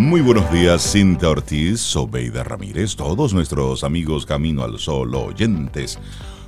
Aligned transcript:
Muy 0.00 0.22
buenos 0.22 0.50
días, 0.50 0.80
Cinta 0.80 1.28
Ortiz, 1.28 1.78
Sobeida 1.78 2.42
Ramírez, 2.42 2.96
todos 2.96 3.34
nuestros 3.34 3.84
amigos 3.84 4.24
Camino 4.24 4.64
al 4.64 4.78
Sol 4.78 5.14
oyentes. 5.14 5.98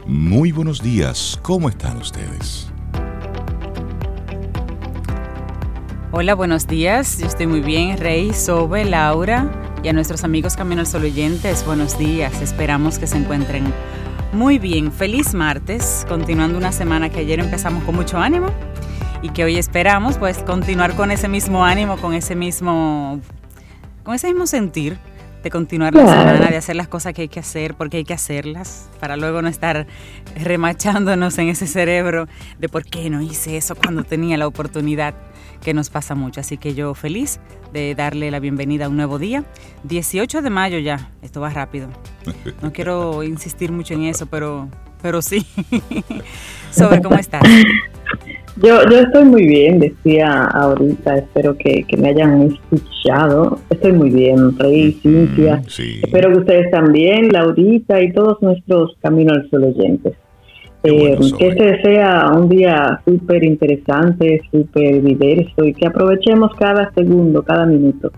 Muy 0.07 0.53
buenos 0.53 0.83
días, 0.83 1.39
¿cómo 1.43 1.69
están 1.69 1.99
ustedes? 1.99 2.73
Hola, 6.13 6.35
buenos 6.35 6.67
días, 6.67 7.19
yo 7.19 7.27
estoy 7.27 7.47
muy 7.47 7.61
bien, 7.61 7.99
Rey, 7.99 8.33
Sobe, 8.33 8.87
Laura 8.87 9.53
y 9.83 9.89
a 9.89 9.93
nuestros 9.93 10.25
amigos 10.25 10.57
Camino 10.57 10.81
al 10.81 10.87
Sol 10.87 11.03
oyentes, 11.03 11.63
buenos 11.67 11.99
días, 11.99 12.41
esperamos 12.41 12.99
que 12.99 13.07
se 13.07 13.19
encuentren 13.19 13.71
muy 14.33 14.59
bien. 14.59 14.91
Feliz 14.91 15.35
martes, 15.35 16.07
continuando 16.09 16.57
una 16.57 16.73
semana 16.73 17.11
que 17.11 17.21
ayer 17.21 17.39
empezamos 17.39 17.85
con 17.85 17.97
mucho 17.97 18.17
ánimo 18.17 18.47
y 19.21 19.29
que 19.29 19.45
hoy 19.45 19.59
esperamos 19.59 20.17
pues 20.17 20.39
continuar 20.39 20.97
con 20.97 21.11
ese 21.11 21.29
mismo 21.29 21.67
ánimo, 21.67 21.99
con 21.99 22.15
ese 22.15 22.35
mismo, 22.35 23.21
con 24.03 24.15
ese 24.15 24.29
mismo 24.29 24.47
sentir 24.47 24.99
de 25.43 25.51
continuar 25.51 25.95
la 25.95 26.07
semana, 26.07 26.51
de 26.51 26.57
hacer 26.57 26.77
las 26.77 26.89
cosas 26.89 27.15
que 27.15 27.23
hay 27.23 27.29
que 27.29 27.41
hacer 27.41 27.75
porque 27.75 27.97
hay 27.99 28.05
que 28.05 28.15
hacerlas, 28.15 28.89
para 29.01 29.17
luego 29.17 29.43
no 29.43 29.49
estar 29.49 29.87
remachándonos 30.37 31.37
en 31.39 31.49
ese 31.49 31.67
cerebro 31.67 32.29
de 32.59 32.69
por 32.69 32.85
qué 32.85 33.11
no 33.11 33.21
hice 33.21 33.57
eso 33.57 33.75
cuando 33.75 34.05
tenía 34.05 34.37
la 34.37 34.47
oportunidad, 34.47 35.15
que 35.61 35.75
nos 35.75 35.91
pasa 35.91 36.15
mucho. 36.15 36.41
Así 36.41 36.59
que 36.59 36.75
yo 36.75 36.95
feliz 36.95 37.41
de 37.73 37.95
darle 37.95 38.31
la 38.31 38.39
bienvenida 38.39 38.87
a 38.87 38.89
un 38.89 38.97
nuevo 38.97 39.19
día. 39.19 39.45
18 39.85 40.43
de 40.43 40.51
mayo 40.51 40.79
ya, 40.79 41.11
esto 41.23 41.41
va 41.41 41.51
rápido. 41.51 41.89
No 42.61 42.73
quiero 42.73 43.23
insistir 43.23 43.73
mucho 43.73 43.95
en 43.95 44.05
eso, 44.05 44.27
pero, 44.27 44.69
pero 45.01 45.23
sí. 45.23 45.47
Sobre 46.71 47.03
cómo 47.03 47.17
estás. 47.17 47.43
Yo, 48.57 48.83
yo 48.91 48.99
estoy 48.99 49.25
muy 49.25 49.47
bien, 49.47 49.79
decía 49.79 50.45
ahorita, 50.45 51.17
espero 51.17 51.57
que, 51.57 51.87
me 51.97 52.11
hayan 52.11 52.43
escuchado. 52.43 53.59
Estoy 53.71 53.93
muy 53.93 54.11
bien, 54.11 54.59
Rey, 54.59 54.93
Cintia. 55.03 55.63
Espero 55.67 56.33
que 56.33 56.39
ustedes 56.39 56.71
también, 56.71 57.29
Laurita 57.33 58.03
y 58.03 58.13
todos 58.13 58.43
nuestros 58.43 58.97
Camino 59.01 59.33
al 59.33 59.49
Sol 59.49 59.65
oyentes. 59.65 60.15
Eh, 60.85 61.17
que 61.39 61.49
este 61.49 61.81
sea 61.83 62.33
un 62.35 62.49
día 62.49 63.01
súper 63.07 63.45
interesante, 63.45 64.43
súper 64.51 65.01
diverso 65.03 65.65
y 65.65 65.73
que 65.75 65.87
aprovechemos 65.87 66.53
cada 66.57 66.93
segundo, 66.93 67.43
cada 67.43 67.65
minuto 67.67 68.11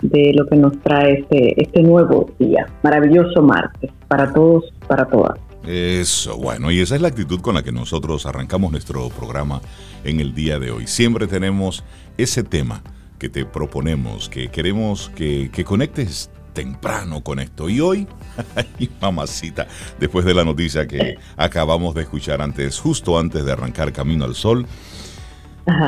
de 0.00 0.32
lo 0.34 0.46
que 0.46 0.56
nos 0.56 0.78
trae 0.82 1.20
este, 1.20 1.60
este 1.60 1.82
nuevo 1.82 2.30
día, 2.38 2.66
maravilloso 2.82 3.42
martes, 3.42 3.90
para 4.06 4.32
todos, 4.32 4.72
para 4.86 5.06
todas. 5.06 5.38
Eso, 5.66 6.36
bueno, 6.36 6.70
y 6.70 6.80
esa 6.80 6.94
es 6.94 7.00
la 7.00 7.08
actitud 7.08 7.40
con 7.40 7.54
la 7.54 7.62
que 7.62 7.72
nosotros 7.72 8.26
arrancamos 8.26 8.70
nuestro 8.70 9.08
programa 9.08 9.62
en 10.04 10.20
el 10.20 10.34
día 10.34 10.58
de 10.58 10.70
hoy. 10.70 10.86
Siempre 10.86 11.26
tenemos 11.26 11.84
ese 12.18 12.42
tema 12.42 12.82
que 13.18 13.30
te 13.30 13.46
proponemos, 13.46 14.28
que 14.28 14.50
queremos 14.50 15.10
que, 15.16 15.50
conectes 15.64 16.30
temprano 16.52 17.22
con 17.22 17.40
esto. 17.40 17.70
Y 17.70 17.80
hoy, 17.80 18.06
ay, 18.56 18.90
mamacita, 19.00 19.66
después 19.98 20.26
de 20.26 20.34
la 20.34 20.44
noticia 20.44 20.86
que 20.86 21.16
acabamos 21.36 21.94
de 21.94 22.02
escuchar 22.02 22.42
antes, 22.42 22.78
justo 22.78 23.18
antes 23.18 23.44
de 23.44 23.52
arrancar 23.52 23.92
Camino 23.92 24.26
al 24.26 24.34
Sol, 24.34 24.66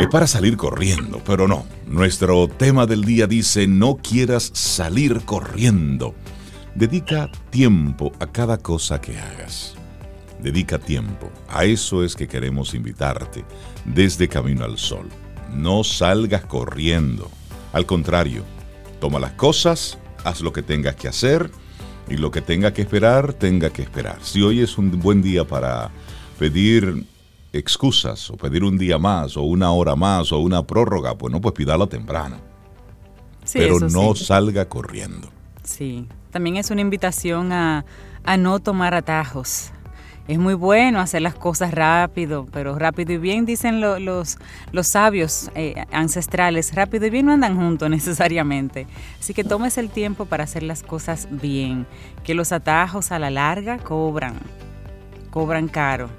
es 0.00 0.06
para 0.06 0.26
salir 0.26 0.56
corriendo, 0.56 1.20
pero 1.26 1.46
no. 1.46 1.66
Nuestro 1.86 2.48
tema 2.48 2.86
del 2.86 3.04
día 3.04 3.26
dice, 3.26 3.66
no 3.66 3.96
quieras 3.96 4.50
salir 4.54 5.20
corriendo. 5.26 6.14
Dedica 6.76 7.30
tiempo 7.48 8.12
a 8.20 8.26
cada 8.26 8.58
cosa 8.58 9.00
que 9.00 9.18
hagas. 9.18 9.74
Dedica 10.42 10.78
tiempo. 10.78 11.30
A 11.48 11.64
eso 11.64 12.04
es 12.04 12.14
que 12.14 12.28
queremos 12.28 12.74
invitarte 12.74 13.46
desde 13.86 14.28
Camino 14.28 14.62
al 14.62 14.76
Sol. 14.76 15.08
No 15.54 15.82
salgas 15.84 16.44
corriendo. 16.44 17.30
Al 17.72 17.86
contrario, 17.86 18.42
toma 19.00 19.18
las 19.18 19.32
cosas, 19.32 19.96
haz 20.22 20.42
lo 20.42 20.52
que 20.52 20.60
tengas 20.60 20.96
que 20.96 21.08
hacer 21.08 21.50
y 22.10 22.18
lo 22.18 22.30
que 22.30 22.42
tenga 22.42 22.74
que 22.74 22.82
esperar, 22.82 23.32
tenga 23.32 23.70
que 23.70 23.80
esperar. 23.80 24.18
Si 24.20 24.42
hoy 24.42 24.60
es 24.60 24.76
un 24.76 25.00
buen 25.00 25.22
día 25.22 25.46
para 25.46 25.90
pedir 26.38 27.06
excusas 27.54 28.28
o 28.28 28.36
pedir 28.36 28.64
un 28.64 28.76
día 28.76 28.98
más 28.98 29.38
o 29.38 29.44
una 29.44 29.72
hora 29.72 29.96
más 29.96 30.30
o 30.30 30.40
una 30.40 30.66
prórroga, 30.66 31.12
bueno, 31.12 31.40
pues 31.40 31.54
pídalo 31.54 31.86
temprano. 31.86 32.36
Pero 33.50 33.80
no 33.80 34.14
salga 34.14 34.68
corriendo. 34.68 35.30
Sí, 35.62 36.06
también 36.36 36.58
es 36.58 36.70
una 36.70 36.82
invitación 36.82 37.50
a, 37.50 37.86
no 38.38 38.58
tomar 38.58 38.92
atajos. 38.92 39.70
Es 40.28 40.38
muy 40.38 40.52
bueno 40.52 41.00
hacer 41.00 41.22
las 41.22 41.34
cosas 41.34 41.72
rápido, 41.72 42.46
pero 42.52 42.78
rápido 42.78 43.14
y 43.14 43.16
bien, 43.16 43.46
dicen 43.46 43.80
los, 43.80 44.36
los 44.70 44.86
sabios 44.86 45.50
eh, 45.54 45.86
ancestrales, 45.92 46.74
rápido 46.74 47.06
y 47.06 47.10
bien 47.10 47.24
no 47.24 47.32
andan 47.32 47.56
juntos 47.56 47.88
necesariamente. 47.98 48.86
Así 49.18 49.32
que 49.32 49.44
tomes 49.44 49.78
el 49.78 49.88
tiempo 49.88 50.26
para 50.26 50.44
hacer 50.44 50.62
las 50.62 50.82
cosas 50.82 51.26
bien, 51.30 51.86
que 52.22 52.34
los 52.34 52.52
atajos 52.52 53.12
a 53.12 53.18
la 53.18 53.30
larga 53.30 53.78
cobran, 53.78 54.34
cobran 55.30 55.68
caro. 55.68 56.10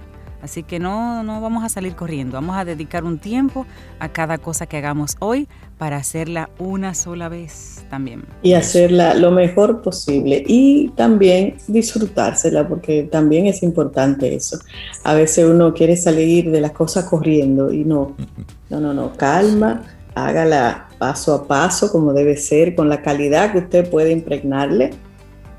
Así 0.41 0.63
que 0.63 0.79
no, 0.79 1.23
no 1.23 1.41
vamos 1.41 1.63
a 1.63 1.69
salir 1.69 1.95
corriendo, 1.95 2.33
vamos 2.33 2.55
a 2.57 2.65
dedicar 2.65 3.03
un 3.03 3.17
tiempo 3.17 3.65
a 3.99 4.09
cada 4.09 4.37
cosa 4.37 4.67
que 4.67 4.77
hagamos 4.77 5.15
hoy 5.19 5.47
para 5.77 5.97
hacerla 5.97 6.49
una 6.59 6.93
sola 6.93 7.29
vez 7.29 7.85
también. 7.89 8.23
Y 8.43 8.53
hacerla 8.53 9.13
lo 9.13 9.31
mejor 9.31 9.81
posible 9.81 10.43
y 10.47 10.89
también 10.89 11.55
disfrutársela, 11.67 12.67
porque 12.67 13.03
también 13.03 13.47
es 13.47 13.63
importante 13.63 14.33
eso. 14.35 14.59
A 15.03 15.13
veces 15.13 15.45
uno 15.45 15.73
quiere 15.73 15.97
salir 15.97 16.51
de 16.51 16.61
las 16.61 16.71
cosas 16.71 17.05
corriendo 17.05 17.71
y 17.71 17.83
no, 17.83 18.15
no, 18.69 18.79
no, 18.79 18.93
no, 18.93 19.13
calma, 19.13 19.83
hágala 20.15 20.87
paso 20.97 21.33
a 21.33 21.47
paso 21.47 21.91
como 21.91 22.13
debe 22.13 22.37
ser, 22.37 22.75
con 22.75 22.89
la 22.89 23.01
calidad 23.01 23.51
que 23.51 23.59
usted 23.59 23.89
puede 23.89 24.11
impregnarle 24.11 24.91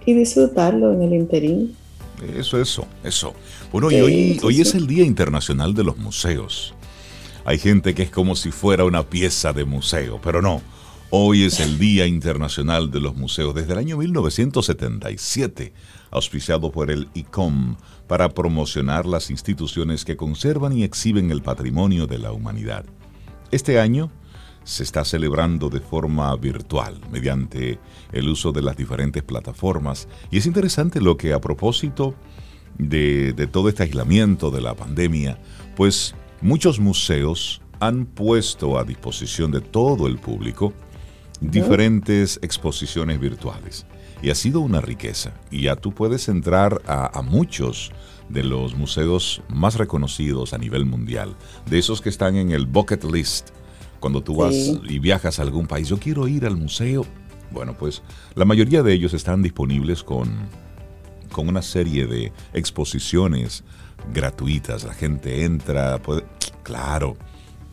y 0.04 0.14
disfrutarlo 0.14 0.92
en 0.92 1.02
el 1.02 1.14
interín. 1.14 1.76
Eso, 2.36 2.60
eso, 2.60 2.86
eso. 3.04 3.34
Bueno, 3.70 3.90
y 3.90 4.00
hoy, 4.00 4.40
hoy 4.42 4.62
es 4.62 4.74
el 4.74 4.86
Día 4.86 5.04
Internacional 5.04 5.74
de 5.74 5.84
los 5.84 5.98
Museos. 5.98 6.74
Hay 7.44 7.58
gente 7.58 7.94
que 7.94 8.04
es 8.04 8.10
como 8.10 8.34
si 8.34 8.50
fuera 8.50 8.86
una 8.86 9.02
pieza 9.02 9.52
de 9.52 9.66
museo, 9.66 10.18
pero 10.22 10.40
no. 10.40 10.62
Hoy 11.10 11.44
es 11.44 11.60
el 11.60 11.78
Día 11.78 12.06
Internacional 12.06 12.90
de 12.90 13.00
los 13.00 13.14
Museos 13.14 13.54
desde 13.54 13.74
el 13.74 13.78
año 13.78 13.98
1977, 13.98 15.74
auspiciado 16.10 16.72
por 16.72 16.90
el 16.90 17.10
ICOM 17.12 17.76
para 18.06 18.30
promocionar 18.30 19.04
las 19.04 19.30
instituciones 19.30 20.06
que 20.06 20.16
conservan 20.16 20.72
y 20.72 20.82
exhiben 20.82 21.30
el 21.30 21.42
patrimonio 21.42 22.06
de 22.06 22.18
la 22.18 22.32
humanidad. 22.32 22.86
Este 23.50 23.78
año 23.78 24.10
se 24.64 24.82
está 24.82 25.04
celebrando 25.04 25.68
de 25.68 25.80
forma 25.80 26.34
virtual 26.36 27.00
mediante 27.10 27.78
el 28.12 28.28
uso 28.30 28.52
de 28.52 28.62
las 28.62 28.78
diferentes 28.78 29.22
plataformas 29.22 30.08
y 30.30 30.38
es 30.38 30.46
interesante 30.46 31.00
lo 31.02 31.16
que 31.16 31.32
a 31.32 31.40
propósito 31.40 32.14
de, 32.78 33.48
todo 33.50 33.68
este 33.68 33.82
aislamiento 33.82 34.50
de 34.50 34.60
la 34.60 34.74
pandemia, 34.74 35.38
pues 35.76 36.14
muchos 36.40 36.80
museos 36.80 37.60
han 37.80 38.06
puesto 38.06 38.78
a 38.78 38.84
disposición 38.84 39.50
de 39.50 39.60
todo 39.60 40.06
el 40.06 40.18
público 40.18 40.72
diferentes 41.40 42.40
exposiciones 42.42 43.20
virtuales. 43.20 43.86
Y 44.20 44.30
ha 44.30 44.34
sido 44.34 44.60
una 44.60 44.80
riqueza. 44.80 45.32
Y 45.50 45.62
ya 45.62 45.76
tú 45.76 45.92
puedes 45.92 46.28
entrar 46.28 46.82
a, 46.86 47.22
muchos 47.22 47.92
de 48.28 48.42
los 48.42 48.74
museos 48.74 49.42
más 49.48 49.76
reconocidos 49.76 50.52
a 50.52 50.58
nivel 50.58 50.84
mundial, 50.84 51.36
de 51.66 51.78
esos 51.78 52.00
que 52.00 52.08
están 52.08 52.36
en 52.36 52.50
el 52.50 52.66
bucket 52.66 53.04
list. 53.04 53.50
Cuando 54.00 54.22
tú 54.22 54.36
vas 54.36 54.54
y 54.54 54.98
viajas 54.98 55.38
a 55.38 55.42
algún 55.42 55.66
país, 55.66 55.88
yo 55.88 55.98
quiero 55.98 56.26
ir 56.26 56.46
al 56.46 56.56
museo. 56.56 57.06
Bueno, 57.50 57.76
pues 57.76 58.02
la 58.34 58.44
mayoría 58.44 58.82
de 58.82 58.92
ellos 58.92 59.14
están 59.14 59.42
disponibles 59.42 60.02
con 60.02 60.28
con 61.30 61.48
una 61.48 61.62
serie 61.62 62.06
de 62.06 62.32
exposiciones 62.52 63.64
gratuitas. 64.12 64.84
La 64.84 64.94
gente 64.94 65.44
entra, 65.44 66.00
puede, 66.00 66.24
claro, 66.62 67.16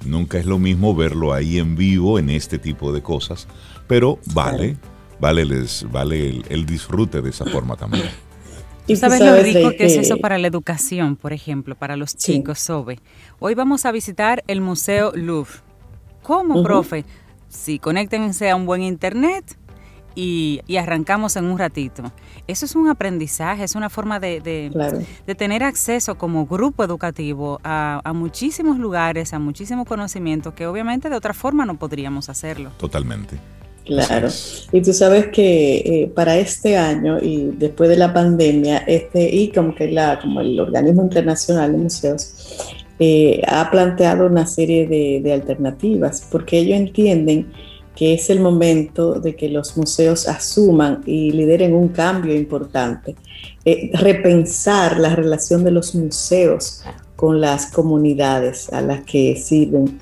nunca 0.05 0.38
es 0.38 0.45
lo 0.45 0.59
mismo 0.59 0.95
verlo 0.95 1.33
ahí 1.33 1.57
en 1.57 1.75
vivo 1.75 2.19
en 2.19 2.29
este 2.29 2.59
tipo 2.59 2.91
de 2.91 3.01
cosas, 3.01 3.47
pero 3.88 4.19
vale, 4.33 4.77
vale, 5.19 5.46
les, 5.46 5.85
vale 5.91 6.41
el, 6.49 6.66
disfrute 6.66 7.22
de 7.22 7.29
esa 7.29 7.46
forma 7.46 7.75
también. 7.75 8.09
¿Y 8.87 8.97
sabes, 8.97 9.19
lo 9.19 9.35
rico 9.41 9.72
que, 9.75 9.85
es 9.85 9.97
eso 9.97 10.17
para 10.17 10.37
la 10.37 10.47
educación, 10.47 11.16
por 11.16 11.34
ejemplo, 11.34 11.75
para 11.75 11.96
los 11.96 12.16
chicos, 12.16 12.59
Sobe? 12.59 12.99
Hoy 13.40 13.55
vamos 13.55 13.85
a 13.85 13.91
visitar 13.91 14.43
el 14.47 14.61
Museo 14.61 15.11
Louvre. 15.16 15.53
¿Cómo, 16.22 16.61
profe? 16.61 17.03
Si 17.49 17.79
conéctense 17.79 18.49
a 18.49 18.55
un 18.55 18.67
buen 18.67 18.84
internet, 18.84 19.58
y, 20.16 20.62
arrancamos 20.78 21.35
en 21.35 21.46
un 21.46 21.59
ratito. 21.59 22.03
Eso 22.47 22.66
es 22.66 22.76
un 22.76 22.88
aprendizaje, 22.88 23.64
es 23.64 23.76
una 23.76 23.90
forma 23.90 24.20
de, 24.20 24.40
de, 24.41 25.35
tener 25.35 25.64
acceso 25.64 26.16
como 26.17 26.46
grupo 26.46 26.84
educativo 26.84 27.59
a, 27.64 28.12
muchísimos 28.14 28.79
lugares, 28.79 29.34
a 29.34 29.40
muchísimos 29.40 29.85
conocimientos 29.85 30.53
que 30.53 30.66
obviamente 30.66 31.09
de 31.09 31.16
otra 31.16 31.34
forma 31.34 31.66
no 31.66 31.78
podríamos 31.78 32.29
hacerlo. 32.29 32.72
Totalmente. 32.78 33.38
Claro. 33.85 34.29
Y 34.72 34.82
tú 34.82 34.94
sabes 34.94 35.28
que 35.28 35.76
eh, 35.76 36.12
para 36.16 36.38
este 36.38 36.76
año 36.76 37.20
y 37.22 37.52
después 37.56 37.88
de 37.88 37.97
la 37.97 38.11
pandemia, 38.11 38.78
este 38.88 39.29
ICOM, 39.29 39.76
que 39.76 39.85
es 39.85 39.94
la, 39.94 40.20
como 40.20 40.41
el 40.41 40.59
organismo 40.59 41.03
internacional 41.03 41.72
de 41.72 41.78
museos, 41.78 42.34
eh, 42.97 43.41
ha 43.47 43.70
planteado 43.70 44.26
una 44.26 44.47
serie 44.47 44.88
de, 44.88 45.20
de 45.22 45.34
alternativas 45.34 46.28
porque 46.32 46.59
ellos 46.59 46.79
entienden 46.79 47.52
que 47.96 48.14
es 48.14 48.30
el 48.30 48.42
momento 48.42 49.20
de 49.20 49.36
que 49.36 49.50
los 49.50 49.78
museos 49.78 50.28
asuman 50.28 51.02
y 51.06 51.32
lideren 51.32 51.74
un 51.74 51.90
cambio 51.90 52.36
importante. 52.36 53.16
Eh, 53.64 53.92
repensar 53.94 55.00
la 55.00 55.16
relación 55.16 55.64
de 55.64 55.72
los 55.72 55.96
museos 55.96 56.84
con 57.16 57.40
las 57.40 57.72
comunidades 57.72 58.72
a 58.72 58.82
las 58.82 59.02
que 59.02 59.36
sirven 59.38 60.00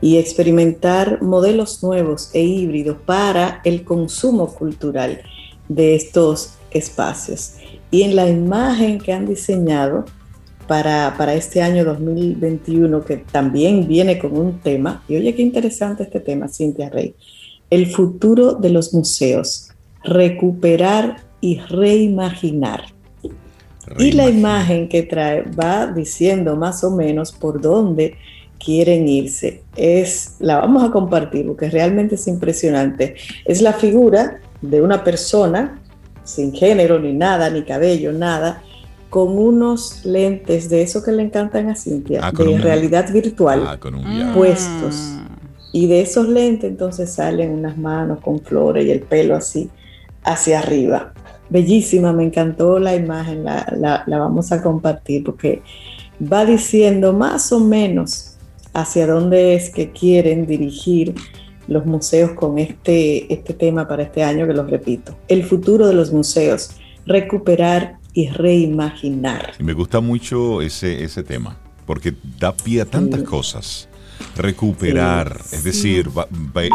y 0.00 0.16
experimentar 0.16 1.22
modelos 1.22 1.82
nuevos 1.82 2.30
e 2.32 2.42
híbridos 2.42 2.96
para 3.04 3.60
el 3.64 3.84
consumo 3.84 4.52
cultural 4.54 5.22
de 5.68 5.94
estos 5.94 6.54
espacios. 6.70 7.54
Y 7.90 8.02
en 8.02 8.16
la 8.16 8.28
imagen 8.28 8.98
que 8.98 9.12
han 9.12 9.26
diseñado 9.26 10.04
para, 10.66 11.14
para 11.16 11.34
este 11.34 11.62
año 11.62 11.84
2021, 11.84 13.04
que 13.04 13.18
también 13.18 13.86
viene 13.86 14.18
con 14.18 14.36
un 14.36 14.60
tema, 14.60 15.02
y 15.08 15.16
oye 15.16 15.34
qué 15.34 15.42
interesante 15.42 16.04
este 16.04 16.20
tema, 16.20 16.48
Cintia 16.48 16.90
Rey, 16.90 17.14
el 17.70 17.86
futuro 17.86 18.54
de 18.54 18.70
los 18.70 18.94
museos, 18.94 19.70
recuperar 20.02 21.16
y 21.40 21.58
reimaginar. 21.58 22.84
Y 23.98 24.12
la 24.12 24.28
imagen 24.28 24.88
que 24.88 25.02
trae 25.02 25.42
va 25.42 25.86
diciendo 25.86 26.56
más 26.56 26.82
o 26.84 26.90
menos 26.90 27.32
por 27.32 27.60
dónde 27.60 28.16
quieren 28.58 29.06
irse. 29.06 29.62
Es, 29.76 30.36
la 30.38 30.56
vamos 30.56 30.82
a 30.82 30.90
compartir 30.90 31.46
porque 31.46 31.68
realmente 31.68 32.14
es 32.14 32.26
impresionante. 32.26 33.16
Es 33.44 33.60
la 33.60 33.74
figura 33.74 34.40
de 34.62 34.80
una 34.80 35.04
persona 35.04 35.80
sin 36.24 36.54
género 36.54 36.98
ni 36.98 37.12
nada, 37.12 37.50
ni 37.50 37.62
cabello, 37.62 38.12
nada, 38.12 38.62
con 39.14 39.38
unos 39.38 40.04
lentes 40.04 40.68
de 40.68 40.82
eso 40.82 41.00
que 41.00 41.12
le 41.12 41.22
encantan 41.22 41.70
a 41.70 41.76
Cintia, 41.76 42.18
ah, 42.20 42.32
de 42.32 42.58
realidad 42.58 43.12
virtual, 43.12 43.62
ah, 43.64 44.32
puestos. 44.34 45.14
Y 45.70 45.86
de 45.86 46.00
esos 46.00 46.28
lentes 46.28 46.68
entonces 46.68 47.12
salen 47.12 47.52
unas 47.52 47.78
manos 47.78 48.18
con 48.18 48.40
flores 48.40 48.84
y 48.84 48.90
el 48.90 49.02
pelo 49.02 49.36
así 49.36 49.70
hacia 50.24 50.58
arriba. 50.58 51.12
Bellísima, 51.48 52.12
me 52.12 52.24
encantó 52.24 52.80
la 52.80 52.96
imagen, 52.96 53.44
la, 53.44 54.04
vamos 54.08 54.50
a 54.50 54.60
compartir 54.60 55.22
porque 55.22 55.62
va 56.20 56.44
diciendo 56.44 57.12
más 57.12 57.52
o 57.52 57.60
menos 57.60 58.34
hacia 58.72 59.06
dónde 59.06 59.54
es 59.54 59.70
que 59.70 59.92
quieren 59.92 60.44
dirigir 60.44 61.14
los 61.68 61.86
museos 61.86 62.32
con 62.32 62.58
este, 62.58 63.32
este 63.32 63.54
tema 63.54 63.86
para 63.86 64.02
este 64.02 64.24
año, 64.24 64.44
que 64.44 64.54
lo 64.54 64.66
repito, 64.66 65.14
el 65.28 65.44
futuro 65.44 65.86
de 65.86 65.94
los 65.94 66.12
museos, 66.12 66.70
recuperar 67.06 67.98
y 68.14 68.28
reimaginar. 68.28 69.52
me 69.58 69.72
gusta 69.72 70.00
mucho 70.00 70.62
ese, 70.62 71.04
ese 71.04 71.22
tema, 71.22 71.56
porque 71.84 72.14
da 72.38 72.56
pie 72.56 72.80
a 72.80 72.84
tantas 72.86 73.22
cosas. 73.24 73.88
Recuperar, 74.36 75.40
es 75.52 75.64
decir, 75.64 76.08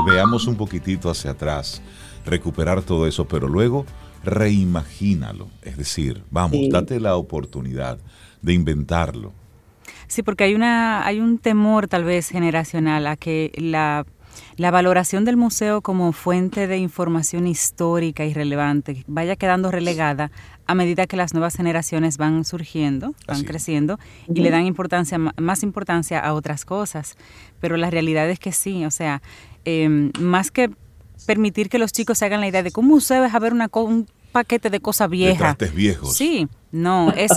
veamos 0.06 0.46
un 0.46 0.56
poquitito 0.56 1.10
hacia 1.10 1.32
atrás, 1.32 1.82
recuperar 2.26 2.84
todo 2.84 3.08
eso, 3.08 3.26
pero 3.28 3.48
luego 3.48 3.86
reimagínalo. 4.24 5.48
Es 5.62 5.78
decir, 5.78 6.24
vamos, 6.30 6.60
date 6.70 7.00
la 7.00 7.16
oportunidad 7.16 7.98
de 8.42 8.54
inventarlo. 8.54 9.34
Sí, 10.08 10.22
porque 10.24 10.44
hay, 10.44 10.56
una, 10.56 11.06
hay 11.06 11.20
un 11.20 11.38
temor 11.38 11.88
tal 11.88 12.04
vez 12.04 12.30
generacional 12.30 13.08
a 13.08 13.16
que 13.16 13.52
la, 13.56 14.06
valoración 14.72 15.26
del 15.26 15.38
museo 15.38 15.82
como 15.82 16.12
fuente 16.12 16.68
de 16.68 16.78
información 16.78 17.48
histórica 17.48 18.26
y 18.26 18.34
relevante 18.34 19.04
vaya 19.08 19.36
quedando 19.36 19.72
relegada 19.72 20.32
a 20.68 20.76
medida 20.76 21.08
que 21.08 21.18
las 21.18 21.34
nuevas 21.34 21.56
generaciones 21.56 22.18
van 22.18 22.46
surgiendo, 22.46 23.16
van 23.28 23.44
creciendo 23.44 24.00
y 24.28 24.42
le 24.42 24.52
dan 24.52 24.66
importancia, 24.66 25.18
más 25.18 25.64
importancia 25.64 26.20
a 26.20 26.34
otras 26.34 26.64
cosas. 26.64 27.16
Pero 27.60 27.76
la 27.76 27.90
realidad 27.90 28.30
es 28.30 28.38
que 28.38 28.52
sí, 28.52 28.86
o 28.86 28.92
sea, 28.92 29.24
em, 29.66 30.12
más 30.20 30.52
que 30.52 30.70
permitir 31.26 31.70
que 31.70 31.80
los 31.80 31.92
chicos 31.92 32.20
se 32.20 32.26
hagan 32.26 32.40
la 32.40 32.48
idea 32.48 32.62
de 32.62 32.72
cómo 32.72 32.90
museo 32.90 33.26
es 33.26 33.34
a 33.34 33.40
ver 33.40 33.54
una, 33.54 33.68
un 33.74 34.08
paquete 34.32 34.70
de 34.70 34.80
cosas 34.80 35.10
viejas. 35.10 35.58
De 35.58 35.70
viejos. 35.70 36.16
Sí, 36.16 36.48
no, 36.72 37.12
es 37.14 37.32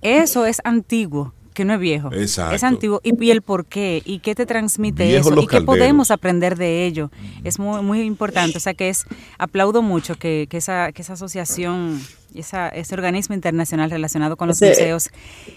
eso 0.00 0.46
es 0.46 0.62
antiguo 0.64 1.34
que 1.56 1.64
no 1.64 1.72
es 1.72 1.80
viejo. 1.80 2.12
Exacto. 2.12 2.54
Es 2.54 2.62
antiguo. 2.62 3.00
Y, 3.02 3.30
el 3.30 3.40
por 3.40 3.64
qué, 3.64 4.02
y 4.04 4.18
qué 4.18 4.34
te 4.34 4.44
transmite 4.44 5.16
eso, 5.16 5.40
y 5.40 5.46
qué 5.46 5.62
podemos 5.62 6.10
aprender 6.10 6.56
de 6.56 6.84
ello. 6.86 7.10
Es 7.44 7.58
muy, 7.58 7.82
muy 7.82 8.02
importante. 8.02 8.58
O 8.58 8.60
sea 8.60 8.74
que 8.74 8.90
es, 8.90 9.06
aplaudo 9.38 9.80
mucho 9.80 10.16
que, 10.16 10.46
que, 10.50 10.58
esa, 10.58 10.92
que 10.92 11.00
esa 11.00 11.14
asociación, 11.14 11.98
esa, 12.34 12.68
ese 12.68 12.94
organismo 12.94 13.34
internacional 13.34 13.90
relacionado 13.90 14.36
con 14.36 14.48
los 14.48 14.60
museos, 14.60 15.08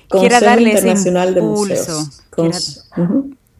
quiera 0.09 0.39
darles 0.39 0.85
impulso. 0.85 2.09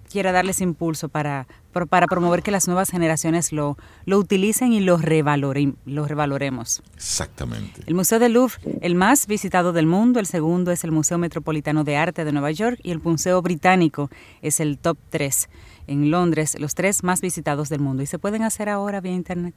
quiera 0.09 0.31
darles 0.31 0.61
impulso 0.61 1.09
para, 1.09 1.45
para 1.71 2.07
promover 2.07 2.43
que 2.43 2.51
las 2.51 2.67
nuevas 2.67 2.89
generaciones 2.89 3.51
lo, 3.51 3.77
lo 4.05 4.17
utilicen 4.17 4.73
y 4.73 4.79
lo, 4.79 4.97
revaloren, 4.97 5.77
lo 5.85 6.07
revaloremos. 6.07 6.81
Exactamente. 6.95 7.81
El 7.85 7.95
Museo 7.95 8.19
del 8.19 8.33
Louvre, 8.33 8.55
el 8.81 8.95
más 8.95 9.27
visitado 9.27 9.71
del 9.71 9.85
mundo, 9.85 10.19
el 10.19 10.25
segundo 10.25 10.71
es 10.71 10.83
el 10.83 10.91
Museo 10.91 11.17
Metropolitano 11.17 11.83
de 11.83 11.97
Arte 11.97 12.25
de 12.25 12.31
Nueva 12.31 12.51
York 12.51 12.79
y 12.83 12.91
el 12.91 12.99
Museo 12.99 13.41
Británico 13.41 14.09
es 14.41 14.59
el 14.59 14.77
top 14.77 14.97
3 15.09 15.49
en 15.87 16.11
Londres, 16.11 16.55
los 16.59 16.75
tres 16.75 17.03
más 17.03 17.21
visitados 17.21 17.69
del 17.69 17.79
mundo 17.79 18.03
y 18.03 18.05
se 18.05 18.19
pueden 18.19 18.43
hacer 18.43 18.69
ahora 18.69 19.01
vía 19.01 19.13
Internet. 19.13 19.55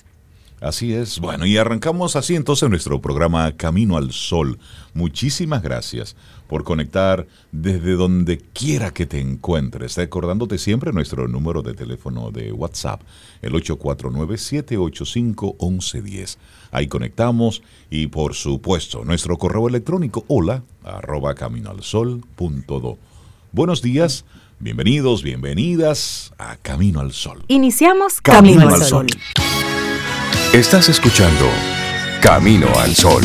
Así 0.62 0.94
es. 0.94 1.18
Bueno, 1.18 1.44
y 1.44 1.56
arrancamos 1.56 2.14
así 2.14 2.36
entonces 2.36 2.70
nuestro 2.70 3.00
programa 3.00 3.50
Camino 3.56 3.96
al 3.96 4.12
Sol. 4.12 4.60
Muchísimas 4.94 5.60
gracias 5.60 6.14
por 6.46 6.62
conectar 6.62 7.26
desde 7.50 7.94
donde 7.94 8.38
quiera 8.38 8.92
que 8.92 9.06
te 9.06 9.18
encuentres. 9.18 9.96
Recordándote 9.96 10.58
siempre 10.58 10.92
nuestro 10.92 11.26
número 11.26 11.62
de 11.62 11.74
teléfono 11.74 12.30
de 12.30 12.52
WhatsApp, 12.52 13.00
el 13.42 13.54
849-785-1110. 13.54 16.36
Ahí 16.70 16.86
conectamos 16.86 17.64
y 17.90 18.06
por 18.06 18.34
supuesto 18.34 19.04
nuestro 19.04 19.38
correo 19.38 19.66
electrónico 19.66 20.24
hola 20.28 20.62
arroba 20.84 21.34
caminoalsol.do. 21.34 22.98
Buenos 23.50 23.82
días. 23.82 24.24
Bienvenidos, 24.60 25.24
bienvenidas 25.24 26.32
a 26.38 26.56
Camino 26.56 27.00
al 27.00 27.10
Sol. 27.12 27.42
Iniciamos 27.48 28.20
Camino, 28.20 28.68
al 28.68 28.84
Sol. 28.84 29.08
Estás 30.52 30.90
escuchando 30.90 31.46
Camino 32.20 32.66
al 32.78 32.94
Sol. 32.94 33.22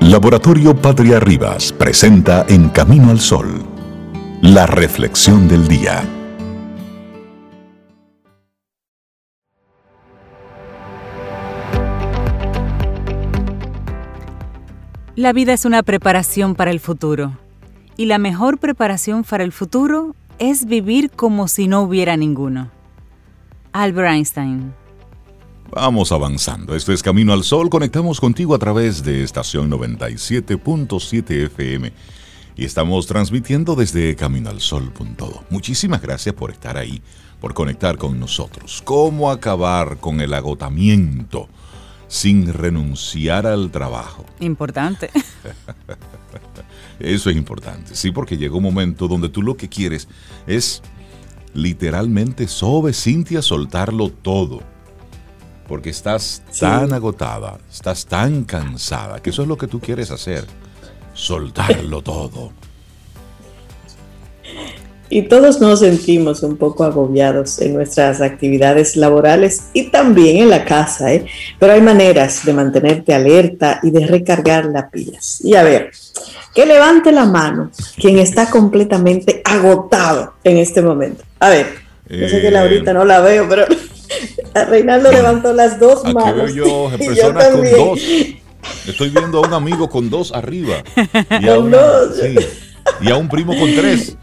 Laboratorio 0.00 0.74
Patria 0.74 1.20
Rivas 1.20 1.72
presenta 1.72 2.46
En 2.48 2.70
Camino 2.70 3.10
al 3.10 3.20
Sol, 3.20 3.66
la 4.40 4.66
reflexión 4.66 5.46
del 5.46 5.68
día. 5.68 6.02
La 15.16 15.34
vida 15.34 15.52
es 15.52 15.66
una 15.66 15.82
preparación 15.82 16.54
para 16.54 16.70
el 16.70 16.80
futuro 16.80 17.41
y 17.96 18.06
la 18.06 18.18
mejor 18.18 18.58
preparación 18.58 19.24
para 19.24 19.44
el 19.44 19.52
futuro 19.52 20.14
es 20.38 20.66
vivir 20.66 21.10
como 21.10 21.48
si 21.48 21.68
no 21.68 21.82
hubiera 21.82 22.16
ninguno. 22.16 22.70
Albert 23.72 24.10
Einstein. 24.10 24.74
Vamos 25.74 26.12
avanzando. 26.12 26.74
Esto 26.76 26.92
es 26.92 27.02
Camino 27.02 27.32
al 27.32 27.44
Sol. 27.44 27.70
Conectamos 27.70 28.20
contigo 28.20 28.54
a 28.54 28.58
través 28.58 29.02
de 29.02 29.22
estación 29.22 29.70
97.7 29.70 31.46
FM 31.46 31.92
y 32.56 32.64
estamos 32.64 33.06
transmitiendo 33.06 33.74
desde 33.74 34.14
caminoalsol.do. 34.14 35.44
Muchísimas 35.48 36.02
gracias 36.02 36.34
por 36.34 36.50
estar 36.50 36.76
ahí, 36.76 37.00
por 37.40 37.54
conectar 37.54 37.96
con 37.96 38.20
nosotros. 38.20 38.82
¿Cómo 38.84 39.30
acabar 39.30 39.96
con 39.98 40.20
el 40.20 40.34
agotamiento 40.34 41.48
sin 42.08 42.52
renunciar 42.52 43.46
al 43.46 43.70
trabajo? 43.70 44.26
Importante. 44.40 45.10
Eso 47.02 47.30
es 47.30 47.36
importante, 47.36 47.96
sí, 47.96 48.12
porque 48.12 48.36
llega 48.36 48.54
un 48.54 48.62
momento 48.62 49.08
donde 49.08 49.28
tú 49.28 49.42
lo 49.42 49.56
que 49.56 49.68
quieres 49.68 50.06
es 50.46 50.82
literalmente 51.52 52.46
sobre 52.46 52.92
Cintia 52.92 53.42
soltarlo 53.42 54.08
todo. 54.08 54.60
Porque 55.66 55.90
estás 55.90 56.42
tan 56.60 56.92
agotada, 56.92 57.58
estás 57.70 58.06
tan 58.06 58.44
cansada, 58.44 59.20
que 59.20 59.30
eso 59.30 59.42
es 59.42 59.48
lo 59.48 59.56
que 59.56 59.66
tú 59.66 59.80
quieres 59.80 60.12
hacer, 60.12 60.44
soltarlo 61.12 62.02
todo. 62.02 62.52
Y 65.08 65.22
todos 65.22 65.60
nos 65.60 65.80
sentimos 65.80 66.42
un 66.42 66.56
poco 66.56 66.84
agobiados 66.84 67.58
en 67.60 67.74
nuestras 67.74 68.20
actividades 68.20 68.96
laborales 68.96 69.64
y 69.72 69.90
también 69.90 70.38
en 70.38 70.50
la 70.50 70.64
casa, 70.64 71.12
¿eh? 71.12 71.26
pero 71.58 71.72
hay 71.72 71.82
maneras 71.82 72.44
de 72.46 72.52
mantenerte 72.52 73.12
alerta 73.12 73.80
y 73.82 73.90
de 73.90 74.06
recargar 74.06 74.66
las 74.66 74.90
pilas. 74.90 75.40
Y 75.44 75.54
a 75.54 75.64
ver, 75.64 75.90
que 76.54 76.66
levante 76.66 77.12
la 77.12 77.24
mano 77.24 77.70
quien 77.96 78.18
está 78.18 78.50
completamente 78.50 79.42
agotado 79.44 80.34
en 80.44 80.58
este 80.58 80.82
momento. 80.82 81.24
A 81.40 81.48
ver, 81.48 81.66
yo 82.08 82.28
sé 82.28 82.40
que 82.40 82.48
eh, 82.48 82.50
Laurita 82.50 82.92
no 82.92 83.04
la 83.04 83.20
veo, 83.20 83.48
pero 83.48 83.66
Reinaldo 84.68 85.10
levantó 85.10 85.52
las 85.52 85.78
dos 85.80 86.04
manos. 86.12 86.54
Veo 86.54 86.90
yo 86.90 86.98
personas 86.98 87.48
con 87.48 87.70
dos. 87.70 88.00
Estoy 88.86 89.10
viendo 89.10 89.38
a 89.38 89.46
un 89.46 89.54
amigo 89.54 89.88
con 89.88 90.08
dos 90.08 90.32
arriba. 90.32 90.84
Y 91.40 91.48
a, 91.48 91.58
y 93.00 93.10
a 93.10 93.16
un 93.16 93.28
primo 93.28 93.56
con 93.58 93.74
tres. 93.74 94.16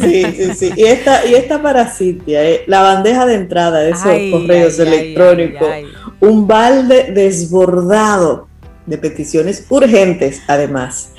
Sí, 0.00 0.24
sí, 0.24 0.54
sí. 0.54 0.72
Y 0.76 0.84
esta, 0.84 1.26
y 1.26 1.34
esta 1.34 1.60
para 1.60 1.92
eh, 2.00 2.64
la 2.66 2.80
bandeja 2.80 3.26
de 3.26 3.34
entrada 3.34 3.80
de 3.80 3.90
esos 3.90 4.40
correos 4.40 4.78
electrónicos, 4.78 5.68
un 6.20 6.46
balde 6.46 7.10
desbordado 7.12 8.48
de 8.86 8.98
peticiones 8.98 9.66
urgentes, 9.68 10.42
además. 10.46 11.11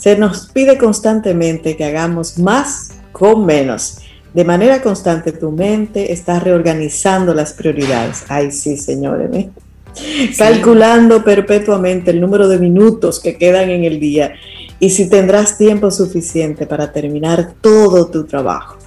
Se 0.00 0.16
nos 0.16 0.46
pide 0.46 0.78
constantemente 0.78 1.76
que 1.76 1.84
hagamos 1.84 2.38
más 2.38 2.88
con 3.12 3.44
menos. 3.44 3.98
De 4.32 4.46
manera 4.46 4.80
constante 4.80 5.30
tu 5.30 5.50
mente 5.50 6.10
está 6.10 6.40
reorganizando 6.40 7.34
las 7.34 7.52
prioridades. 7.52 8.24
Ay, 8.28 8.50
sí, 8.50 8.78
señores. 8.78 9.28
¿eh? 9.34 9.50
Calculando 10.38 11.22
perpetuamente 11.22 12.12
el 12.12 12.20
número 12.22 12.48
de 12.48 12.58
minutos 12.58 13.20
que 13.20 13.36
quedan 13.36 13.68
en 13.68 13.84
el 13.84 14.00
día 14.00 14.32
y 14.78 14.88
si 14.88 15.10
tendrás 15.10 15.58
tiempo 15.58 15.90
suficiente 15.90 16.66
para 16.66 16.92
terminar 16.92 17.52
todo 17.60 18.06
tu 18.06 18.24
trabajo. 18.24 18.78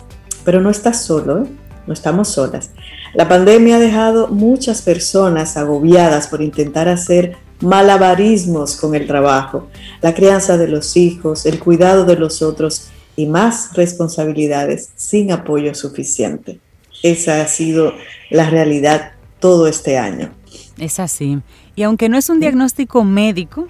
Pero 0.43 0.61
no 0.61 0.71
estás 0.71 1.03
solo, 1.03 1.43
¿eh? 1.43 1.47
no 1.85 1.93
estamos 1.93 2.29
solas. 2.29 2.71
La 3.13 3.29
pandemia 3.29 3.75
ha 3.75 3.79
dejado 3.79 4.29
muchas 4.29 4.81
personas 4.81 5.57
agobiadas 5.57 6.25
por 6.25 6.41
intentar 6.41 6.89
hacer 6.89 7.35
malabarismos 7.63 8.75
con 8.75 8.93
el 8.95 9.07
trabajo, 9.07 9.67
la 10.01 10.13
crianza 10.13 10.57
de 10.57 10.67
los 10.67 10.95
hijos, 10.97 11.45
el 11.45 11.59
cuidado 11.59 12.05
de 12.05 12.15
los 12.15 12.41
otros 12.41 12.89
y 13.15 13.25
más 13.25 13.73
responsabilidades 13.73 14.89
sin 14.95 15.31
apoyo 15.31 15.73
suficiente. 15.73 16.59
Esa 17.01 17.41
ha 17.41 17.47
sido 17.47 17.93
la 18.29 18.49
realidad 18.49 19.13
todo 19.39 19.67
este 19.67 19.97
año. 19.97 20.31
Es 20.77 20.99
así. 20.99 21.39
Y 21.75 21.83
aunque 21.83 22.09
no 22.09 22.17
es 22.17 22.29
un 22.29 22.39
diagnóstico 22.39 23.03
médico, 23.03 23.67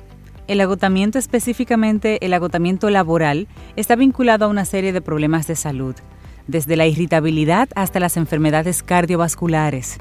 el 0.48 0.62
agotamiento, 0.62 1.18
específicamente 1.20 2.26
el 2.26 2.34
agotamiento 2.34 2.90
laboral, 2.90 3.48
está 3.76 3.96
vinculado 3.96 4.46
a 4.46 4.50
una 4.50 4.66
serie 4.66 4.92
de 4.92 5.02
problemas 5.02 5.48
de 5.48 5.56
salud, 5.56 5.96
desde 6.48 6.76
la 6.76 6.86
irritabilidad 6.86 7.70
hasta 7.76 8.00
las 8.00 8.18
enfermedades 8.18 8.84
cardiovasculares. 8.84 9.98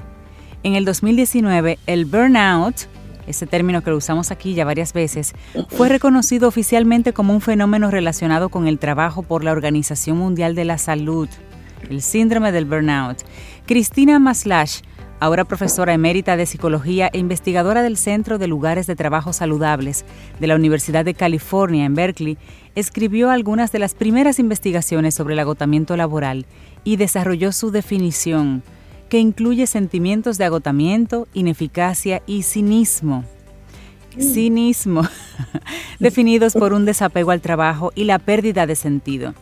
En 0.64 0.74
el 0.74 0.84
2019, 0.84 1.78
el 1.86 2.04
burnout, 2.06 2.86
ese 3.26 3.46
término 3.46 3.82
que 3.82 3.90
lo 3.90 3.96
usamos 3.96 4.30
aquí 4.30 4.54
ya 4.54 4.64
varias 4.64 4.92
veces, 4.92 5.34
fue 5.68 5.88
reconocido 5.88 6.48
oficialmente 6.48 7.12
como 7.12 7.32
un 7.32 7.40
fenómeno 7.40 7.90
relacionado 7.90 8.48
con 8.48 8.66
el 8.66 8.78
trabajo 8.78 9.22
por 9.22 9.44
la 9.44 9.52
Organización 9.52 10.18
Mundial 10.18 10.54
de 10.54 10.64
la 10.64 10.78
Salud, 10.78 11.28
el 11.88 12.02
síndrome 12.02 12.52
del 12.52 12.64
burnout. 12.64 13.18
Cristina 13.66 14.18
Maslash, 14.18 14.80
ahora 15.20 15.44
profesora 15.44 15.94
emérita 15.94 16.36
de 16.36 16.46
Psicología 16.46 17.08
e 17.12 17.18
investigadora 17.18 17.82
del 17.82 17.96
Centro 17.96 18.38
de 18.38 18.48
Lugares 18.48 18.86
de 18.86 18.96
Trabajo 18.96 19.32
Saludables 19.32 20.04
de 20.40 20.46
la 20.48 20.56
Universidad 20.56 21.04
de 21.04 21.14
California 21.14 21.84
en 21.84 21.94
Berkeley, 21.94 22.38
escribió 22.74 23.30
algunas 23.30 23.70
de 23.70 23.78
las 23.78 23.94
primeras 23.94 24.38
investigaciones 24.38 25.14
sobre 25.14 25.34
el 25.34 25.40
agotamiento 25.40 25.96
laboral 25.96 26.46
y 26.82 26.96
desarrolló 26.96 27.52
su 27.52 27.70
definición, 27.70 28.64
que 29.12 29.18
incluye 29.18 29.66
sentimientos 29.66 30.38
de 30.38 30.46
agotamiento, 30.46 31.28
ineficacia 31.34 32.22
y 32.26 32.44
cinismo. 32.44 33.26
Cinismo, 34.18 35.02
definidos 36.00 36.54
por 36.54 36.72
un 36.72 36.86
desapego 36.86 37.30
al 37.30 37.42
trabajo 37.42 37.92
y 37.94 38.04
la 38.04 38.18
pérdida 38.18 38.66
de 38.66 38.74
sentido. 38.74 39.34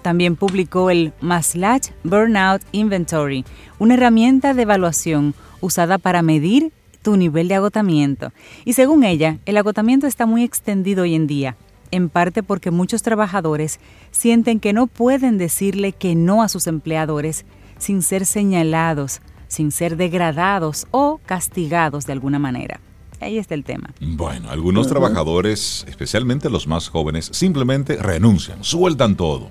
También 0.00 0.36
publicó 0.36 0.88
el 0.88 1.12
Maslach 1.20 1.88
Burnout 2.02 2.62
Inventory, 2.72 3.44
una 3.78 3.92
herramienta 3.92 4.54
de 4.54 4.62
evaluación 4.62 5.34
usada 5.60 5.98
para 5.98 6.22
medir 6.22 6.72
tu 7.02 7.18
nivel 7.18 7.48
de 7.48 7.56
agotamiento. 7.56 8.32
Y 8.64 8.72
según 8.72 9.04
ella, 9.04 9.36
el 9.44 9.58
agotamiento 9.58 10.06
está 10.06 10.24
muy 10.24 10.44
extendido 10.44 11.02
hoy 11.02 11.14
en 11.14 11.26
día, 11.26 11.56
en 11.90 12.08
parte 12.08 12.42
porque 12.42 12.70
muchos 12.70 13.02
trabajadores 13.02 13.80
sienten 14.12 14.60
que 14.60 14.72
no 14.72 14.86
pueden 14.86 15.36
decirle 15.36 15.92
que 15.92 16.14
no 16.14 16.42
a 16.42 16.48
sus 16.48 16.66
empleadores 16.66 17.44
sin 17.80 18.02
ser 18.02 18.24
señalados, 18.26 19.20
sin 19.48 19.72
ser 19.72 19.96
degradados 19.96 20.86
o 20.92 21.18
castigados 21.26 22.06
de 22.06 22.12
alguna 22.12 22.38
manera. 22.38 22.80
Ahí 23.20 23.36
está 23.36 23.54
el 23.54 23.64
tema. 23.64 23.90
Bueno, 24.00 24.50
algunos 24.50 24.86
trabajadores, 24.86 25.84
especialmente 25.88 26.48
los 26.48 26.66
más 26.66 26.88
jóvenes, 26.88 27.28
simplemente 27.32 27.96
renuncian, 27.96 28.62
sueltan 28.64 29.16
todo. 29.16 29.50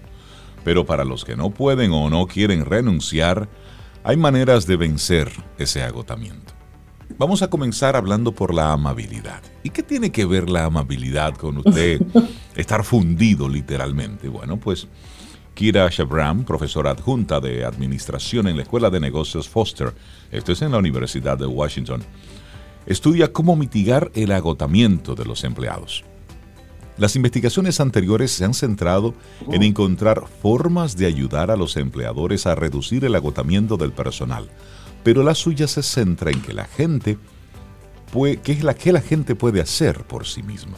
Pero 0.64 0.86
para 0.86 1.06
los 1.06 1.24
que 1.24 1.36
no 1.36 1.52
pueden 1.52 1.92
o 1.92 2.10
no 2.10 2.26
quieren 2.26 2.66
renunciar, 2.66 3.48
hay 4.04 4.18
maneras 4.18 4.66
de 4.66 4.76
vencer 4.76 5.32
ese 5.58 5.84
agotamiento. 5.84 6.54
Vamos 7.18 7.42
a 7.42 7.50
comenzar 7.50 7.96
hablando 7.96 8.32
por 8.32 8.54
la 8.54 8.72
amabilidad. 8.72 9.42
¿Y 9.64 9.72
qué 9.72 9.84
tiene 9.84 10.12
que 10.12 10.26
ver 10.26 10.50
la 10.50 10.66
amabilidad 10.66 11.36
con 11.36 11.58
usted 11.58 12.02
estar 12.56 12.84
fundido 12.84 13.50
literalmente? 13.50 14.30
Bueno, 14.30 14.58
pues 14.58 14.88
Kira 15.60 15.90
Shabram, 15.90 16.46
profesora 16.46 16.92
adjunta 16.92 17.42
de 17.42 17.66
Administración 17.66 18.48
en 18.48 18.56
la 18.56 18.64
Escuela 18.64 18.90
de 18.90 19.02
Negocios 19.02 19.50
Foster, 19.50 19.94
esto 20.32 20.54
es 20.54 20.62
en 20.62 20.72
la 20.72 20.78
Universidad 20.78 21.38
de 21.38 21.48
Washington, 21.48 22.02
estudia 22.86 23.34
cómo 23.34 23.58
mitigar 23.58 24.10
el 24.16 24.32
agotamiento 24.32 25.16
de 25.16 25.26
los 25.26 25.44
empleados. 25.44 26.06
Las 26.98 27.18
investigaciones 27.18 27.82
anteriores 27.82 28.32
se 28.32 28.46
han 28.46 28.54
centrado 28.54 29.14
en 29.52 29.64
encontrar 29.64 30.24
formas 30.42 30.96
de 30.96 31.08
ayudar 31.08 31.52
a 31.52 31.58
los 31.58 31.76
empleadores 31.76 32.48
a 32.48 32.56
reducir 32.56 33.04
el 33.04 33.16
agotamiento 33.16 33.76
del 33.76 33.92
personal, 33.92 34.50
pero 35.04 35.24
la 35.24 35.36
suya 35.36 35.68
se 35.68 35.84
centra 35.84 36.32
en 36.32 36.42
que 36.42 36.54
la 36.54 36.68
gente 36.68 37.18
¿qué 38.14 38.54
es 38.54 38.64
la 38.64 38.76
que 38.76 38.94
la 38.94 39.02
gente 39.02 39.36
puede 39.36 39.60
hacer 39.60 40.06
por 40.06 40.26
sí 40.26 40.42
misma. 40.42 40.78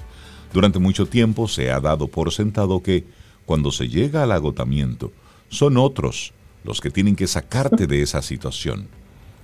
Durante 0.52 0.80
mucho 0.80 1.06
tiempo 1.06 1.48
se 1.48 1.70
ha 1.70 1.80
dado 1.80 2.08
por 2.08 2.32
sentado 2.32 2.82
que 2.82 3.21
cuando 3.46 3.72
se 3.72 3.88
llega 3.88 4.24
al 4.24 4.32
agotamiento 4.32 5.12
son 5.50 5.78
otros 5.78 6.34
los 6.64 6.80
que 6.80 6.92
tienen 6.92 7.16
que 7.16 7.28
sacarte 7.28 7.88
de 7.88 8.02
esa 8.02 8.22
situación. 8.22 8.88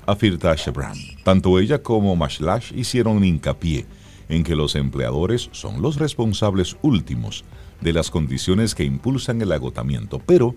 Afirta 0.05 0.55
Shebram. 0.55 0.97
Tanto 1.23 1.59
ella 1.59 1.81
como 1.83 2.15
Mashlash 2.15 2.71
hicieron 2.73 3.23
hincapié 3.23 3.85
en 4.29 4.43
que 4.43 4.55
los 4.55 4.75
empleadores 4.75 5.49
son 5.51 5.81
los 5.81 5.97
responsables 5.97 6.77
últimos 6.81 7.43
de 7.81 7.93
las 7.93 8.09
condiciones 8.09 8.75
que 8.75 8.83
impulsan 8.83 9.41
el 9.41 9.51
agotamiento, 9.51 10.19
pero, 10.25 10.55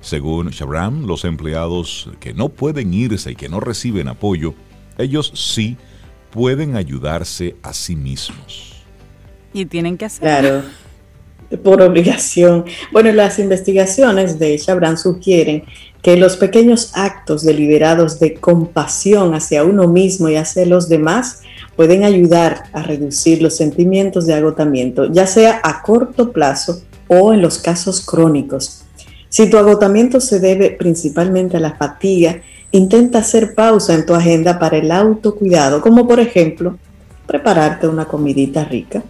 según 0.00 0.50
Shabram, 0.50 1.06
los 1.06 1.24
empleados 1.24 2.10
que 2.20 2.34
no 2.34 2.48
pueden 2.48 2.94
irse 2.94 3.32
y 3.32 3.36
que 3.36 3.48
no 3.48 3.60
reciben 3.60 4.08
apoyo, 4.08 4.54
ellos 4.98 5.32
sí 5.34 5.76
pueden 6.30 6.76
ayudarse 6.76 7.56
a 7.62 7.72
sí 7.72 7.96
mismos. 7.96 8.74
Y 9.52 9.66
tienen 9.66 9.96
que 9.96 10.06
hacerlo. 10.06 10.62
Claro, 10.62 10.64
por 11.62 11.82
obligación. 11.82 12.64
Bueno, 12.92 13.12
las 13.12 13.38
investigaciones 13.38 14.38
de 14.38 14.56
Shabram 14.56 14.96
sugieren 14.96 15.64
que 16.02 16.16
los 16.16 16.36
pequeños 16.36 16.90
actos 16.94 17.44
deliberados 17.44 18.20
de 18.20 18.34
compasión 18.34 19.34
hacia 19.34 19.64
uno 19.64 19.88
mismo 19.88 20.28
y 20.28 20.36
hacia 20.36 20.66
los 20.66 20.88
demás 20.88 21.40
pueden 21.76 22.04
ayudar 22.04 22.64
a 22.72 22.82
reducir 22.82 23.42
los 23.42 23.56
sentimientos 23.56 24.26
de 24.26 24.34
agotamiento, 24.34 25.10
ya 25.10 25.26
sea 25.26 25.60
a 25.62 25.82
corto 25.82 26.30
plazo 26.30 26.82
o 27.08 27.32
en 27.32 27.42
los 27.42 27.58
casos 27.58 28.04
crónicos. 28.04 28.84
Si 29.28 29.48
tu 29.50 29.56
agotamiento 29.56 30.20
se 30.20 30.40
debe 30.40 30.70
principalmente 30.70 31.56
a 31.56 31.60
la 31.60 31.74
fatiga, 31.74 32.40
intenta 32.70 33.18
hacer 33.18 33.54
pausa 33.54 33.94
en 33.94 34.06
tu 34.06 34.14
agenda 34.14 34.58
para 34.58 34.76
el 34.76 34.92
autocuidado, 34.92 35.80
como 35.80 36.06
por 36.06 36.20
ejemplo 36.20 36.76
prepararte 37.26 37.88
una 37.88 38.04
comidita 38.04 38.64
rica. 38.64 39.02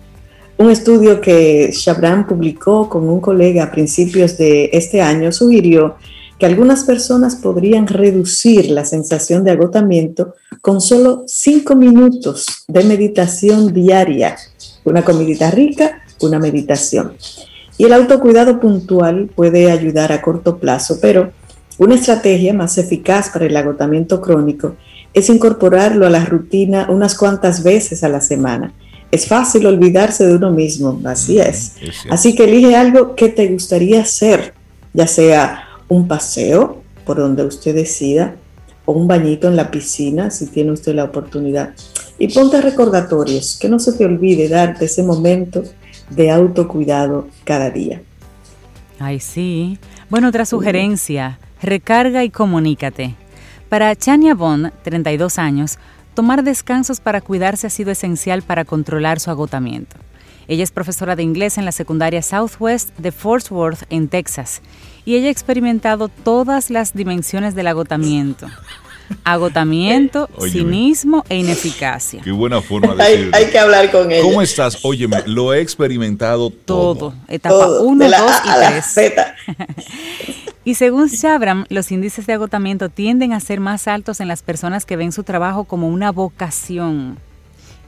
Un 0.57 0.71
estudio 0.71 1.21
que 1.21 1.73
Shabran 1.73 2.29
publicó 2.29 2.89
con 2.89 3.09
un 3.09 3.21
colega 3.21 3.65
a 3.65 3.71
principios 3.73 4.39
de 4.39 4.71
este 4.73 5.03
año 5.03 5.33
sugirió 5.33 5.97
que 6.39 6.47
algunas 6.47 6.85
personas 6.85 7.35
podrían 7.35 7.89
reducir 7.89 8.71
la 8.71 8.85
sensación 8.85 9.43
de 9.43 9.51
agotamiento 9.51 10.35
con 10.61 10.81
solo 10.81 11.25
cinco 11.27 11.75
minutos 11.75 12.65
de 12.69 12.85
meditación 12.85 13.73
diaria. 13.73 14.37
Una 14.85 15.03
comidita 15.03 15.51
rica, 15.51 16.03
una 16.21 16.39
meditación. 16.39 17.15
Y 17.77 17.87
el 17.87 17.93
autocuidado 17.93 18.61
puntual 18.61 19.31
puede 19.35 19.73
ayudar 19.73 20.13
a 20.13 20.23
corto 20.23 20.59
plazo, 20.59 20.99
pero 21.03 21.33
una 21.79 21.97
estrategia 21.97 22.55
más 22.55 22.79
eficaz 22.79 23.31
para 23.31 23.47
el 23.47 23.57
agotamiento 23.57 24.21
crónico 24.21 24.77
es 25.13 25.29
incorporarlo 25.31 26.07
a 26.07 26.11
la 26.11 26.25
rutina 26.25 26.87
unas 26.89 27.17
cuantas 27.17 27.65
veces 27.65 28.05
a 28.05 28.09
la 28.09 28.21
semana. 28.21 28.73
Es 29.11 29.27
fácil 29.27 29.67
olvidarse 29.67 30.27
de 30.27 30.37
uno 30.37 30.51
mismo, 30.51 31.01
así 31.05 31.39
es. 31.39 31.77
Así 32.11 32.35
que 32.35 32.45
elige 32.45 32.75
algo 32.75 33.15
que 33.15 33.29
te 33.29 33.47
gustaría 33.49 34.01
hacer, 34.03 34.55
ya 34.93 35.07
sea 35.07 35.69
un 35.89 36.09
paseo 36.09 36.83
por 37.05 37.19
donde 37.19 37.45
usted 37.45 37.75
decida 37.75 38.35
o 38.87 38.93
un 38.93 39.07
bañito 39.07 39.49
en 39.49 39.57
la 39.57 39.71
piscina 39.71 40.31
si 40.31 40.47
tiene 40.47 40.73
usted 40.73 40.95
la 40.95 41.05
oportunidad. 41.05 41.75
Y 42.19 42.29
ponte 42.29 42.61
recordatorios, 42.61 43.59
que 43.59 43.69
no 43.69 43.79
se 43.79 43.93
te 43.93 44.05
olvide 44.05 44.49
darte 44.49 44.85
ese 44.85 45.03
momento 45.03 45.63
de 46.11 46.31
autocuidado 46.31 47.29
cada 47.45 47.71
día. 47.71 48.03
Ay, 48.99 49.21
sí. 49.21 49.79
Bueno, 50.09 50.29
otra 50.29 50.47
sugerencia, 50.47 51.39
recarga 51.61 52.25
y 52.25 52.31
comunícate. 52.31 53.15
Para 53.69 53.97
Chania 53.97 54.35
Bond, 54.35 54.71
32 54.83 55.39
años, 55.39 55.79
tomar 56.15 56.45
descansos 56.45 57.01
para 57.01 57.21
cuidarse 57.21 57.67
ha 57.67 57.71
sido 57.71 57.91
esencial 57.91 58.43
para 58.43 58.65
controlar 58.65 59.21
su 59.21 59.31
agotamiento. 59.31 59.97
Ella 60.47 60.63
es 60.63 60.73
profesora 60.73 61.17
de 61.17 61.23
inglés 61.23 61.59
en 61.59 61.65
la 61.65 61.73
secundaria 61.73 62.23
Southwest 62.23 62.97
de 62.99 63.13
Fort 63.13 63.51
Worth, 63.51 63.85
en 63.91 64.09
Texas, 64.09 64.61
y 65.05 65.17
ella 65.17 65.29
ha 65.29 65.31
experimentado 65.31 66.09
todas 66.09 66.71
las 66.71 66.95
dimensiones 66.95 67.55
del 67.55 67.67
agotamiento. 67.67 68.49
Agotamiento, 69.25 70.29
cinismo 70.51 71.25
e 71.29 71.37
ineficacia. 71.39 72.23
Qué 72.23 72.33
buena 72.33 72.61
forma 72.61 72.95
de 72.95 73.05
decirlo. 73.11 73.37
Hay, 73.37 73.47
que 73.47 73.59
hablar 73.59 73.91
con 73.91 74.11
ella. 74.11 74.23
¿Cómo 74.23 74.43
estás? 74.43 74.79
Óyeme, 74.83 75.23
lo 75.27 75.55
he 75.55 75.61
experimentado 75.61 76.51
todo. 76.51 76.95
Todo, 76.95 77.15
etapa 77.29 77.81
1, 77.81 78.05
2 78.05 78.21
y 78.45 78.95
3. 78.95 79.13
y 80.65 80.75
según 80.75 81.09
Shabram, 81.09 81.67
los 81.69 81.93
índices 81.93 82.27
de 82.27 82.33
agotamiento 82.33 82.89
tienden 82.89 83.33
a 83.33 83.41
ser 83.41 83.61
más 83.61 83.87
altos 83.89 84.21
en 84.21 84.29
las 84.29 84.43
personas 84.43 84.85
que 84.87 84.97
ven 84.97 85.13
su 85.13 85.23
trabajo 85.23 85.65
como 85.65 85.89
una 85.89 86.11
vocación 86.11 87.19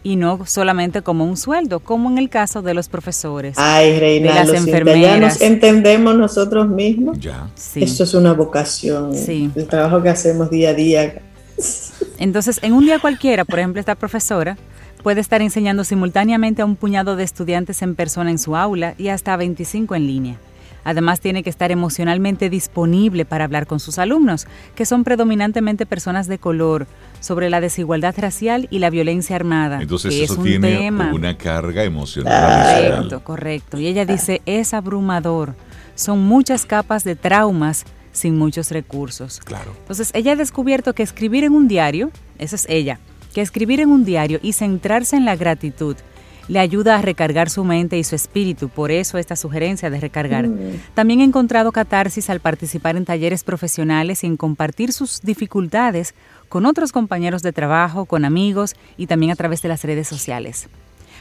y 0.03 0.15
no 0.15 0.47
solamente 0.47 1.03
como 1.03 1.25
un 1.25 1.37
sueldo, 1.37 1.81
como 1.81 2.09
en 2.09 2.19
el 2.19 2.29
caso 2.29 2.63
de 2.63 2.75
los 2.75 2.89
profesores, 2.89 3.57
Ay, 3.59 3.99
Reina, 3.99 4.29
de 4.29 4.35
las 4.35 4.53
enfermeras. 4.55 5.41
entendemos 5.41 6.15
nosotros 6.15 6.69
mismos. 6.69 7.19
Ya. 7.19 7.49
Esto 7.75 8.05
es 8.05 8.15
una 8.15 8.33
vocación. 8.33 9.13
El 9.15 9.67
trabajo 9.67 10.01
que 10.03 10.11
hacemos 10.11 10.49
día 10.49 10.71
a 10.71 10.75
día. 10.75 11.23
Entonces, 12.19 12.61
en 12.63 12.73
un 12.73 12.85
día 12.85 13.01
cualquiera, 13.01 13.45
por 13.45 13.59
ejemplo, 13.59 13.81
esta 13.81 13.97
profesora 13.97 14.57
puede 15.03 15.21
estar 15.21 15.43
enseñando 15.43 15.83
simultáneamente 15.83 16.63
a 16.63 16.67
un 16.67 16.77
puñado 16.77 17.17
de 17.17 17.25
estudiantes 17.25 17.83
en 17.83 17.97
persona 17.97 18.31
en 18.31 18.39
su 18.39 18.55
aula 18.55 18.95
y 18.99 19.09
hasta 19.09 19.35
a 19.35 19.37
25 19.37 19.95
en 19.97 20.07
línea. 20.07 20.37
Además, 20.87 21.19
tiene 21.19 21.43
que 21.43 21.51
estar 21.51 21.73
emocionalmente 21.73 22.49
disponible 22.49 23.25
para 23.25 23.43
hablar 23.43 23.67
con 23.67 23.81
sus 23.81 23.99
alumnos, 23.99 24.47
que 24.77 24.87
son 24.87 25.03
predominantemente 25.03 25.85
personas 25.85 26.29
de 26.29 26.39
color, 26.39 26.87
sobre 27.19 27.51
la 27.51 27.61
desigualdad 27.61 28.15
racial 28.17 28.69
y 28.71 28.79
la 28.79 28.89
violencia 28.89 29.35
armada. 29.35 29.83
Entonces, 29.83 30.15
eso 30.15 30.35
es 30.35 30.39
un 30.39 30.45
tiene 30.45 30.77
tema. 30.77 31.13
una 31.13 31.37
carga 31.37 31.83
emocional. 31.83 32.85
Correcto, 32.85 33.25
correcto. 33.25 33.79
Y 33.81 33.89
ella 33.89 34.05
dice, 34.05 34.43
es 34.47 34.75
abrumador. 34.75 35.57
Son 35.97 36.21
muchas 36.21 36.67
capas 36.67 37.03
de 37.03 37.17
traumas 37.17 37.85
sin 38.13 38.39
muchos 38.39 38.71
recursos. 38.71 39.41
Claro. 39.41 39.73
Entonces, 39.81 40.13
ella 40.15 40.33
ha 40.33 40.37
descubierto 40.37 40.95
que 40.95 41.03
escribir 41.03 41.43
en 41.43 41.53
un 41.53 41.67
diario, 41.67 42.13
esa 42.39 42.55
es 42.55 42.65
ella, 42.69 43.01
que 43.35 43.41
escribir 43.41 43.81
en 43.81 43.91
un 43.91 44.05
diario 44.05 44.39
y 44.41 44.53
centrarse 44.53 45.17
en 45.17 45.25
la 45.25 45.35
gratitud 45.35 45.97
le 46.49 46.59
ayuda 46.59 46.97
a 46.97 47.03
recargar 47.03 47.51
su 47.51 47.65
mente 47.65 47.99
y 47.99 48.05
su 48.05 48.15
espíritu, 48.15 48.69
por 48.69 48.91
eso 48.91 49.19
esta 49.19 49.37
sugerencia 49.37 49.91
de 49.91 50.01
recargar. 50.01 50.49
Mm. 50.49 50.81
También 50.95 51.21
he 51.21 51.25
encontrado 51.25 51.73
catarsis 51.73 52.31
al 52.31 52.41
participar 52.41 52.97
en 52.97 53.05
talleres 53.05 53.45
profesionales 53.45 54.23
y 54.23 54.27
en 54.27 54.37
compartir 54.37 54.93
sus 54.93 55.21
dificultades 55.23 56.15
con 56.49 56.67
otros 56.67 56.93
compañeros 56.93 57.43
de 57.43 57.53
trabajo, 57.53 58.05
con 58.05 58.25
amigos 58.25 58.75
y 58.97 59.07
también 59.07 59.33
a 59.33 59.37
través 59.37 59.63
de 59.63 59.69
las 59.69 59.83
redes 59.83 60.09
sociales. 60.09 60.69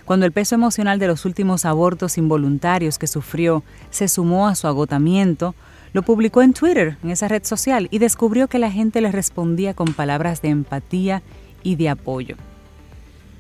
Cuando 0.06 0.28
el 0.28 0.32
peso 0.32 0.54
emocional 0.54 1.00
de 1.00 1.08
los 1.08 1.26
últimos 1.26 1.66
abortos 1.66 2.20
involuntarios 2.20 3.00
que 3.00 3.08
sufrió 3.08 3.64
se 3.90 4.08
sumó 4.08 4.48
a 4.48 4.54
su 4.54 4.68
agotamiento, 4.68 5.56
lo 5.94 6.04
publicó 6.04 6.44
en 6.44 6.54
Twitter, 6.54 6.98
en 7.04 7.10
esa 7.10 7.28
red 7.28 7.44
social, 7.44 7.88
y 7.90 7.98
descubrió 8.00 8.48
que 8.48 8.60
la 8.60 8.70
gente 8.70 9.02
le 9.02 9.12
respondía 9.12 9.74
con 9.74 9.94
palabras 9.94 10.42
de 10.42 10.50
empatía 10.50 11.24
y 11.64 11.78
de 11.78 11.90
apoyo. 11.90 12.36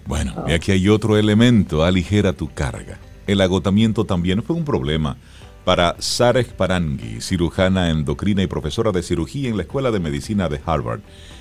Bueno, 0.05 0.45
y 0.47 0.51
aquí 0.51 0.71
hay 0.71 0.87
otro 0.87 1.17
elemento, 1.17 1.83
aligera 1.83 2.33
tu 2.33 2.53
carga. 2.53 2.99
El 3.25 3.41
agotamiento 3.41 4.05
también 4.05 4.43
fue 4.43 4.55
un 4.55 4.63
problema 4.63 5.17
para 5.63 5.95
Sarek 5.97 6.53
Parangui, 6.53 7.21
cirujana 7.21 7.89
endocrina 7.89 8.43
y 8.43 8.47
profesora 8.47 8.91
de 8.91 9.01
cirugía 9.01 9.49
en 9.49 9.57
la 9.57 9.63
Escuela 9.63 9.89
de 9.89 9.99
Medicina 9.99 10.47
de 10.47 10.61
Harvard 10.63 10.99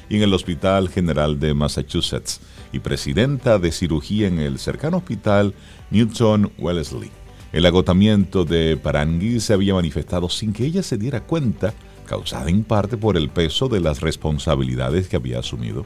y 0.08 0.16
en 0.16 0.22
el 0.22 0.32
Hospital 0.32 0.88
General 0.88 1.38
de 1.38 1.52
Massachusetts, 1.52 2.40
y 2.72 2.78
presidenta 2.78 3.58
de 3.58 3.70
cirugía 3.70 4.26
en 4.26 4.38
el 4.38 4.58
cercano 4.58 4.96
Hospital 4.96 5.54
Newton 5.90 6.50
Wellesley. 6.58 7.10
El 7.52 7.66
agotamiento 7.66 8.46
de 8.46 8.78
Parangui 8.78 9.40
se 9.40 9.52
había 9.52 9.74
manifestado 9.74 10.30
sin 10.30 10.54
que 10.54 10.64
ella 10.64 10.82
se 10.82 10.96
diera 10.96 11.20
cuenta, 11.20 11.74
causada 12.06 12.48
en 12.48 12.64
parte 12.64 12.96
por 12.96 13.18
el 13.18 13.28
peso 13.28 13.68
de 13.68 13.80
las 13.80 14.00
responsabilidades 14.00 15.06
que 15.06 15.16
había 15.16 15.38
asumido. 15.38 15.84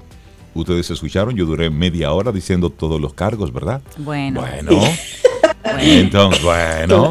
Ustedes 0.61 0.91
escucharon, 0.91 1.37
yo 1.37 1.47
duré 1.47 1.71
media 1.71 2.13
hora 2.13 2.33
diciendo 2.33 2.71
todos 2.71 3.01
los 3.01 3.15
cargos, 3.15 3.53
¿verdad? 3.53 3.81
Bueno. 3.99 4.41
Bueno. 4.41 4.81
Entonces, 5.79 6.43
bueno. 6.43 7.11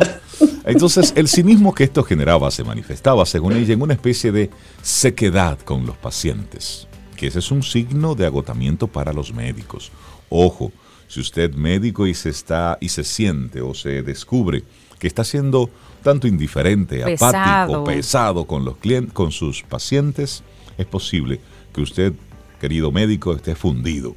Entonces, 0.66 1.14
el 1.16 1.30
cinismo 1.30 1.74
que 1.74 1.86
esto 1.86 2.04
generaba 2.04 2.52
se 2.52 2.64
manifestaba, 2.64 3.26
según 3.26 3.54
ella, 3.54 3.74
en 3.74 3.82
una 3.82 3.94
especie 3.94 4.34
de 4.34 4.50
sequedad 4.82 5.58
con 5.60 5.86
los 5.86 5.96
pacientes, 5.96 6.88
que 7.16 7.28
ese 7.28 7.40
es 7.40 7.52
un 7.52 7.64
signo 7.64 8.16
de 8.16 8.26
agotamiento 8.26 8.88
para 8.88 9.14
los 9.14 9.34
médicos. 9.34 9.92
Ojo, 10.30 10.74
si 11.08 11.22
usted 11.22 11.54
médico 11.54 12.06
y 12.06 12.14
se 12.14 12.30
está 12.30 12.78
y 12.82 12.90
se 12.90 13.06
siente 13.06 13.62
o 13.62 13.74
se 13.74 14.04
descubre 14.04 14.64
que 15.00 15.08
está 15.08 15.24
siendo 15.24 15.70
tanto 16.04 16.28
indiferente, 16.28 17.02
apático, 17.04 17.86
pesado 17.86 18.46
con 18.46 18.66
los 18.66 18.78
clientes, 18.78 19.14
con 19.14 19.32
sus 19.32 19.64
pacientes, 19.64 20.44
es 20.78 20.86
posible 20.86 21.40
que 21.74 21.82
usted 21.82 22.14
querido 22.60 22.92
médico, 22.92 23.34
esté 23.34 23.56
fundido. 23.56 24.16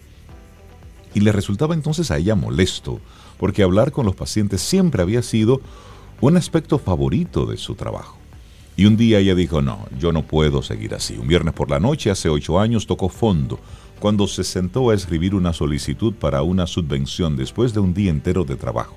Y 1.14 1.20
le 1.20 1.33
resultaba 1.33 1.74
entonces 1.74 2.11
a 2.11 2.18
ella 2.18 2.35
molesto, 2.35 3.00
porque 3.38 3.62
hablar 3.62 3.92
con 3.92 4.07
los 4.07 4.14
pacientes 4.14 4.61
siempre 4.61 5.03
había 5.03 5.22
sido 5.22 5.61
un 6.20 6.37
aspecto 6.37 6.79
favorito 6.79 7.46
de 7.46 7.57
su 7.57 7.74
trabajo. 7.74 8.18
Y 8.76 8.87
un 8.87 8.96
día 8.96 9.18
ella 9.18 9.35
dijo, 9.35 9.61
no, 9.61 9.87
yo 9.98 10.12
no 10.12 10.22
puedo 10.22 10.62
seguir 10.62 10.94
así. 10.94 11.16
Un 11.18 11.29
viernes 11.29 11.55
por 11.55 11.70
la 11.70 11.81
noche, 11.81 12.11
hace 12.11 12.29
ocho 12.29 12.61
años, 12.61 12.87
tocó 12.87 13.09
fondo, 13.09 13.59
cuando 13.98 14.26
se 14.26 14.44
sentó 14.44 14.90
a 14.90 14.94
escribir 14.94 15.35
una 15.35 15.53
solicitud 15.53 16.14
para 16.14 16.42
una 16.42 16.66
subvención 16.66 17.37
después 17.37 17.74
de 17.74 17.81
un 17.81 17.92
día 17.92 18.11
entero 18.11 18.44
de 18.44 18.57
trabajo. 18.57 18.96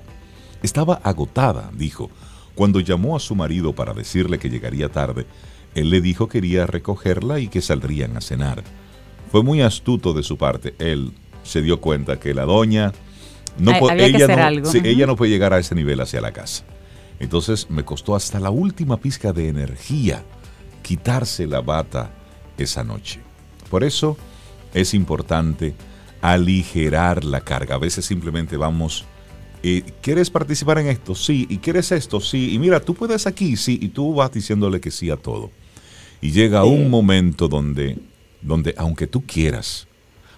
Estaba 0.62 0.94
agotada, 1.02 1.70
dijo. 1.76 2.10
Cuando 2.54 2.80
llamó 2.80 3.16
a 3.16 3.20
su 3.20 3.34
marido 3.34 3.74
para 3.74 3.92
decirle 3.92 4.38
que 4.38 4.48
llegaría 4.48 4.88
tarde, 4.88 5.26
él 5.74 5.90
le 5.90 6.00
dijo 6.00 6.28
que 6.28 6.40
quería 6.40 6.66
recogerla 6.66 7.40
y 7.40 7.48
que 7.48 7.60
saldrían 7.60 8.16
a 8.16 8.20
cenar. 8.20 8.62
Fue 9.34 9.42
muy 9.42 9.62
astuto 9.62 10.12
de 10.12 10.22
su 10.22 10.38
parte. 10.38 10.76
Él 10.78 11.10
se 11.42 11.60
dio 11.60 11.80
cuenta 11.80 12.20
que 12.20 12.34
la 12.34 12.44
doña 12.44 12.92
no, 13.58 13.72
ella, 13.90 14.28
no 14.28 14.70
ella 14.72 15.06
no 15.08 15.16
puede 15.16 15.32
llegar 15.32 15.52
a 15.52 15.58
ese 15.58 15.74
nivel 15.74 16.00
hacia 16.00 16.20
la 16.20 16.30
casa. 16.32 16.62
Entonces 17.18 17.68
me 17.68 17.84
costó 17.84 18.14
hasta 18.14 18.38
la 18.38 18.50
última 18.50 18.96
pizca 18.96 19.32
de 19.32 19.48
energía 19.48 20.22
quitarse 20.82 21.48
la 21.48 21.62
bata 21.62 22.12
esa 22.58 22.84
noche. 22.84 23.18
Por 23.70 23.82
eso 23.82 24.16
es 24.72 24.94
importante 24.94 25.74
aligerar 26.20 27.24
la 27.24 27.40
carga. 27.40 27.74
A 27.74 27.78
veces 27.78 28.04
simplemente 28.04 28.56
vamos, 28.56 29.04
eh, 29.64 29.82
¿quieres 30.00 30.30
participar 30.30 30.78
en 30.78 30.86
esto? 30.86 31.16
Sí. 31.16 31.48
¿Y 31.50 31.58
quieres 31.58 31.90
esto? 31.90 32.20
Sí. 32.20 32.54
Y 32.54 32.60
mira, 32.60 32.78
tú 32.78 32.94
puedes 32.94 33.26
aquí, 33.26 33.56
sí. 33.56 33.80
Y 33.82 33.88
tú 33.88 34.14
vas 34.14 34.30
diciéndole 34.30 34.80
que 34.80 34.92
sí 34.92 35.10
a 35.10 35.16
todo. 35.16 35.50
Y 36.20 36.30
llega 36.30 36.62
un 36.62 36.88
momento 36.88 37.48
donde 37.48 37.98
donde 38.44 38.74
aunque 38.76 39.06
tú 39.06 39.24
quieras, 39.26 39.88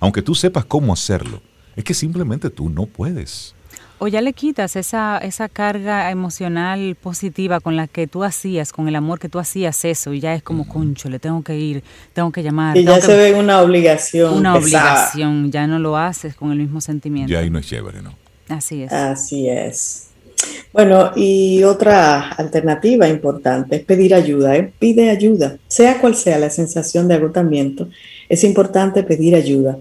aunque 0.01 0.23
tú 0.23 0.35
sepas 0.35 0.65
cómo 0.65 0.93
hacerlo, 0.93 1.43
es 1.75 1.85
que 1.85 1.95
simplemente 1.95 2.49
tú 2.49 2.71
no 2.71 2.87
puedes. 2.87 3.55
O 3.99 4.09
ya 4.09 4.21
le 4.21 4.35
quitas 4.35 4.77
esa, 4.77 5.17
esa 5.19 5.49
carga 5.49 6.11
emocional 6.11 6.97
positiva 7.01 7.61
con 7.61 7.77
la 7.77 7.87
que 7.87 8.07
tú 8.07 8.25
hacías, 8.25 8.73
con 8.73 8.89
el 8.89 8.97
amor 8.97 9.19
que 9.19 9.31
tú 9.31 9.39
hacías 9.39 9.85
eso, 9.87 10.13
y 10.13 10.21
ya 10.21 10.35
es 10.35 10.43
como, 10.43 10.69
concho, 10.69 11.09
le 11.09 11.19
tengo 11.19 11.43
que 11.43 11.59
ir, 11.59 11.83
tengo 12.13 12.31
que 12.31 12.43
llamar. 12.43 12.77
Y 12.77 12.85
ya 12.85 13.01
se 13.01 13.17
ve 13.17 13.35
una 13.35 13.63
obligación. 13.63 14.35
Una 14.35 14.55
obligación, 14.55 15.51
ya 15.51 15.67
no 15.67 15.79
lo 15.79 15.97
haces 15.97 16.37
con 16.37 16.53
el 16.53 16.59
mismo 16.59 16.83
sentimiento. 16.83 17.33
Ya 17.33 17.39
ahí 17.39 17.49
no 17.49 17.59
es 17.59 17.67
chévere, 17.67 18.03
¿no? 18.03 18.15
Así 18.49 18.83
es. 18.83 18.93
Así 18.93 19.49
es. 19.49 20.06
Bueno, 20.73 21.13
y 21.17 21.63
otra 21.63 22.29
alternativa 22.33 23.09
importante 23.09 23.77
es 23.77 23.85
pedir 23.85 24.15
ayuda. 24.15 24.57
¿eh? 24.57 24.73
Pide 24.79 25.11
ayuda, 25.11 25.57
sea 25.69 26.01
cual 26.01 26.15
sea 26.15 26.39
la 26.39 26.51
sensación 26.51 27.09
de 27.09 27.15
agotamiento, 27.15 27.89
es 28.29 28.45
importante 28.45 29.03
pedir 29.03 29.35
ayuda. 29.35 29.79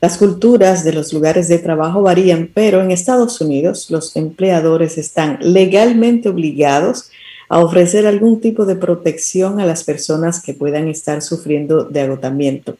Las 0.00 0.18
culturas 0.18 0.82
de 0.82 0.92
los 0.92 1.12
lugares 1.12 1.46
de 1.46 1.60
trabajo 1.60 2.02
varían, 2.02 2.50
pero 2.52 2.82
en 2.82 2.90
Estados 2.90 3.40
Unidos 3.40 3.88
los 3.88 4.16
empleadores 4.16 4.98
están 4.98 5.38
legalmente 5.40 6.28
obligados 6.28 7.10
a 7.48 7.60
ofrecer 7.60 8.06
algún 8.06 8.40
tipo 8.40 8.66
de 8.66 8.74
protección 8.74 9.60
a 9.60 9.66
las 9.66 9.84
personas 9.84 10.42
que 10.42 10.54
puedan 10.54 10.88
estar 10.88 11.22
sufriendo 11.22 11.84
de 11.84 12.00
agotamiento. 12.00 12.76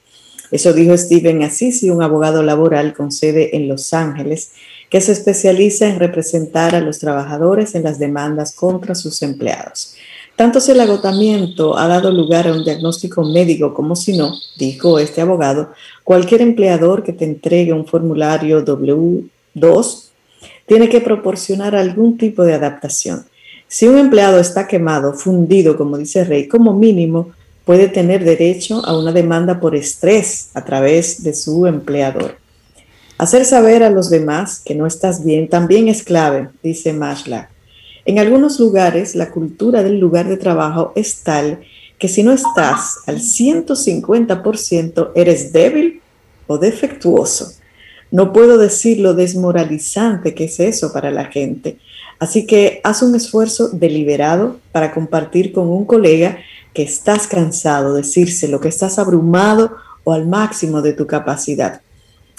Eso 0.50 0.72
dijo 0.72 0.96
Steven 0.96 1.44
Assisi, 1.44 1.90
un 1.90 2.02
abogado 2.02 2.42
laboral 2.42 2.92
con 2.92 3.12
sede 3.12 3.56
en 3.56 3.68
Los 3.68 3.94
Ángeles, 3.94 4.52
que 4.92 5.00
se 5.00 5.12
especializa 5.12 5.88
en 5.88 5.98
representar 5.98 6.74
a 6.74 6.80
los 6.80 6.98
trabajadores 6.98 7.74
en 7.74 7.82
las 7.82 7.98
demandas 7.98 8.54
contra 8.54 8.94
sus 8.94 9.22
empleados. 9.22 9.94
Tanto 10.36 10.60
si 10.60 10.72
el 10.72 10.80
agotamiento 10.80 11.78
ha 11.78 11.88
dado 11.88 12.12
lugar 12.12 12.46
a 12.46 12.52
un 12.52 12.62
diagnóstico 12.62 13.24
médico 13.24 13.72
como 13.72 13.96
si 13.96 14.14
no, 14.14 14.34
dijo 14.58 14.98
este 14.98 15.22
abogado, 15.22 15.70
cualquier 16.04 16.42
empleador 16.42 17.02
que 17.02 17.14
te 17.14 17.24
entregue 17.24 17.72
un 17.72 17.86
formulario 17.86 18.62
W2 18.62 20.02
tiene 20.66 20.90
que 20.90 21.00
proporcionar 21.00 21.74
algún 21.74 22.18
tipo 22.18 22.44
de 22.44 22.52
adaptación. 22.52 23.24
Si 23.68 23.88
un 23.88 23.96
empleado 23.96 24.38
está 24.40 24.68
quemado, 24.68 25.14
fundido, 25.14 25.78
como 25.78 25.96
dice 25.96 26.22
Rey, 26.24 26.48
como 26.48 26.74
mínimo 26.74 27.30
puede 27.64 27.88
tener 27.88 28.24
derecho 28.24 28.84
a 28.84 28.94
una 28.98 29.12
demanda 29.12 29.58
por 29.58 29.74
estrés 29.74 30.50
a 30.52 30.62
través 30.62 31.22
de 31.24 31.32
su 31.32 31.66
empleador. 31.66 32.41
Hacer 33.22 33.44
saber 33.44 33.84
a 33.84 33.90
los 33.90 34.10
demás 34.10 34.60
que 34.64 34.74
no 34.74 34.84
estás 34.84 35.24
bien 35.24 35.48
también 35.48 35.86
es 35.86 36.02
clave, 36.02 36.48
dice 36.60 36.92
Mashlak. 36.92 37.50
En 38.04 38.18
algunos 38.18 38.58
lugares, 38.58 39.14
la 39.14 39.30
cultura 39.30 39.84
del 39.84 40.00
lugar 40.00 40.26
de 40.26 40.36
trabajo 40.36 40.92
es 40.96 41.22
tal 41.22 41.60
que 42.00 42.08
si 42.08 42.24
no 42.24 42.32
estás 42.32 42.96
al 43.06 43.20
150%, 43.20 45.12
eres 45.14 45.52
débil 45.52 46.02
o 46.48 46.58
defectuoso. 46.58 47.52
No 48.10 48.32
puedo 48.32 48.58
decir 48.58 48.98
lo 48.98 49.14
desmoralizante 49.14 50.34
que 50.34 50.46
es 50.46 50.58
eso 50.58 50.92
para 50.92 51.12
la 51.12 51.26
gente. 51.26 51.78
Así 52.18 52.44
que 52.44 52.80
haz 52.82 53.02
un 53.02 53.14
esfuerzo 53.14 53.68
deliberado 53.68 54.58
para 54.72 54.92
compartir 54.92 55.52
con 55.52 55.68
un 55.68 55.84
colega 55.84 56.38
que 56.74 56.82
estás 56.82 57.28
cansado, 57.28 57.94
decírselo, 57.94 58.58
que 58.58 58.66
estás 58.66 58.98
abrumado 58.98 59.76
o 60.02 60.12
al 60.12 60.26
máximo 60.26 60.82
de 60.82 60.92
tu 60.92 61.06
capacidad. 61.06 61.82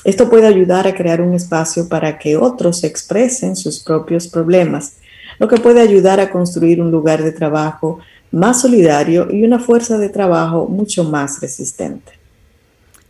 Esto 0.03 0.29
puede 0.29 0.47
ayudar 0.47 0.85
a 0.85 0.95
crear 0.95 1.21
un 1.21 1.33
espacio 1.33 1.87
para 1.87 2.19
que 2.19 2.35
otros 2.35 2.83
expresen 2.83 3.55
sus 3.55 3.79
propios 3.79 4.27
problemas, 4.27 4.97
lo 5.39 5.47
que 5.47 5.57
puede 5.57 5.81
ayudar 5.81 6.19
a 6.19 6.29
construir 6.29 6.81
un 6.81 6.91
lugar 6.91 7.23
de 7.23 7.31
trabajo 7.31 7.99
más 8.31 8.61
solidario 8.61 9.31
y 9.31 9.43
una 9.43 9.59
fuerza 9.59 9.97
de 9.97 10.09
trabajo 10.09 10.67
mucho 10.67 11.03
más 11.03 11.39
resistente. 11.39 12.11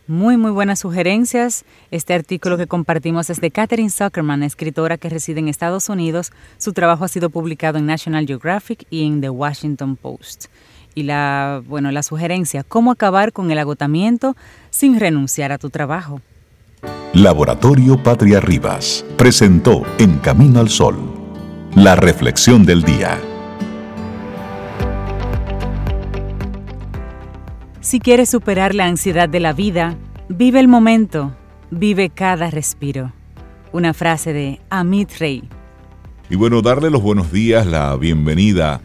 Muy, 0.06 0.36
muy 0.36 0.50
buenas 0.50 0.80
sugerencias. 0.80 1.64
Este 1.90 2.12
artículo 2.12 2.58
que 2.58 2.66
compartimos 2.66 3.30
es 3.30 3.40
de 3.40 3.50
Catherine 3.50 3.88
Zuckerman, 3.88 4.42
escritora 4.42 4.98
que 4.98 5.08
reside 5.08 5.40
en 5.40 5.48
Estados 5.48 5.88
Unidos. 5.88 6.30
Su 6.58 6.74
trabajo 6.74 7.04
ha 7.04 7.08
sido 7.08 7.30
publicado 7.30 7.78
en 7.78 7.86
National 7.86 8.26
Geographic 8.26 8.86
y 8.90 9.06
en 9.06 9.22
The 9.22 9.30
Washington 9.30 9.96
Post. 9.96 10.46
Y 10.94 11.04
la, 11.04 11.62
bueno, 11.66 11.90
la 11.90 12.02
sugerencia, 12.02 12.62
cómo 12.62 12.92
acabar 12.92 13.32
con 13.32 13.50
el 13.50 13.58
agotamiento 13.58 14.36
sin 14.68 15.00
renunciar 15.00 15.52
a 15.52 15.58
tu 15.58 15.70
trabajo. 15.70 16.20
Laboratorio 17.14 18.02
Patria 18.02 18.40
Rivas 18.40 19.06
presentó 19.16 19.84
En 20.00 20.18
Camino 20.18 20.58
al 20.58 20.68
Sol, 20.68 20.96
la 21.76 21.94
reflexión 21.94 22.66
del 22.66 22.82
día. 22.82 23.20
Si 27.80 28.00
quieres 28.00 28.30
superar 28.30 28.74
la 28.74 28.86
ansiedad 28.86 29.28
de 29.28 29.38
la 29.38 29.52
vida, 29.52 29.96
vive 30.28 30.58
el 30.58 30.66
momento, 30.66 31.32
vive 31.70 32.10
cada 32.10 32.50
respiro. 32.50 33.12
Una 33.70 33.94
frase 33.94 34.32
de 34.32 34.60
Amit 34.68 35.12
Rey. 35.20 35.48
Y 36.28 36.34
bueno, 36.34 36.62
darle 36.62 36.90
los 36.90 37.00
buenos 37.00 37.30
días, 37.30 37.64
la 37.64 37.94
bienvenida, 37.94 38.80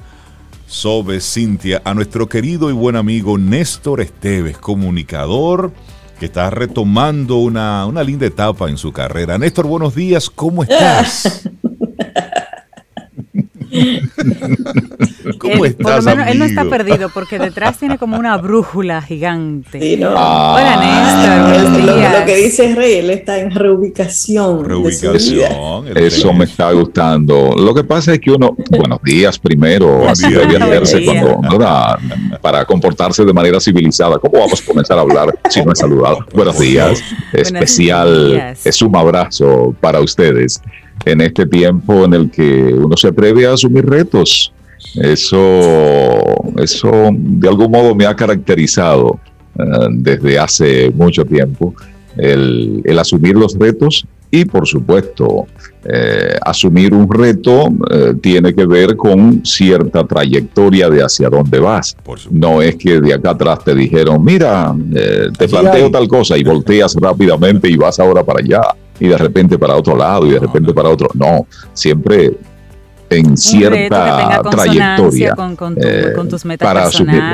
Sobe 0.68 1.20
Cintia, 1.20 1.82
a 1.84 1.96
nuestro 1.96 2.30
querido 2.30 2.70
y 2.70 2.74
buen 2.74 2.96
amigo 2.96 3.40
Néstor 3.40 4.02
Esteves, 4.02 4.60
comunicador 4.60 5.74
que 6.20 6.26
está 6.26 6.50
retomando 6.50 7.38
una, 7.38 7.86
una 7.86 8.04
linda 8.04 8.26
etapa 8.26 8.70
en 8.70 8.78
su 8.78 8.92
carrera. 8.92 9.38
Néstor, 9.38 9.66
buenos 9.66 9.96
días, 9.96 10.30
¿cómo 10.30 10.64
estás? 10.64 11.50
¿Cómo 15.38 15.66
estás, 15.66 15.84
por 15.84 15.96
lo 15.96 16.02
menos 16.02 16.28
él 16.28 16.40
no 16.40 16.46
está 16.46 16.66
perdido 16.66 17.10
porque 17.10 17.38
detrás 17.40 17.78
tiene 17.78 17.98
como 17.98 18.18
una 18.18 18.38
brújula 18.38 19.02
gigante. 19.02 19.80
Sí, 19.80 19.98
no. 19.98 20.10
Hola, 20.12 20.76
ah. 20.78 21.54
Néstor. 21.54 21.84
Lo, 21.84 22.20
lo, 22.20 22.26
que 22.26 22.36
dice 22.36 22.76
Rey, 22.76 22.96
él 22.96 23.10
está 23.12 23.40
en 23.40 23.52
reubicación. 23.52 24.66
Reubicación. 24.66 25.86
Eso 25.96 26.34
me 26.34 26.46
está 26.46 26.72
gustando. 26.72 27.56
Lo 27.58 27.74
que 27.74 27.84
pasa 27.84 28.14
es 28.14 28.20
que 28.20 28.32
uno, 28.32 28.56
buenos 28.70 29.02
días 29.04 29.38
primero, 29.38 30.08
así 30.10 30.32
debe 30.32 30.58
hacerse 30.58 31.06
cuando, 31.06 31.42
para 32.42 32.66
comportarse 32.66 33.24
de 33.24 33.34
manera 33.34 33.60
civilizada. 33.60 34.18
¿Cómo 34.18 34.40
vamos 34.40 34.62
a 34.62 34.66
comenzar 34.66 34.98
a 34.98 35.02
hablar 35.02 35.38
si 35.50 35.64
no 35.64 35.72
es 35.72 35.80
saludado? 35.80 36.26
Buenos 36.34 36.60
días. 36.60 37.02
Especial, 37.34 38.56
es 38.64 38.82
un 38.82 38.96
abrazo 38.96 39.76
para 39.80 40.00
ustedes 40.00 40.62
en 41.06 41.22
este 41.22 41.46
tiempo 41.46 42.06
en 42.06 42.14
el 42.14 42.32
que 42.32 42.74
uno 42.74 42.96
se 42.98 43.08
atreve 43.08 43.48
a 43.48 43.54
asumir 43.54 43.86
retos. 43.86 44.54
Eso, 44.96 45.40
eso 46.58 47.10
de 47.12 47.48
algún 47.48 47.72
modo 47.72 47.94
me 47.96 48.06
ha 48.06 48.16
caracterizado 48.16 49.20
eh, 49.58 49.64
desde 49.92 50.40
hace 50.40 50.90
mucho 50.92 51.26
tiempo, 51.26 51.74
el, 52.18 52.84
asumir 52.98 53.36
los 53.36 53.58
retos 53.58 54.06
y 54.32 54.46
por 54.46 54.68
supuesto, 54.68 55.48
eh, 55.84 56.38
asumir 56.42 56.94
un 56.94 57.12
reto 57.12 57.68
eh, 57.90 58.14
tiene 58.22 58.54
que 58.54 58.66
ver 58.66 58.96
con 58.96 59.44
cierta 59.44 60.06
trayectoria 60.06 60.88
de 60.90 61.04
hacia 61.04 61.30
dónde 61.30 61.60
vas. 61.60 61.98
No 62.30 62.62
es 62.62 62.76
que 62.76 63.02
de 63.02 63.14
acá 63.14 63.32
atrás 63.32 63.64
te 63.64 63.74
dijeron, 63.74 64.24
mira, 64.24 64.76
te 65.38 65.48
planteo 65.48 65.90
tal 65.90 66.08
cosa 66.08 66.38
y 66.38 66.44
volteas 66.44 66.96
rápidamente 66.96 67.68
y 67.70 67.76
vas 67.76 68.00
ahora 68.00 68.24
para 68.24 68.40
allá 68.40 68.62
y 69.00 69.08
de 69.08 69.18
repente 69.18 69.58
para 69.58 69.76
otro 69.76 69.96
lado 69.96 70.26
y 70.28 70.32
de 70.32 70.40
repente 70.40 70.74
para 70.74 70.90
otro. 70.90 71.10
No, 71.14 71.48
siempre 71.74 72.34
en 73.10 73.36
cierta 73.36 74.42
trayectoria 74.50 75.36
eh, 75.78 76.14
tus 76.30 76.46
metas 76.46 76.68
para 76.68 76.90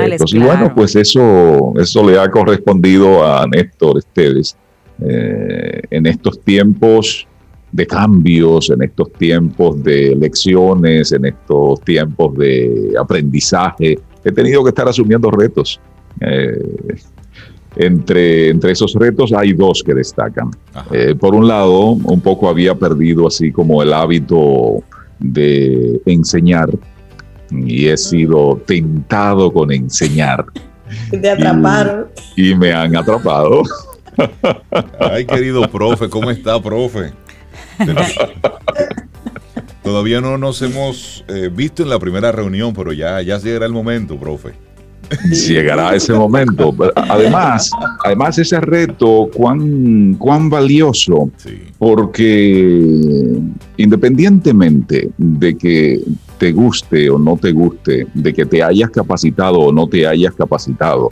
retos. 0.06 0.32
Y 0.32 0.38
bueno, 0.38 0.72
pues 0.74 0.96
eso, 0.96 1.74
eso 1.78 2.08
le 2.08 2.18
ha 2.18 2.30
correspondido 2.30 3.24
a 3.26 3.46
Néstor 3.46 3.98
Esteves 3.98 4.56
eh, 5.00 5.82
en 5.90 6.06
estos 6.06 6.40
tiempos 6.40 7.26
de 7.72 7.86
cambios, 7.86 8.70
en 8.70 8.82
estos 8.82 9.12
tiempos 9.12 9.82
de 9.82 10.16
lecciones, 10.16 11.12
en 11.12 11.26
estos 11.26 11.80
tiempos 11.82 12.34
de 12.38 12.94
aprendizaje. 12.98 13.98
He 14.24 14.32
tenido 14.32 14.64
que 14.64 14.70
estar 14.70 14.88
asumiendo 14.88 15.30
retos. 15.30 15.78
Eh, 16.20 16.58
entre, 17.76 18.48
entre 18.48 18.72
esos 18.72 18.94
retos 18.94 19.32
hay 19.32 19.52
dos 19.52 19.82
que 19.84 19.94
destacan. 19.94 20.50
Eh, 20.90 21.14
por 21.14 21.34
un 21.34 21.46
lado, 21.46 21.90
un 21.90 22.20
poco 22.20 22.48
había 22.48 22.74
perdido 22.74 23.26
así 23.26 23.52
como 23.52 23.82
el 23.82 23.92
hábito 23.92 24.82
de 25.18 26.00
enseñar 26.06 26.70
y 27.50 27.86
he 27.86 27.96
sido 27.96 28.60
tentado 28.66 29.52
con 29.52 29.70
enseñar. 29.72 30.44
De 31.10 31.30
atrapar. 31.30 32.08
Y, 32.36 32.54
me 32.54 32.72
han 32.72 32.96
atrapado. 32.96 33.62
Ay, 35.00 35.26
querido 35.26 35.68
profe, 35.70 36.08
¿cómo 36.08 36.30
está, 36.30 36.60
profe? 36.62 37.12
Todavía 39.82 40.20
no 40.20 40.38
nos 40.38 40.62
hemos 40.62 41.24
eh, 41.28 41.50
visto 41.52 41.82
en 41.82 41.90
la 41.90 41.98
primera 41.98 42.32
reunión, 42.32 42.72
pero 42.74 42.92
ya, 42.92 43.20
ya 43.22 43.38
llegará 43.38 43.66
el 43.66 43.72
momento, 43.72 44.18
profe. 44.18 44.65
llegará 45.30 45.94
ese 45.94 46.12
momento. 46.12 46.74
Además, 46.94 47.70
además 48.04 48.38
ese 48.38 48.60
reto, 48.60 49.28
cuán, 49.34 50.14
cuán 50.14 50.50
valioso, 50.50 51.30
porque 51.78 53.40
independientemente 53.76 55.10
de 55.16 55.56
que 55.56 56.00
te 56.38 56.52
guste 56.52 57.08
o 57.10 57.18
no 57.18 57.36
te 57.36 57.52
guste, 57.52 58.06
de 58.12 58.34
que 58.34 58.46
te 58.46 58.62
hayas 58.62 58.90
capacitado 58.90 59.58
o 59.58 59.72
no 59.72 59.88
te 59.88 60.06
hayas 60.06 60.34
capacitado, 60.34 61.10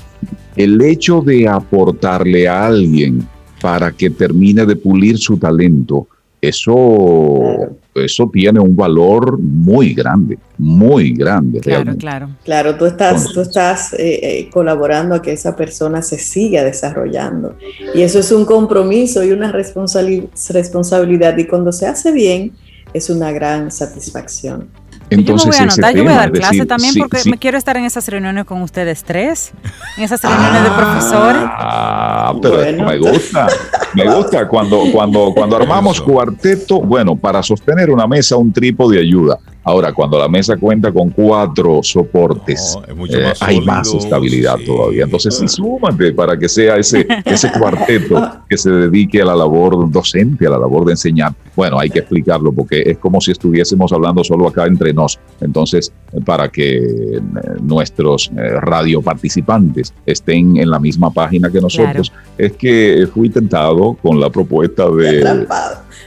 el 0.57 0.81
hecho 0.83 1.21
de 1.21 1.49
aportarle 1.49 2.49
a 2.49 2.67
alguien 2.67 3.27
para 3.61 3.93
que 3.93 4.11
termine 4.11 4.67
de 4.67 4.77
pulir 4.77 5.19
su 5.19 5.39
talento, 5.39 6.07
eso, 6.40 7.75
eso 7.94 8.31
tiene 8.33 8.61
un 8.61 8.77
valor 8.77 9.38
muy 9.38 9.94
grande, 9.94 10.38
muy 10.59 11.12
grande. 11.12 11.61
Claro, 11.61 11.97
claro. 11.97 12.29
Claro, 12.44 12.77
tú 12.77 12.87
estás, 12.87 13.33
tú 13.33 13.40
estás 13.40 13.94
eh, 13.94 14.20
eh, 14.23 14.51
colaborando 14.51 15.14
a 15.14 15.23
que 15.23 15.33
esa 15.33 15.57
persona 15.57 16.03
se 16.03 16.18
siga 16.18 16.62
desarrollando. 16.64 17.57
Y 17.94 18.03
eso 18.03 18.18
es 18.18 18.31
un 18.31 18.44
compromiso 18.44 19.25
y 19.25 19.33
una 19.33 19.53
responsabilidad. 19.53 21.37
Y 21.38 21.47
cuando 21.47 21.73
se 21.73 21.87
hace 21.87 22.12
bien, 22.12 22.53
es 22.92 23.11
una 23.11 23.33
gran 23.33 23.70
satisfacción. 23.70 24.68
Entonces, 25.11 25.45
yo 25.45 25.51
me 25.51 25.57
voy 25.57 25.61
a 25.61 25.62
anotar, 25.62 25.95
yo 25.95 26.05
voy 26.05 26.12
a 26.12 26.17
dar 26.17 26.33
clase 26.33 26.67
también 26.67 26.95
porque 26.99 27.19
me 27.31 27.38
quiero 27.38 27.59
estar 27.59 27.77
en 27.77 27.85
esas 27.85 28.07
reuniones 28.09 28.45
con 28.45 28.62
ustedes 28.62 29.05
tres, 29.05 29.53
en 29.97 30.05
esas 30.05 30.23
reuniones 30.23 30.62
de 30.62 30.71
profesores. 30.71 31.43
Ah, 31.45 32.35
pero 32.40 32.85
me 32.85 32.99
gusta, 32.99 33.47
me 33.95 34.14
gusta 34.14 34.49
cuando, 34.49 34.85
cuando, 34.93 35.33
cuando 35.35 35.57
armamos 35.57 36.01
cuarteto, 36.01 36.81
bueno, 36.81 37.17
para 37.17 37.43
sostener 37.43 37.90
una 37.90 38.07
mesa, 38.07 38.37
un 38.37 38.53
trípode 38.53 38.99
ayuda. 38.99 39.38
Ahora, 39.64 39.94
cuando 39.94 40.18
la 40.18 40.29
mesa 40.29 40.59
cuenta 40.59 40.92
con 40.92 41.09
cuatro 41.09 41.81
soportes, 41.83 42.79
eh, 43.09 43.33
hay 43.40 43.62
más 43.62 43.92
estabilidad 43.94 44.57
todavía. 44.64 45.05
Entonces, 45.05 45.37
sí, 45.38 45.48
súmate 45.48 46.12
para 46.12 46.38
que 46.38 46.50
sea 46.50 46.77
ese, 46.77 47.07
ese 47.24 47.50
cuarteto 47.59 48.40
que 48.48 48.59
se 48.59 48.70
dedique 48.70 49.22
a 49.22 49.24
la 49.24 49.35
labor 49.35 49.90
docente, 49.90 50.46
a 50.46 50.50
la 50.50 50.59
labor 50.59 50.85
de 50.85 50.92
enseñar. 50.92 51.33
Bueno, 51.57 51.79
hay 51.79 51.88
que 51.88 52.00
explicarlo 52.00 52.53
porque 52.53 52.83
es 52.85 52.98
como 52.98 53.22
si 53.22 53.31
estuviésemos 53.31 53.90
hablando 53.92 54.22
solo 54.22 54.48
acá 54.48 54.66
entre 54.66 54.92
nos. 54.92 55.18
Entonces, 55.40 55.90
para 56.27 56.50
que 56.50 56.77
eh, 56.77 57.20
nuestros 57.62 58.31
eh, 58.37 58.61
radio 58.61 59.00
participantes 59.00 59.94
estén 60.05 60.59
en 60.59 60.68
la 60.68 60.79
misma 60.79 61.11
página 61.11 61.50
que 61.50 61.62
nosotros, 61.62 62.12
es 62.37 62.53
que 62.53 63.09
fui 63.14 63.31
tentado 63.31 63.94
con 63.94 64.20
la 64.20 64.29
propuesta 64.29 64.90
de, 64.90 65.46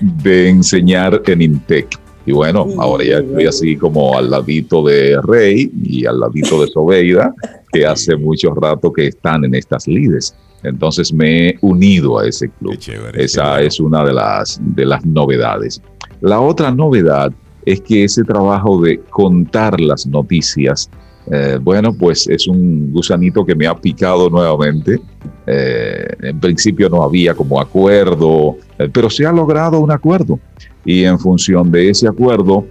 de 0.01 0.49
enseñar 0.49 1.23
en 1.25 1.41
INTEC 1.41 2.06
Y 2.27 2.33
bueno, 2.33 2.67
ahora 2.77 3.05
ya 3.05 3.19
estoy 3.19 3.45
así 3.45 3.77
como 3.77 4.17
al 4.17 4.29
ladito 4.29 4.83
de 4.83 5.17
Rey 5.21 5.71
y 5.81 6.05
al 6.05 6.19
ladito 6.19 6.61
de 6.61 6.67
Sobeida, 6.67 7.33
que 7.71 7.85
hace 7.85 8.17
mucho 8.17 8.53
rato 8.53 8.91
que 8.91 9.07
están 9.07 9.45
en 9.45 9.55
estas 9.55 9.87
lides. 9.87 10.35
Entonces 10.63 11.13
me 11.13 11.49
he 11.49 11.57
unido 11.61 12.19
a 12.19 12.27
ese 12.27 12.49
club. 12.49 12.77
Esa 13.13 13.61
es 13.61 13.79
una 13.79 14.03
de 14.03 14.13
las, 14.13 14.59
de 14.61 14.85
las 14.85 15.05
novedades. 15.05 15.81
La 16.19 16.41
otra 16.41 16.69
novedad 16.69 17.31
es 17.65 17.79
que 17.79 18.03
ese 18.03 18.23
trabajo 18.25 18.81
de 18.81 18.99
contar 19.09 19.79
las 19.79 20.05
noticias, 20.05 20.89
eh, 21.29 21.59
bueno, 21.61 21.93
pues 21.93 22.27
es 22.27 22.47
un 22.47 22.91
gusanito 22.91 23.45
que 23.45 23.55
me 23.55 23.67
ha 23.67 23.75
picado 23.75 24.29
nuevamente. 24.29 24.99
Eh, 25.45 26.07
en 26.21 26.39
principio 26.39 26.89
no 26.89 27.03
había 27.03 27.33
como 27.33 27.59
acuerdo, 27.59 28.57
eh, 28.77 28.89
pero 28.91 29.09
se 29.09 29.25
ha 29.25 29.31
logrado 29.31 29.79
un 29.79 29.91
acuerdo 29.91 30.39
y 30.85 31.03
en 31.03 31.19
función 31.19 31.71
de 31.71 31.89
ese 31.89 32.07
acuerdo 32.07 32.65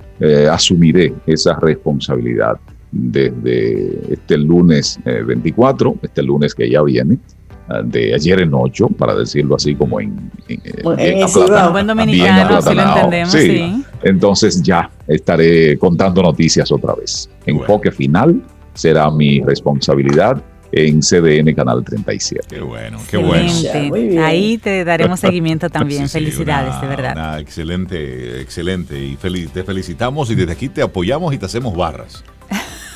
asumiré 0.50 1.12
esa 1.26 1.60
responsabilidad 1.60 2.56
desde 2.90 4.14
este 4.14 4.38
lunes 4.38 4.98
24, 5.04 5.96
este 6.02 6.22
lunes 6.22 6.54
que 6.54 6.70
ya 6.70 6.82
viene, 6.82 7.18
de 7.84 8.14
ayer 8.14 8.40
en 8.40 8.54
ocho, 8.54 8.88
para 8.88 9.14
decirlo 9.14 9.56
así 9.56 9.74
como 9.74 10.00
en, 10.00 10.30
en, 10.48 10.62
buen 11.72 11.86
dominicano, 11.86 12.62
si 12.62 12.74
lo 12.74 12.82
entendemos, 12.82 13.32
sí. 13.32 13.84
Entonces 14.02 14.62
ya 14.62 14.90
estaré 15.06 15.76
contando 15.78 16.22
noticias 16.22 16.70
otra 16.70 16.94
vez. 16.94 17.28
Enfoque 17.44 17.90
final 17.90 18.40
será 18.74 19.10
mi 19.10 19.40
responsabilidad 19.40 20.42
en 20.72 21.00
CDN 21.00 21.54
Canal 21.54 21.84
37. 21.84 22.46
Qué 22.48 22.60
bueno, 22.60 22.98
qué 23.10 23.16
bueno. 23.16 24.24
Ahí 24.24 24.58
te 24.58 24.84
daremos 24.84 25.20
seguimiento 25.20 25.70
también. 25.70 26.08
Felicidades, 26.08 26.80
de 26.80 26.86
verdad. 26.86 27.40
excelente, 27.40 28.40
excelente. 28.40 28.98
Y 28.98 29.16
te 29.16 29.64
felicitamos 29.64 30.30
y 30.30 30.34
desde 30.34 30.52
aquí 30.52 30.68
te 30.68 30.82
apoyamos 30.82 31.32
y 31.34 31.38
te 31.38 31.46
hacemos 31.46 31.74
barras. 31.76 32.24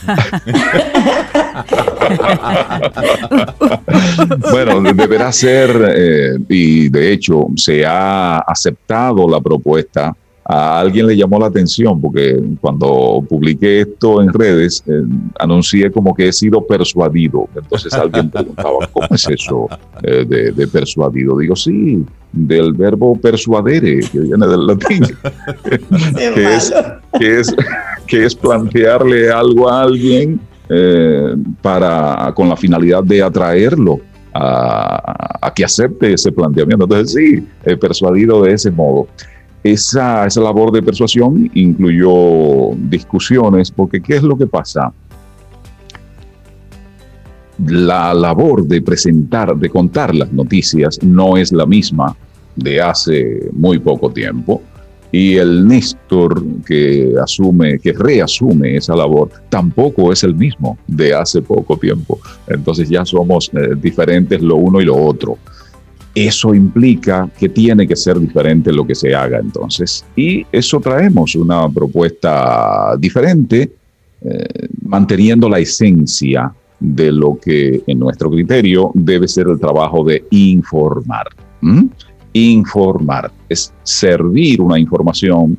bueno, 4.51 4.81
deberá 4.93 5.33
ser, 5.33 5.95
eh, 5.95 6.39
y 6.49 6.89
de 6.89 7.13
hecho 7.13 7.47
se 7.57 7.85
ha 7.85 8.39
aceptado 8.39 9.29
la 9.29 9.41
propuesta. 9.41 10.15
A 10.53 10.81
alguien 10.81 11.07
le 11.07 11.17
llamó 11.17 11.39
la 11.39 11.47
atención 11.47 12.01
porque 12.01 12.43
cuando 12.61 13.25
publiqué 13.29 13.83
esto 13.83 14.21
en 14.21 14.33
redes, 14.33 14.83
eh, 14.85 15.01
anuncié 15.39 15.93
como 15.93 16.13
que 16.13 16.27
he 16.27 16.33
sido 16.33 16.67
persuadido. 16.67 17.49
Entonces 17.55 17.93
alguien 17.93 18.29
preguntaba, 18.29 18.89
¿cómo 18.93 19.07
es 19.13 19.29
eso 19.29 19.69
eh, 20.03 20.53
de, 20.57 20.67
persuadido? 20.67 21.39
Digo, 21.39 21.55
sí, 21.55 22.05
del 22.33 22.73
verbo 22.73 23.15
persuadere, 23.15 24.01
que 24.01 24.19
viene 24.19 24.45
del 24.45 24.67
latín, 24.67 25.05
que, 26.17 26.57
es, 26.57 26.75
que, 27.17 27.39
es, 27.39 27.55
que 28.09 28.25
es 28.25 28.35
plantearle 28.35 29.31
algo 29.31 29.71
a 29.71 29.83
alguien 29.83 30.41
eh, 30.69 31.37
para, 31.63 32.33
con 32.35 32.49
la 32.49 32.57
finalidad 32.57 33.05
de 33.05 33.23
atraerlo 33.23 34.01
a, 34.35 35.53
que 35.55 35.65
acepte 35.65 36.13
ese 36.13 36.33
planteamiento. 36.33 36.87
Entonces, 36.87 37.13
sí, 37.13 37.77
persuadido 37.77 38.43
de 38.43 38.55
ese 38.55 38.73
modo. 38.73 39.07
Esa, 39.63 40.27
esa 40.27 40.41
labor 40.41 40.73
de 40.73 40.83
persuasión 40.83 41.51
incluyó 41.55 42.75
discusiones, 42.77 43.71
porque 43.71 44.01
¿qué 44.01 44.17
es 44.17 44.23
lo 44.23 44.37
que 44.37 44.47
pasa? 44.47 44.93
La 47.67 48.15
labor 48.15 48.65
de 48.67 48.81
presentar, 48.81 49.55
de 49.55 49.69
contar 49.69 50.15
las 50.15 50.33
noticias 50.33 50.99
no 51.03 51.37
es 51.37 51.53
la 51.53 51.67
misma 51.67 52.17
de 52.57 52.81
hace 52.81 53.51
muy 53.53 53.79
poco 53.79 54.11
tiempo 54.11 54.63
y 55.13 55.37
el 55.37 55.67
Néstor 55.67 56.43
que 56.65 57.15
asume, 57.23 57.79
que 57.79 57.93
reasume 57.93 58.77
esa 58.77 58.95
labor, 58.95 59.31
tampoco 59.49 60.13
es 60.13 60.23
el 60.23 60.35
mismo 60.35 60.79
de 60.87 61.15
hace 61.15 61.43
poco 61.43 61.77
tiempo. 61.77 62.21
Entonces 62.47 62.89
ya 62.89 63.05
somos 63.05 63.51
eh, 63.53 63.75
diferentes 63.77 64.41
lo 64.41 64.57
uno 64.57 64.81
y 64.81 64.85
lo 64.85 64.97
otro. 64.97 65.39
Eso 66.15 66.55
implica 66.55 67.29
que 67.39 67.49
tiene 67.49 67.87
que 67.87 67.97
ser 67.97 68.19
diferente 68.19 68.73
lo 68.73 68.87
que 68.87 68.95
se 68.95 69.15
haga 69.15 69.39
entonces. 69.39 70.05
Y 70.17 70.45
eso 70.51 70.81
traemos 70.81 71.35
una 71.37 71.69
propuesta 71.69 72.97
diferente, 72.99 73.71
eh, 74.23 74.69
manteniendo 74.83 75.49
la 75.49 75.59
esencia 75.61 76.53
de 76.79 77.13
lo 77.13 77.39
que 77.41 77.83
en 77.87 77.99
nuestro 77.99 78.31
criterio 78.31 78.91
debe 78.95 79.29
ser 79.29 79.47
el 79.49 79.61
trabajo 79.61 80.03
de 80.03 80.25
informar 80.31 81.29
informar, 82.33 83.31
es 83.49 83.73
servir 83.83 84.61
una 84.61 84.79
información 84.79 85.59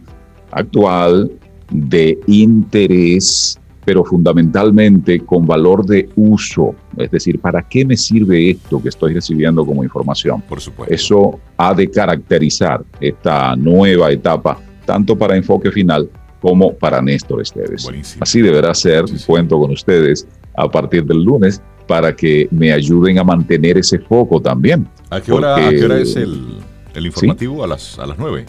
actual 0.51 1.31
de 1.69 2.19
interés, 2.27 3.59
pero 3.85 4.03
fundamentalmente 4.03 5.19
con 5.19 5.45
valor 5.45 5.85
de 5.85 6.09
uso. 6.15 6.75
Es 6.97 7.11
decir, 7.11 7.39
¿para 7.39 7.61
qué 7.61 7.85
me 7.85 7.95
sirve 7.97 8.51
esto 8.51 8.81
que 8.81 8.89
estoy 8.89 9.13
recibiendo 9.13 9.65
como 9.65 9.83
información? 9.83 10.41
Por 10.41 10.59
supuesto. 10.59 10.93
Eso 10.93 11.39
ha 11.57 11.73
de 11.73 11.89
caracterizar 11.89 12.83
esta 12.99 13.55
nueva 13.55 14.11
etapa, 14.11 14.59
tanto 14.85 15.17
para 15.17 15.35
enfoque 15.35 15.71
final 15.71 16.09
como 16.41 16.73
para 16.73 17.01
Néstor 17.01 17.41
Esteves. 17.41 17.87
Así 18.19 18.41
deberá 18.41 18.73
ser, 18.73 19.05
cuento 19.25 19.59
con 19.59 19.71
ustedes 19.71 20.27
a 20.55 20.69
partir 20.69 21.05
del 21.05 21.23
lunes 21.23 21.61
para 21.87 22.15
que 22.15 22.47
me 22.51 22.71
ayuden 22.71 23.19
a 23.19 23.23
mantener 23.23 23.77
ese 23.77 23.99
foco 23.99 24.41
también. 24.41 24.87
¿A 25.09 25.21
qué 25.21 25.31
hora, 25.31 25.69
es 25.69 26.15
el, 26.15 26.61
informativo? 26.95 27.63
A, 27.63 27.67
las, 27.67 27.99
a 27.99 28.05
las 28.05 28.17
9. 28.17 28.45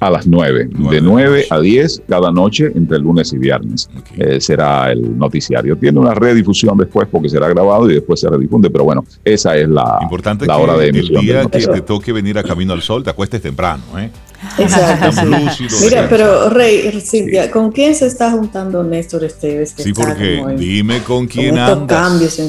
A 0.00 0.10
las 0.10 0.26
9, 0.26 0.68
de 0.90 1.00
9 1.00 1.46
a 1.50 1.58
10 1.60 2.02
cada 2.08 2.30
noche 2.30 2.70
entre 2.74 2.98
lunes 2.98 3.32
y 3.32 3.38
viernes 3.38 3.88
eh, 4.16 4.40
será 4.40 4.92
el 4.92 5.18
noticiario. 5.18 5.76
Tiene 5.76 5.98
una 5.98 6.14
redifusión 6.14 6.76
después 6.76 7.08
porque 7.10 7.28
será 7.28 7.48
grabado 7.48 7.90
y 7.90 7.94
después 7.94 8.20
se 8.20 8.28
redifunde, 8.28 8.70
pero 8.70 8.84
bueno, 8.84 9.04
esa 9.24 9.56
es 9.56 9.68
la, 9.68 9.98
Importante 10.02 10.46
la 10.46 10.56
hora 10.56 10.76
de 10.76 10.88
emisión. 10.88 11.18
El 11.18 11.26
día 11.26 11.46
que 11.46 11.66
te 11.66 11.80
toque 11.80 12.12
venir 12.12 12.38
a 12.38 12.42
Camino 12.42 12.72
al 12.72 12.82
Sol, 12.82 13.02
te 13.02 13.10
acuestes 13.10 13.42
temprano, 13.42 13.82
¿eh? 13.98 14.10
Exacto. 14.58 15.22
Mira, 15.82 16.06
pero 16.08 16.48
Rey, 16.50 17.00
Silvia, 17.00 17.50
¿con 17.50 17.72
quién 17.72 17.94
se 17.94 18.06
está 18.06 18.30
juntando 18.30 18.82
Néstor 18.84 19.24
Esteves? 19.24 19.74
sí, 19.76 19.92
porque 19.92 20.44
dime 20.56 21.02
con 21.02 21.26
quién 21.26 21.56
con 21.56 21.86
cambios 21.86 22.40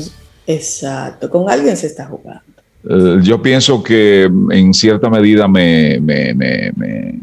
exacto, 0.45 1.29
con 1.29 1.49
alguien 1.49 1.75
se 1.77 1.88
está 1.88 2.05
jugando. 2.05 2.43
Eh, 2.89 3.19
yo 3.21 3.41
pienso 3.41 3.83
que 3.83 4.23
en 4.23 4.73
cierta 4.73 5.09
medida 5.09 5.47
me, 5.47 5.99
me, 5.99 6.33
me, 6.33 6.71
me, 6.75 7.19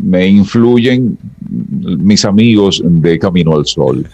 influyen 0.00 1.18
mis 1.48 2.24
amigos 2.24 2.82
de 2.84 3.18
Camino 3.18 3.54
al 3.54 3.66
Sol. 3.66 4.06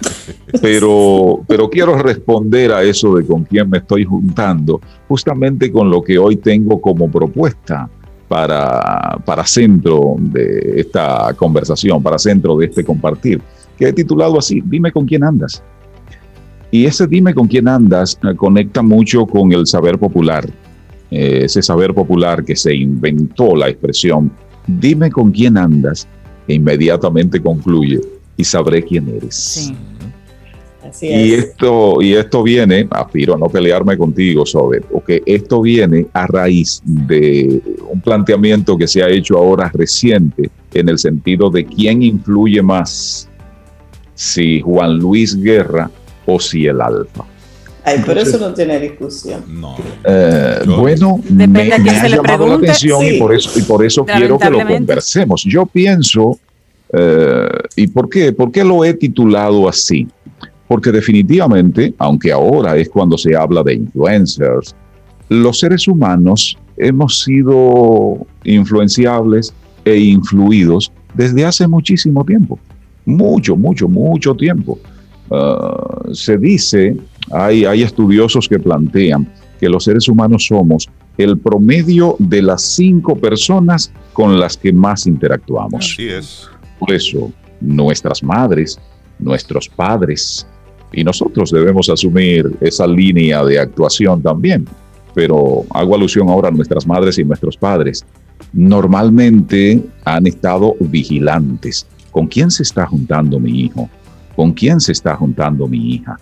Pero, 0.63 1.41
pero 1.47 1.69
quiero 1.69 1.97
responder 1.99 2.73
a 2.73 2.83
eso 2.83 3.15
de 3.15 3.27
con 3.27 3.45
quién 3.45 3.69
me 3.69 3.79
estoy 3.79 4.05
juntando, 4.05 4.81
justamente 5.09 5.71
con 5.71 5.91
lo 5.91 6.03
que 6.03 6.19
hoy 6.19 6.37
tengo 6.37 6.81
como 6.81 7.11
propuesta 7.11 7.89
para, 8.29 9.19
para 9.25 9.45
centro 9.47 10.17
de 10.19 10.81
esta 10.81 11.35
conversación, 11.35 12.03
para 12.03 12.19
centro 12.19 12.57
de 12.57 12.67
este 12.67 12.85
compartir, 12.85 13.41
que 13.77 13.89
he 13.89 13.93
titulado 13.93 14.39
así, 14.39 14.63
dime 14.65 14.93
con 14.93 15.07
quién 15.07 15.25
andas. 15.25 15.63
Y 16.71 16.87
ese 16.87 17.07
dime 17.07 17.35
con 17.35 17.47
quién 17.47 17.69
andas 17.69 18.19
eh, 18.23 18.35
conecta 18.35 18.83
mucho 18.83 19.27
con 19.27 19.53
el 19.53 19.67
saber 19.67 19.99
popular, 19.99 20.45
eh, 21.11 21.43
ese 21.45 21.63
saber 21.63 21.95
popular 21.95 22.45
que 22.45 22.57
se 22.57 22.75
inventó 22.75 23.55
la 23.55 23.69
expresión, 23.69 24.33
dime 24.67 25.11
con 25.11 25.31
quién 25.31 25.57
andas, 25.57 26.07
e 26.47 26.55
inmediatamente 26.55 27.41
concluye, 27.41 28.01
y 28.37 28.45
sabré 28.45 28.83
quién 28.83 29.09
eres. 29.09 29.35
Sí 29.35 29.77
y, 31.01 31.35
esto, 31.35 32.01
y 32.01 32.15
esto 32.15 32.43
viene, 32.43 32.87
aspiro 32.91 33.35
a 33.35 33.39
no 33.39 33.49
pelearme 33.49 33.97
contigo 33.97 34.45
sobre, 34.45 34.81
porque 34.81 35.23
esto 35.27 35.63
viene 35.63 36.07
a 36.13 36.27
raíz 36.27 36.83
de 36.85 37.61
un 37.91 38.01
planteamiento 38.01 38.77
que 38.77 38.87
se 38.87 39.03
ha 39.03 39.09
hecho 39.09 39.39
ahora 39.39 39.71
reciente 39.73 40.51
en 40.73 40.89
el 40.89 40.99
sentido 40.99 41.51
de 41.51 41.65
quién 41.65 42.03
influye 42.03 42.63
más, 42.63 43.29
si 44.15 44.61
Juan 44.61 44.99
Luis 44.99 45.37
Guerra 45.41 45.91
o 46.27 46.39
si 46.39 46.67
el 46.67 46.81
Alfa. 46.81 47.25
Ay, 47.85 48.03
pero 48.05 48.21
eso 48.21 48.39
no 48.39 48.55
tiene 48.55 48.81
discusión. 48.81 49.45
No. 49.47 49.77
Eh, 50.05 50.61
bueno, 50.67 51.21
me, 51.29 51.45
ha 51.73 52.09
llamado 52.09 52.47
la 52.47 52.55
atención 52.55 53.05
y 53.05 53.19
por 53.19 53.35
eso, 53.35 53.59
y 53.59 53.63
por 53.63 53.85
eso 53.85 54.07
quiero 54.07 54.39
que 54.39 54.49
lo 54.51 54.67
conversemos. 54.67 55.45
Yo 55.45 55.67
pienso, 55.67 56.39
eh, 56.93 57.47
¿y 57.77 57.87
por 57.89 58.09
qué? 58.09 58.33
¿Por 58.33 58.51
qué 58.51 58.65
lo 58.65 58.85
he 58.85 58.95
titulado 58.95 59.69
así? 59.69 60.09
Porque 60.67 60.91
definitivamente, 60.91 61.93
aunque 61.99 62.33
ahora 62.33 62.75
es 62.79 62.89
cuando 62.89 63.19
se 63.19 63.37
habla 63.37 63.63
de 63.63 63.75
influencers, 63.75 64.75
los 65.29 65.61
seres 65.61 65.87
humanos 65.87 66.57
hemos 66.79 67.21
sido 67.21 68.27
influenciables 68.45 69.53
e 69.85 69.99
influidos 69.99 70.91
desde 71.13 71.45
hace 71.45 71.69
muchísimo 71.69 72.25
tiempo. 72.25 72.59
Mucho, 73.05 73.57
mucho, 73.57 73.89
mucho 73.89 74.35
tiempo. 74.35 74.79
Ah, 75.31 76.03
se 76.13 76.37
dice, 76.37 76.97
hay, 77.33 77.65
hay 77.65 77.83
estudiosos 77.83 78.49
que 78.49 78.59
plantean 78.59 79.31
que 79.59 79.69
los 79.69 79.85
seres 79.85 80.09
humanos 80.09 80.47
somos 80.47 80.89
el 81.17 81.39
promedio 81.39 82.17
de 82.19 82.43
las 82.43 82.63
cinco 82.63 83.17
personas 83.17 83.93
con 84.13 84.39
las 84.39 84.57
que 84.57 84.73
más 84.73 85.07
interactuamos. 85.07 85.93
Así 85.93 86.09
es. 86.09 86.49
Por 86.79 86.93
eso, 86.93 87.33
nuestras 87.61 88.23
madres, 88.23 88.79
nuestros 89.19 89.69
padres, 89.69 90.47
y 90.93 91.03
nosotros 91.05 91.51
debemos 91.51 91.89
asumir 91.89 92.57
esa 92.61 92.87
línea 92.87 93.45
de 93.45 93.59
actuación 93.59 94.23
también. 94.23 94.67
Pero 95.15 95.65
hago 95.71 95.95
alusión 95.95 96.29
ahora 96.29 96.49
a 96.49 96.53
nuestras 96.53 96.87
madres 96.87 97.19
y 97.19 97.25
nuestros 97.25 97.57
padres. 97.57 98.05
Normalmente 98.53 99.83
han 100.05 100.27
estado 100.27 100.75
vigilantes. 100.81 101.87
¿Con 102.11 102.27
quién 102.27 102.51
se 102.51 102.63
está 102.63 102.87
juntando 102.87 103.41
mi 103.41 103.61
hijo? 103.61 103.89
¿Con 104.37 104.53
quién 104.53 104.81
se 104.81 104.93
está 104.93 105.17
juntando 105.17 105.67
mi 105.67 105.95
hija? 105.95 106.19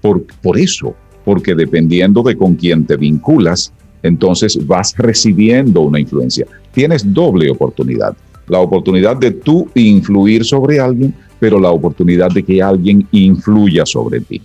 Por, 0.00 0.24
por 0.42 0.58
eso, 0.58 0.94
porque 1.24 1.54
dependiendo 1.54 2.22
de 2.22 2.36
con 2.36 2.54
quién 2.54 2.86
te 2.86 2.96
vinculas, 2.96 3.72
entonces 4.02 4.58
vas 4.66 4.94
recibiendo 4.96 5.80
una 5.82 5.98
influencia. 5.98 6.46
Tienes 6.72 7.12
doble 7.12 7.50
oportunidad. 7.50 8.16
La 8.48 8.60
oportunidad 8.60 9.16
de 9.16 9.32
tú 9.32 9.68
influir 9.74 10.44
sobre 10.44 10.78
alguien, 10.78 11.12
pero 11.40 11.58
la 11.58 11.70
oportunidad 11.70 12.30
de 12.30 12.42
que 12.42 12.62
alguien 12.62 13.06
influya 13.10 13.84
sobre 13.84 14.20
ti. 14.20 14.40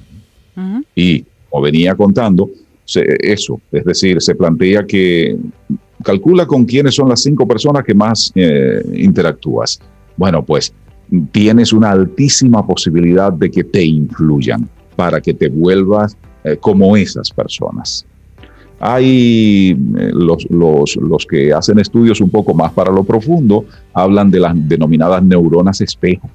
Y, 0.96 1.24
como 1.50 1.64
venía 1.64 1.96
contando, 1.96 2.50
eso, 2.94 3.62
es 3.72 3.86
decir, 3.86 4.22
se 4.22 4.36
plantea 4.36 4.86
que 4.86 5.38
calcula 6.04 6.46
con 6.46 6.66
quiénes 6.66 6.96
son 6.96 7.10
las 7.10 7.22
cinco 7.22 7.48
personas 7.48 7.84
que 7.84 7.94
más 7.94 8.32
eh, 8.36 8.82
interactúas. 8.96 9.80
Bueno, 10.18 10.44
pues 10.44 10.74
tienes 11.32 11.74
una 11.74 11.92
altísima 11.92 12.66
posibilidad 12.66 13.34
de 13.34 13.52
que 13.52 13.64
te 13.64 13.84
influyan 13.84 14.68
para 14.96 15.20
que 15.20 15.34
te 15.34 15.50
vuelvas 15.50 16.18
eh, 16.44 16.58
como 16.60 16.96
esas 16.96 17.32
personas. 17.32 18.06
Hay 18.80 19.72
eh, 19.72 20.12
los, 20.14 20.50
los, 20.50 20.96
los, 20.96 21.26
que 21.26 21.54
hacen 21.54 21.80
estudios 21.80 22.22
un 22.22 22.30
poco 22.30 22.54
más 22.54 22.72
para 22.74 22.92
lo 22.92 23.04
profundo, 23.04 23.66
hablan 23.94 24.32
de 24.32 24.40
las 24.40 24.54
denominadas 24.56 25.24
neuronas 25.24 25.82
espejo, 25.82 26.30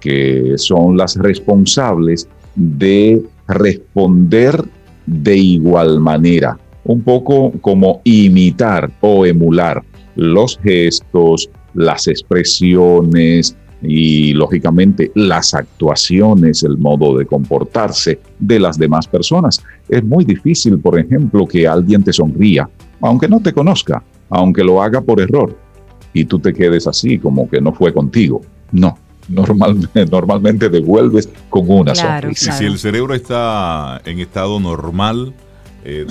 que 0.00 0.54
son 0.56 0.96
las 0.96 1.16
responsables 1.16 2.28
de 2.56 3.22
responder 3.46 4.64
de 5.06 5.36
igual 5.36 6.00
manera, 6.00 6.58
un 6.84 7.02
poco 7.02 7.52
como 7.60 8.00
imitar 8.04 8.90
o 9.00 9.24
emular 9.26 9.82
los 10.16 10.58
gestos, 10.62 11.48
las 11.74 12.08
expresiones, 12.08 13.56
y 13.82 14.32
lógicamente 14.32 15.10
las 15.14 15.54
actuaciones, 15.54 16.62
el 16.62 16.78
modo 16.78 17.18
de 17.18 17.26
comportarse 17.26 18.20
de 18.38 18.60
las 18.60 18.78
demás 18.78 19.06
personas. 19.06 19.62
Es 19.88 20.04
muy 20.04 20.24
difícil, 20.24 20.78
por 20.78 20.98
ejemplo, 20.98 21.46
que 21.46 21.66
alguien 21.66 22.02
te 22.02 22.12
sonría, 22.12 22.68
aunque 23.00 23.28
no 23.28 23.40
te 23.40 23.52
conozca, 23.52 24.02
aunque 24.30 24.62
lo 24.62 24.82
haga 24.82 25.00
por 25.00 25.20
error, 25.20 25.56
y 26.12 26.24
tú 26.24 26.38
te 26.38 26.52
quedes 26.52 26.86
así 26.86 27.18
como 27.18 27.48
que 27.48 27.60
no 27.60 27.72
fue 27.72 27.92
contigo. 27.92 28.42
No, 28.70 28.96
normalmente, 29.28 30.06
normalmente 30.06 30.68
devuelves 30.68 31.28
con 31.50 31.68
una 31.68 31.94
sonrisa. 31.94 32.52
Si 32.52 32.64
el 32.64 32.78
cerebro 32.78 33.14
está 33.14 34.00
en 34.04 34.20
estado 34.20 34.60
normal, 34.60 35.34
eh, 35.84 36.06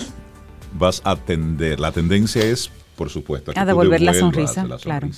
vas 0.77 1.01
a 1.05 1.11
atender. 1.11 1.79
La 1.79 1.91
tendencia 1.91 2.43
es 2.43 2.71
por 3.01 3.09
supuesto. 3.09 3.51
A, 3.55 3.65
devolver 3.65 3.99
la 3.99 4.13
sonrisa, 4.13 4.63
claro. 4.79 5.09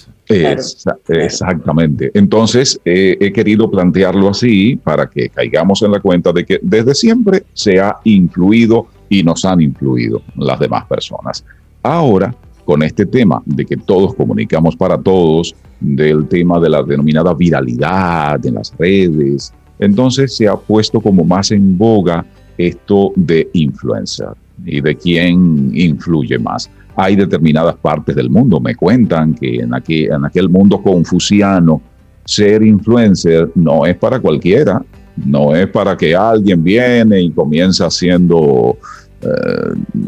exactamente. 1.10 2.12
Entonces, 2.14 2.80
he 2.86 3.34
querido 3.34 3.70
plantearlo 3.70 4.30
así 4.30 4.78
para 4.78 5.10
que 5.10 5.28
caigamos 5.28 5.82
en 5.82 5.92
la 5.92 6.00
cuenta 6.00 6.32
de 6.32 6.46
que 6.46 6.60
desde 6.62 6.96
siempre 6.96 7.44
se 7.52 7.82
ha 7.82 7.98
influido 8.06 8.88
y 9.10 9.22
nos 9.22 9.44
han 9.44 9.60
influido 9.60 10.22
las 10.38 10.62
demás 10.62 10.86
personas. 10.86 11.44
Ahora, 11.82 12.34
con 12.64 12.84
este 12.84 13.06
tema 13.06 13.42
de 13.46 13.66
que 13.66 13.76
todos 13.76 14.16
comunicamos 14.16 14.78
para 14.78 14.98
todos, 14.98 15.54
del 15.82 16.26
tema 16.30 16.62
de 16.62 16.70
la 16.70 16.84
denominada 16.84 17.34
viralidad 17.34 18.46
en 18.46 18.54
las 18.54 18.74
redes, 18.78 19.54
entonces 19.78 20.38
se 20.38 20.48
ha 20.48 20.56
puesto 20.56 21.02
como 21.02 21.26
más 21.26 21.52
en 21.52 21.78
boga 21.78 22.26
esto 22.58 23.12
de 23.18 23.50
influencer 23.52 24.30
y 24.64 24.80
de 24.80 24.96
quién 24.96 25.70
influye 25.74 26.40
más 26.40 26.70
hay 26.96 27.16
determinadas 27.16 27.76
partes 27.76 28.16
del 28.16 28.30
mundo. 28.30 28.60
Me 28.60 28.76
cuentan 28.76 29.34
que 29.34 29.56
en, 29.58 29.74
aquí, 29.74 30.06
en 30.06 30.26
aquel 30.26 30.50
mundo 30.50 30.82
confuciano, 30.82 31.82
ser 32.26 32.64
influencer 32.64 33.50
no 33.56 33.86
es 33.86 33.98
para 33.98 34.20
cualquiera, 34.20 34.84
no 35.18 35.56
es 35.56 35.68
para 35.68 35.96
que 35.98 36.16
alguien 36.16 36.64
viene 36.64 37.22
y 37.22 37.32
comienza 37.32 37.88
haciendo, 37.88 38.78
eh, 39.22 40.02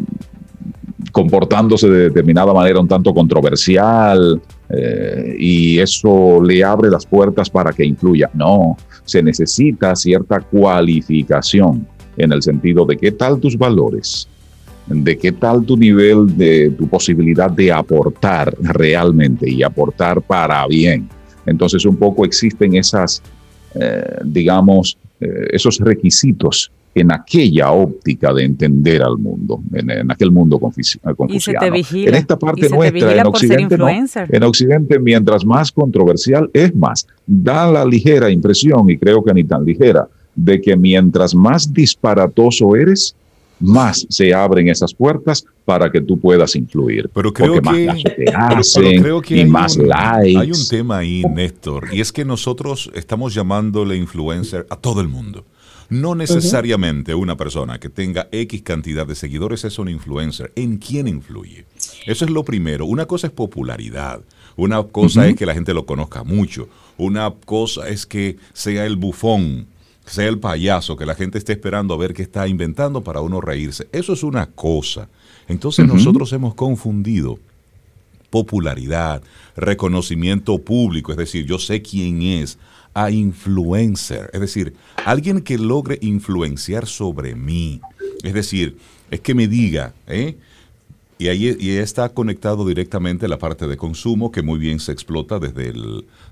comportándose 1.12 1.89
de 1.89 2.10
determinada 2.10 2.54
manera 2.54 2.80
un 2.80 2.88
tanto 2.88 3.13
controversial 3.13 4.41
eh, 4.69 5.36
y 5.38 5.80
eso 5.80 6.41
le 6.41 6.63
abre 6.63 6.89
las 6.89 7.06
puertas 7.06 7.50
para 7.50 7.71
que 7.71 7.86
influya. 7.86 8.30
No, 8.34 8.78
se 9.04 9.21
necesita 9.21 9.95
cierta 9.95 10.39
cualificación 10.39 11.88
en 12.17 12.32
el 12.32 12.41
sentido 12.41 12.86
de 12.86 12.98
qué 12.98 13.12
tal 13.12 13.39
tus 13.39 13.58
valores, 13.58 14.28
de 14.88 15.17
qué 15.17 15.32
tal 15.32 15.65
tu 15.65 15.76
nivel 15.78 16.38
de 16.38 16.69
tu 16.71 16.88
posibilidad 16.88 17.50
de 17.50 17.71
aportar 17.71 18.56
realmente 18.62 19.50
y 19.50 19.63
aportar 19.63 20.21
para 20.21 20.65
bien. 20.67 21.10
Entonces 21.45 21.86
un 21.86 21.95
poco 21.98 22.26
existen 22.26 22.76
esas, 22.76 23.21
eh, 23.74 24.19
digamos, 24.24 24.98
eh, 25.19 25.48
esos 25.52 25.80
requisitos 25.80 26.71
en 26.95 27.12
aquella 27.12 27.71
óptica 27.71 28.34
de 28.34 28.45
entender 28.45 29.04
al 29.04 29.17
mundo, 29.17 29.62
en, 29.74 30.10
aquel 30.10 30.32
mundo 30.32 30.58
confuciano. 30.58 31.13
en 31.19 32.15
esta 32.15 32.39
parte 32.39 32.69
nuestra, 32.69 33.19
en 33.19 33.28
Occidente, 33.28 33.76
en 34.30 34.43
Occidente, 34.43 34.98
mientras 34.98 35.45
más 35.45 35.74
controversial 35.74 36.50
es 36.54 36.74
más, 36.74 37.06
da 37.28 37.69
la 37.69 37.84
ligera 37.84 38.30
impresión, 38.30 38.89
y 38.89 38.98
creo 38.98 39.21
que 39.21 39.34
ni 39.34 39.43
tan 39.43 39.65
ligera, 39.65 40.08
de 40.36 40.62
que 40.62 40.78
mientras 40.78 41.36
más 41.36 41.74
disparatoso 41.74 42.78
eres, 42.78 43.13
más 43.60 44.06
se 44.10 44.34
abren 44.34 44.70
esas 44.70 44.94
puertas 44.94 45.46
para 45.63 45.91
que 45.91 46.02
tú 46.02 46.20
puedas 46.20 46.56
influir. 46.56 47.10
Pero 47.13 47.34
creo 47.34 47.62
que, 47.62 48.04
te 48.15 48.32
hacen, 48.34 49.02
creo 49.02 49.22
que 49.22 49.38
y 49.38 49.46
más 49.46 49.78
likes. 49.78 50.38
Hay 50.38 50.52
un 50.52 50.68
tema 50.70 50.98
ahí, 51.00 51.24
Néstor, 51.34 51.89
y 51.91 52.02
es 52.02 52.12
que 52.12 52.26
nosotros 52.26 52.91
estamos 52.94 53.34
llamándole 53.34 53.96
influencer 53.96 54.68
a 54.70 54.76
todo 54.76 55.02
el 55.02 55.08
mundo. 55.08 55.46
No 55.88 56.15
necesariamente 56.15 57.13
una 57.13 57.38
persona 57.38 57.80
que 57.80 57.89
tenga 57.89 58.28
X 58.32 58.63
cantidad 58.63 59.06
de 59.06 59.13
seguidores 59.15 59.63
es 59.65 59.78
un 59.78 59.88
influencer. 59.88 60.52
¿En 60.56 60.78
quién 60.78 61.08
influye? 61.08 61.65
Eso 62.08 62.26
es 62.26 62.32
lo 62.32 62.44
primero. 62.44 62.86
Una 62.86 63.06
cosa 63.06 63.28
es 63.28 63.34
popularidad. 63.34 64.22
Una 64.56 64.82
cosa 64.84 65.28
es 65.28 65.36
que 65.36 65.46
la 65.46 65.54
gente 65.54 65.74
lo 65.74 65.86
conozca 65.86 66.24
mucho. 66.24 66.70
Una 66.98 67.32
cosa 67.46 67.88
es 67.88 68.06
que 68.06 68.38
sea 68.54 68.86
el 68.86 68.96
bufón 68.96 69.68
sea 70.06 70.28
el 70.28 70.39
payaso, 70.39 70.96
que 70.96 71.06
la 71.06 71.15
gente 71.15 71.38
esté 71.38 71.54
esperando 71.54 71.94
a 71.94 71.98
ver 71.98 72.13
qué 72.13 72.22
está 72.22 72.48
inventando 72.48 73.04
para 73.04 73.22
uno 73.22 73.41
reírse. 73.41 73.88
Eso 73.91 74.13
es 74.13 74.24
una 74.24 74.46
cosa. 74.48 75.08
Entonces 75.48 75.88
nosotros 75.88 76.32
hemos 76.34 76.56
confundido 76.56 77.39
popularidad, 78.30 79.24
reconocimiento 79.56 80.58
público, 80.58 81.12
es 81.12 81.18
decir, 81.18 81.46
yo 81.46 81.58
sé 81.60 81.82
quién 81.82 82.22
es, 82.22 82.58
a 82.94 83.12
influencer, 83.12 84.30
es 84.34 84.39
decir, 84.39 84.74
alguien 85.06 85.41
que 85.41 85.58
logre 85.58 86.00
influenciar 86.02 86.86
sobre 86.86 87.36
mí. 87.36 87.82
Es 88.24 88.34
decir, 88.34 88.78
es 89.12 89.20
que 89.20 89.36
me 89.36 89.48
diga, 89.48 89.94
¿eh? 90.08 90.36
Y 91.17 91.30
ahí 91.30 91.47
está 91.78 92.10
conectado 92.10 92.67
directamente 92.67 93.30
la 93.30 93.39
parte 93.39 93.67
de 93.67 93.78
consumo, 93.78 94.34
que 94.34 94.41
muy 94.41 94.60
bien 94.60 94.82
se 94.82 94.91
explota 94.91 95.39
desde, 95.39 95.73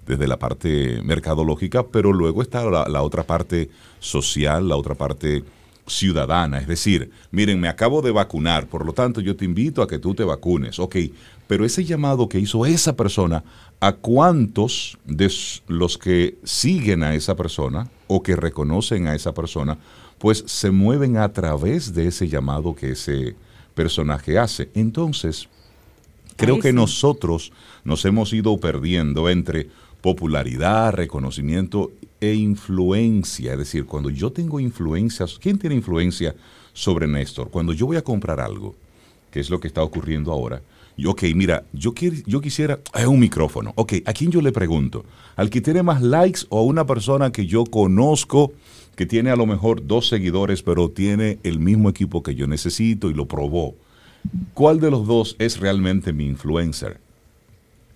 desde 0.05 0.27
la 0.27 0.37
parte 0.37 1.01
mercadológica, 1.03 1.87
pero 1.87 2.11
luego 2.11 2.41
está 2.41 2.65
la, 2.65 3.01
otra 3.01 3.23
parte 3.23 3.69
social, 3.99 4.67
la 4.67 4.75
otra 4.75 4.95
parte 4.95 5.45
ciudadana. 5.87 6.57
Es 6.57 6.67
decir, 6.67 7.11
miren, 7.31 7.61
me 7.61 7.69
acabo 7.69 8.01
de 8.01 8.11
vacunar, 8.11 8.67
por 8.67 8.85
lo 8.85 8.91
tanto 8.91 9.21
yo 9.21 9.37
te 9.37 9.45
invito 9.45 9.81
a 9.81 9.87
que 9.87 9.99
tú 9.99 10.15
te 10.15 10.25
vacunes. 10.25 10.77
Ok, 10.79 10.97
pero 11.47 11.63
ese 11.63 11.85
llamado 11.85 12.27
que 12.27 12.39
hizo 12.39 12.65
esa 12.65 12.93
persona, 12.93 13.41
¿a 13.79 13.93
cuántos 13.93 14.97
de 15.05 15.31
los 15.67 15.97
que 15.97 16.37
siguen 16.43 17.03
a 17.03 17.15
esa 17.15 17.37
persona 17.37 17.89
o 18.07 18.21
que 18.21 18.35
reconocen 18.35 19.07
a 19.07 19.15
esa 19.15 19.33
persona, 19.33 19.77
pues 20.17 20.43
se 20.45 20.71
mueven 20.71 21.15
a 21.15 21.31
través 21.31 21.93
de 21.93 22.07
ese 22.07 22.27
llamado 22.27 22.75
que 22.75 22.91
ese 22.91 23.35
personaje 23.73 24.37
hace. 24.37 24.69
Entonces, 24.73 25.47
creo 26.35 26.59
que 26.59 26.73
nosotros 26.73 27.51
nos 27.83 28.05
hemos 28.05 28.33
ido 28.33 28.57
perdiendo 28.59 29.29
entre 29.29 29.69
popularidad, 30.01 30.93
reconocimiento 30.93 31.91
e 32.19 32.33
influencia. 32.33 33.53
Es 33.53 33.59
decir, 33.59 33.85
cuando 33.85 34.09
yo 34.09 34.31
tengo 34.31 34.59
influencia, 34.59 35.25
¿quién 35.39 35.57
tiene 35.57 35.75
influencia 35.75 36.35
sobre 36.73 37.07
Néstor? 37.07 37.49
Cuando 37.49 37.73
yo 37.73 37.85
voy 37.85 37.97
a 37.97 38.03
comprar 38.03 38.39
algo, 38.39 38.75
que 39.31 39.39
es 39.39 39.49
lo 39.49 39.59
que 39.59 39.67
está 39.67 39.81
ocurriendo 39.81 40.31
ahora, 40.31 40.61
y, 40.95 41.07
ok, 41.07 41.23
mira, 41.35 41.63
yo, 41.73 41.93
yo 42.25 42.39
quisiera 42.39 42.79
es 42.93 43.05
un 43.05 43.19
micrófono. 43.19 43.73
Ok, 43.75 43.93
¿a 44.05 44.13
quién 44.13 44.31
yo 44.31 44.41
le 44.41 44.51
pregunto? 44.51 45.05
¿Al 45.35 45.49
que 45.49 45.61
tiene 45.61 45.81
más 45.81 46.01
likes 46.01 46.41
o 46.49 46.59
a 46.59 46.63
una 46.63 46.85
persona 46.85 47.31
que 47.31 47.47
yo 47.47 47.63
conozco 47.65 48.53
que 48.95 49.05
tiene 49.05 49.31
a 49.31 49.35
lo 49.35 49.45
mejor 49.45 49.85
dos 49.85 50.07
seguidores, 50.07 50.61
pero 50.61 50.89
tiene 50.89 51.39
el 51.43 51.59
mismo 51.59 51.89
equipo 51.89 52.21
que 52.21 52.35
yo 52.35 52.47
necesito 52.47 53.09
y 53.09 53.13
lo 53.13 53.27
probó. 53.27 53.75
¿Cuál 54.53 54.79
de 54.79 54.91
los 54.91 55.05
dos 55.05 55.35
es 55.39 55.59
realmente 55.59 56.13
mi 56.13 56.25
influencer? 56.25 56.97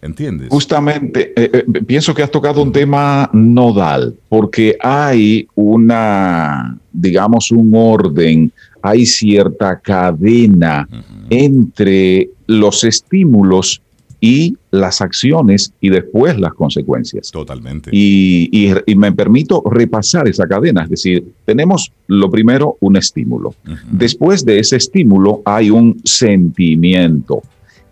¿Entiendes? 0.02 0.50
Justamente, 0.50 1.34
eh, 1.36 1.50
eh, 1.54 1.82
pienso 1.86 2.14
que 2.14 2.22
has 2.22 2.30
tocado 2.30 2.62
un 2.62 2.72
tema 2.72 3.30
nodal, 3.34 4.16
porque 4.30 4.78
hay 4.80 5.48
una, 5.56 6.78
digamos, 6.93 7.52
un 7.52 7.72
orden, 7.74 8.52
hay 8.82 9.06
cierta 9.06 9.80
cadena 9.80 10.88
entre 11.30 12.30
los 12.45 12.84
estímulos 12.84 13.82
y 14.28 14.57
las 14.71 14.99
acciones 14.99 15.71
y 15.80 15.89
después 15.89 16.38
las 16.38 16.53
consecuencias. 16.53 17.32
Totalmente. 17.32 17.91
Y, 17.93 18.73
me 18.97 19.13
permito 19.13 19.63
repasar 19.71 20.28
esa 20.28 20.45
cadena, 20.45 20.84
es 20.84 20.89
decir, 20.89 21.23
tenemos 21.45 21.93
lo 22.07 22.30
primero 22.30 22.75
un 22.82 22.97
estímulo. 22.97 23.55
Después 23.89 24.43
de 24.43 24.59
ese 24.59 24.75
estímulo 24.75 25.41
hay 25.45 25.69
un 25.69 26.01
sentimiento 26.03 27.41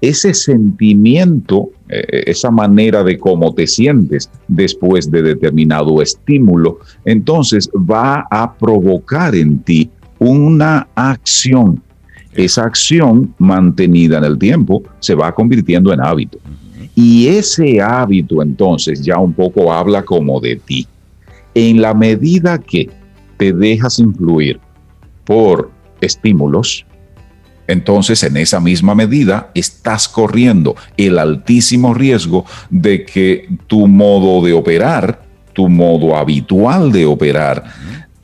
ese 0.01 0.33
sentimiento, 0.33 1.69
eh, 1.89 2.25
esa 2.27 2.51
manera 2.51 3.01
de 3.01 3.17
cómo 3.17 3.55
te 3.55 3.65
sientes 3.65 4.29
después 4.47 5.09
de 5.09 5.23
determinado 5.23 6.01
estímulo, 6.01 6.79
entonces 7.05 7.69
va 7.73 8.27
a 8.29 8.55
provocar 8.55 9.33
en 9.35 9.59
ti 9.59 9.89
una 10.19 10.87
acción. 10.95 11.81
Esa 12.35 12.63
acción 12.63 13.33
mantenida 13.37 14.17
en 14.17 14.25
el 14.25 14.37
tiempo 14.37 14.83
se 14.99 15.15
va 15.15 15.33
convirtiendo 15.33 15.93
en 15.93 16.01
hábito. 16.01 16.37
Y 16.93 17.27
ese 17.27 17.81
hábito 17.81 18.41
entonces 18.41 19.01
ya 19.01 19.17
un 19.17 19.33
poco 19.33 19.71
habla 19.71 20.03
como 20.03 20.39
de 20.39 20.57
ti. 20.57 20.87
En 21.53 21.81
la 21.81 21.93
medida 21.93 22.57
que 22.57 22.89
te 23.37 23.53
dejas 23.53 23.99
influir 23.99 24.59
por 25.25 25.71
estímulos, 26.01 26.85
entonces 27.67 28.21
en 28.23 28.37
esa 28.37 28.59
misma 28.59 28.95
medida 28.95 29.51
estás 29.55 30.07
corriendo 30.07 30.75
el 30.97 31.17
altísimo 31.17 31.93
riesgo 31.93 32.45
de 32.69 33.05
que 33.05 33.49
tu 33.67 33.87
modo 33.87 34.45
de 34.45 34.53
operar, 34.53 35.21
tu 35.53 35.67
modo 35.69 36.15
habitual 36.15 36.91
de 36.91 37.05
operar, 37.05 37.63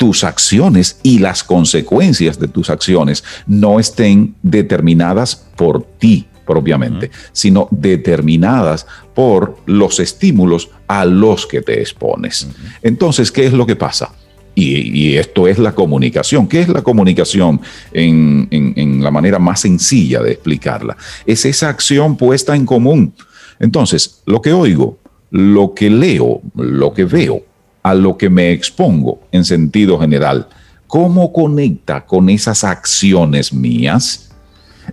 tus 0.02 0.24
acciones 0.24 1.00
y 1.04 1.20
las 1.20 1.44
consecuencias 1.44 2.40
de 2.40 2.48
tus 2.48 2.72
acciones 2.72 3.24
no 3.46 3.80
estén 3.80 4.34
determinadas 4.42 5.36
por 5.56 5.84
ti 6.00 6.26
propiamente, 6.44 7.12
sino 7.34 7.68
determinadas 7.70 8.88
por 9.14 9.60
los 9.68 10.00
estímulos 10.00 10.72
a 10.88 11.06
los 11.06 11.46
que 11.46 11.62
te 11.62 11.80
expones. 11.80 12.48
Entonces, 12.82 13.32
¿qué 13.32 13.46
es 13.46 13.54
lo 13.54 13.68
que 13.68 13.76
pasa? 13.76 14.12
Y, 14.56 15.18
esto 15.18 15.48
es 15.48 15.60
la 15.60 15.76
comunicación. 15.76 16.48
¿Qué 16.48 16.62
es 16.62 16.68
la 16.68 16.82
comunicación 16.82 17.62
en, 17.94 19.04
la 19.04 19.12
manera 19.12 19.38
más 19.38 19.62
sencilla 19.62 20.24
de 20.24 20.32
explicarla? 20.32 20.98
Es 21.28 21.46
esa 21.46 21.70
acción 21.70 22.18
puesta 22.18 22.56
en 22.56 22.66
común. 22.66 23.14
Entonces, 23.60 24.24
lo 24.26 24.42
que 24.42 24.52
oigo, 24.52 24.98
lo 25.30 25.76
que 25.76 25.92
leo, 25.92 26.42
lo 26.56 26.92
que 26.92 27.06
veo, 27.06 27.51
a 27.84 27.94
lo 27.94 28.18
que 28.18 28.30
me 28.30 28.52
expongo 28.52 29.22
en 29.32 29.46
sentido 29.46 30.00
general, 30.00 30.48
¿cómo 30.88 31.32
conecta 31.34 32.06
con 32.06 32.30
esas 32.30 32.64
acciones 32.64 33.54
mías? 33.54 34.32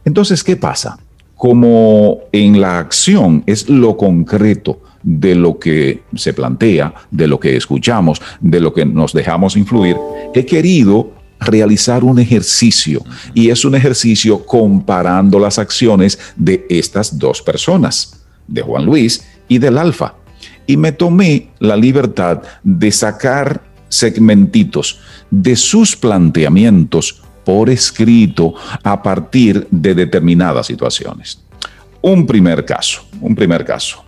Entonces, 0.05 0.43
¿qué 0.43 0.57
pasa? 0.57 0.99
Como 1.37 2.21
en 2.33 2.61
la 2.61 2.79
acción 2.79 3.43
es 3.47 3.69
lo 3.69 3.97
concreto, 3.97 4.81
de 5.03 5.35
lo 5.35 5.59
que 5.59 6.03
se 6.17 6.33
plantea, 6.33 6.93
de 7.11 7.27
lo 7.27 7.39
que 7.39 7.57
escuchamos, 7.57 8.21
de 8.41 8.61
lo 8.61 8.73
que 8.73 8.85
nos 8.85 9.13
dejamos 9.13 9.57
influir, 9.57 9.97
he 10.35 10.45
querido 10.45 11.13
realizar 11.41 12.03
un 12.05 12.19
ejercicio 12.19 13.03
y 13.33 13.51
es 13.51 13.65
un 13.65 13.75
ejercicio 13.75 14.45
comparando 14.45 15.39
las 15.39 15.59
acciones 15.59 16.19
de 16.37 16.67
estas 16.69 17.19
dos 17.19 17.43
personas, 17.43 18.21
de 18.47 18.63
Juan 18.63 18.85
Luis 18.85 19.25
y 19.47 19.59
del 19.59 19.79
Alfa. 19.79 20.15
Y 20.69 20.77
me 20.77 20.93
tomé 20.93 21.49
la 21.59 21.77
libertad 21.77 22.43
de 22.63 22.93
sacar 22.93 23.61
segmentitos 23.89 25.01
de 25.31 25.57
sus 25.57 25.97
planteamientos 25.97 27.23
por 27.45 27.71
escrito 27.71 28.55
a 28.85 29.03
partir 29.03 29.67
de 29.71 29.95
determinadas 29.95 30.69
situaciones. 30.69 31.43
Un 32.01 32.25
primer 32.25 32.65
caso, 32.65 33.03
un 33.21 33.35
primer 33.35 33.65
caso 33.65 34.05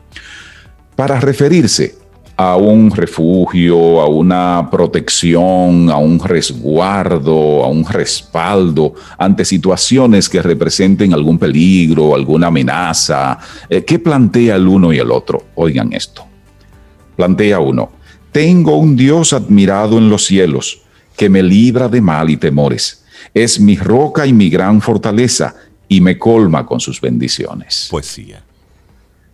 para 1.01 1.19
referirse 1.19 1.95
a 2.37 2.57
un 2.57 2.91
refugio, 2.91 4.03
a 4.03 4.07
una 4.07 4.69
protección, 4.71 5.89
a 5.89 5.97
un 5.97 6.21
resguardo, 6.23 7.65
a 7.65 7.69
un 7.69 7.87
respaldo 7.87 8.93
ante 9.17 9.47
situaciones 9.47 10.29
que 10.29 10.43
representen 10.43 11.15
algún 11.15 11.39
peligro, 11.39 12.15
alguna 12.15 12.49
amenaza. 12.49 13.39
Eh, 13.67 13.83
¿Qué 13.83 13.99
plantea 13.99 14.57
el 14.57 14.69
uno 14.69 14.93
y 14.93 14.99
el 14.99 15.11
otro? 15.11 15.47
Oigan 15.55 15.95
esto. 15.95 16.30
Plantea 17.21 17.59
uno, 17.59 17.91
tengo 18.33 18.79
un 18.79 18.97
Dios 18.97 19.35
admirado 19.35 19.99
en 19.99 20.09
los 20.09 20.25
cielos, 20.25 20.81
que 21.19 21.29
me 21.29 21.43
libra 21.43 21.87
de 21.87 22.01
mal 22.01 22.31
y 22.31 22.39
temores. 22.39 23.05
Es 23.35 23.61
mi 23.61 23.77
roca 23.77 24.27
y 24.27 24.33
mi 24.33 24.49
gran 24.49 24.81
fortaleza, 24.81 25.55
y 25.87 26.01
me 26.01 26.17
colma 26.17 26.65
con 26.65 26.81
sus 26.81 26.99
bendiciones. 26.99 27.89
Poesía 27.91 28.43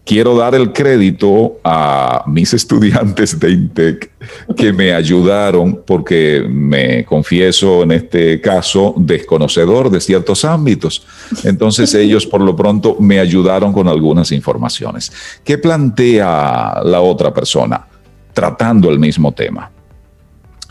quiero 0.07 0.37
dar 0.37 0.55
el 0.55 0.73
crédito 0.73 1.59
a 1.65 2.23
mis 2.27 2.55
estudiantes 2.55 3.39
de 3.39 3.51
INTEC 3.51 4.11
que 4.57 4.73
me 4.73 4.95
ayudaron 4.95 5.83
porque 5.85 6.47
me 6.49 7.05
confieso 7.05 7.83
en 7.83 7.91
este 7.91 8.41
caso 8.41 8.95
desconocedor 8.97 9.91
de 9.91 10.01
ciertos 10.01 10.45
ámbitos. 10.45 11.05
Entonces 11.45 11.93
ellos 11.95 12.25
por 12.25 12.41
lo 12.41 12.57
pronto 12.57 12.97
me 13.01 13.19
ayudaron 13.19 13.73
con 13.73 13.89
algunas 13.89 14.33
informaciones. 14.33 15.13
¿Qué 15.45 15.59
plantea 15.59 16.81
la 16.85 17.01
otra 17.01 17.35
persona 17.35 17.85
tratando 18.33 18.89
el 18.89 19.01
mismo 19.01 19.33
tema? 19.33 19.71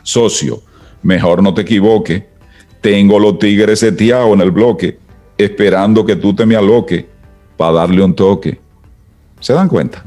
Socio, 0.02 0.62
mejor 1.04 1.44
no 1.44 1.54
te 1.54 1.62
equivoque. 1.62 2.30
Tengo 2.80 3.20
los 3.20 3.38
tigres 3.38 3.80
seteados 3.80 4.34
en 4.34 4.42
el 4.42 4.52
bloque 4.52 4.98
esperando 5.38 6.06
que 6.06 6.16
tú 6.16 6.34
te 6.34 6.46
me 6.46 6.56
aloque 6.56 7.10
para 7.58 7.74
darle 7.74 8.02
un 8.02 8.16
toque 8.16 8.65
¿Se 9.46 9.54
dan 9.54 9.68
cuenta? 9.68 10.04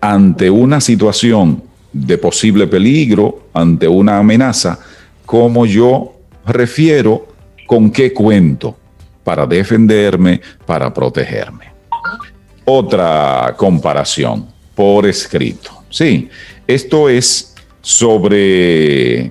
Ante 0.00 0.48
una 0.48 0.80
situación 0.80 1.64
de 1.92 2.16
posible 2.16 2.68
peligro, 2.68 3.48
ante 3.52 3.88
una 3.88 4.18
amenaza, 4.18 4.78
¿cómo 5.26 5.66
yo 5.66 6.12
refiero 6.46 7.26
con 7.66 7.90
qué 7.90 8.12
cuento 8.12 8.76
para 9.24 9.46
defenderme, 9.46 10.40
para 10.64 10.94
protegerme? 10.94 11.72
Otra 12.64 13.52
comparación 13.56 14.46
por 14.76 15.04
escrito. 15.04 15.82
Sí, 15.90 16.28
esto 16.68 17.08
es 17.08 17.52
sobre, 17.80 19.28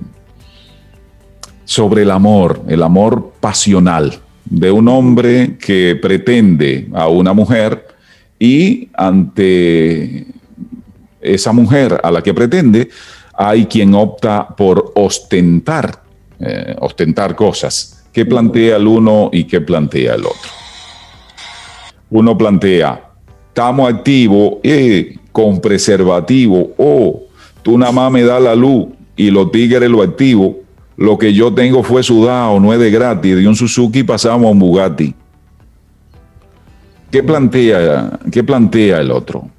sobre 1.64 2.02
el 2.02 2.12
amor, 2.12 2.64
el 2.68 2.84
amor 2.84 3.32
pasional 3.40 4.20
de 4.44 4.70
un 4.72 4.90
hombre 4.90 5.58
que 5.58 5.98
pretende 6.02 6.90
a 6.92 7.08
una 7.08 7.32
mujer 7.32 7.91
y 8.42 8.90
ante 8.96 10.26
esa 11.22 11.52
mujer 11.54 12.02
a 12.04 12.10
la 12.10 12.24
que 12.24 12.34
pretende, 12.34 12.90
hay 13.36 13.68
quien 13.68 13.94
opta 13.94 14.48
por 14.48 14.94
ostentar, 14.96 16.02
eh, 16.40 16.76
ostentar 16.80 17.36
cosas. 17.36 18.04
¿Qué 18.12 18.26
plantea 18.26 18.78
el 18.78 18.88
uno 18.88 19.30
y 19.32 19.44
qué 19.44 19.62
plantea 19.62 20.16
el 20.16 20.22
otro? 20.22 20.50
Uno 22.10 22.36
plantea, 22.36 23.12
estamos 23.50 23.94
activos 23.94 24.56
eh, 24.64 25.18
con 25.32 25.62
preservativo, 25.62 26.72
o 26.80 27.26
tú 27.62 27.78
nada 27.78 27.92
más 27.92 28.12
me 28.12 28.24
das 28.24 28.42
la 28.42 28.56
luz 28.56 28.88
y 29.16 29.30
los 29.30 29.52
tigres 29.52 29.88
lo 29.88 30.02
activo, 30.02 30.62
lo 30.98 31.16
que 31.20 31.32
yo 31.32 31.54
tengo 31.54 31.84
fue 31.84 32.02
sudado, 32.02 32.60
no 32.60 32.74
es 32.74 32.80
de 32.80 32.90
gratis, 32.90 33.36
de 33.36 33.48
un 33.48 33.56
Suzuki 33.56 34.02
pasamos 34.02 34.48
a 34.48 34.50
un 34.50 34.58
Bugatti. 34.58 35.14
¿Qué 37.12 37.24
plantea, 37.24 38.20
¿Qué 38.32 38.44
plantea 38.44 39.02
el 39.02 39.12
otro? 39.12 39.50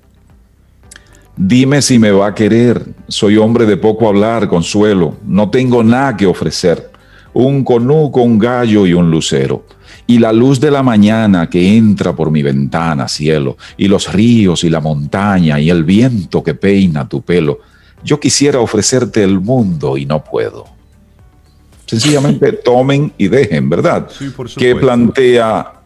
Dime 1.37 1.83
si 1.83 1.99
me 1.99 2.11
va 2.11 2.29
a 2.29 2.35
querer. 2.35 2.83
Soy 3.09 3.37
hombre 3.37 3.67
de 3.67 3.77
poco 3.77 4.09
hablar, 4.09 4.49
consuelo. 4.49 5.17
No 5.27 5.51
tengo 5.51 5.85
nada 5.85 6.17
que 6.17 6.27
ofrecer. 6.27 6.91
Un 7.35 7.63
conuco, 7.63 8.23
un 8.23 8.39
gallo 8.39 8.87
y 8.87 8.95
un 8.95 9.11
lucero. 9.11 9.67
Y 10.07 10.19
la 10.19 10.33
luz 10.33 10.61
de 10.61 10.71
la 10.71 10.83
mañana 10.83 11.49
que 11.51 11.77
entra 11.77 12.15
por 12.15 12.31
mi 12.31 12.43
ventana, 12.43 13.07
cielo. 13.07 13.59
Y 13.77 13.89
los 13.89 14.11
ríos 14.13 14.65
y 14.65 14.71
la 14.71 14.81
montaña 14.81 15.61
y 15.61 15.69
el 15.69 15.85
viento 15.85 16.43
que 16.43 16.55
peina 16.55 17.09
tu 17.09 17.21
pelo. 17.21 17.61
Yo 18.03 18.19
quisiera 18.19 18.61
ofrecerte 18.61 19.23
el 19.23 19.41
mundo 19.41 19.99
y 19.99 20.07
no 20.07 20.25
puedo. 20.25 20.67
Sencillamente 21.85 22.53
tomen 22.65 23.13
y 23.19 23.29
dejen, 23.29 23.69
¿verdad? 23.69 24.09
Sí, 24.11 24.31
por 24.31 24.49
¿Qué 24.51 24.75
plantea 24.75 25.82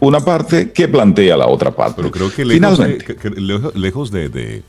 una 0.00 0.20
parte 0.20 0.72
que 0.72 0.88
plantea 0.88 1.36
la 1.36 1.46
otra 1.46 1.70
parte. 1.70 1.96
Pero 1.96 2.10
creo 2.10 2.32
que 2.32 2.44
lejos, 2.44 2.78
de, 2.78 3.72
lejos 3.74 4.10
de, 4.10 4.62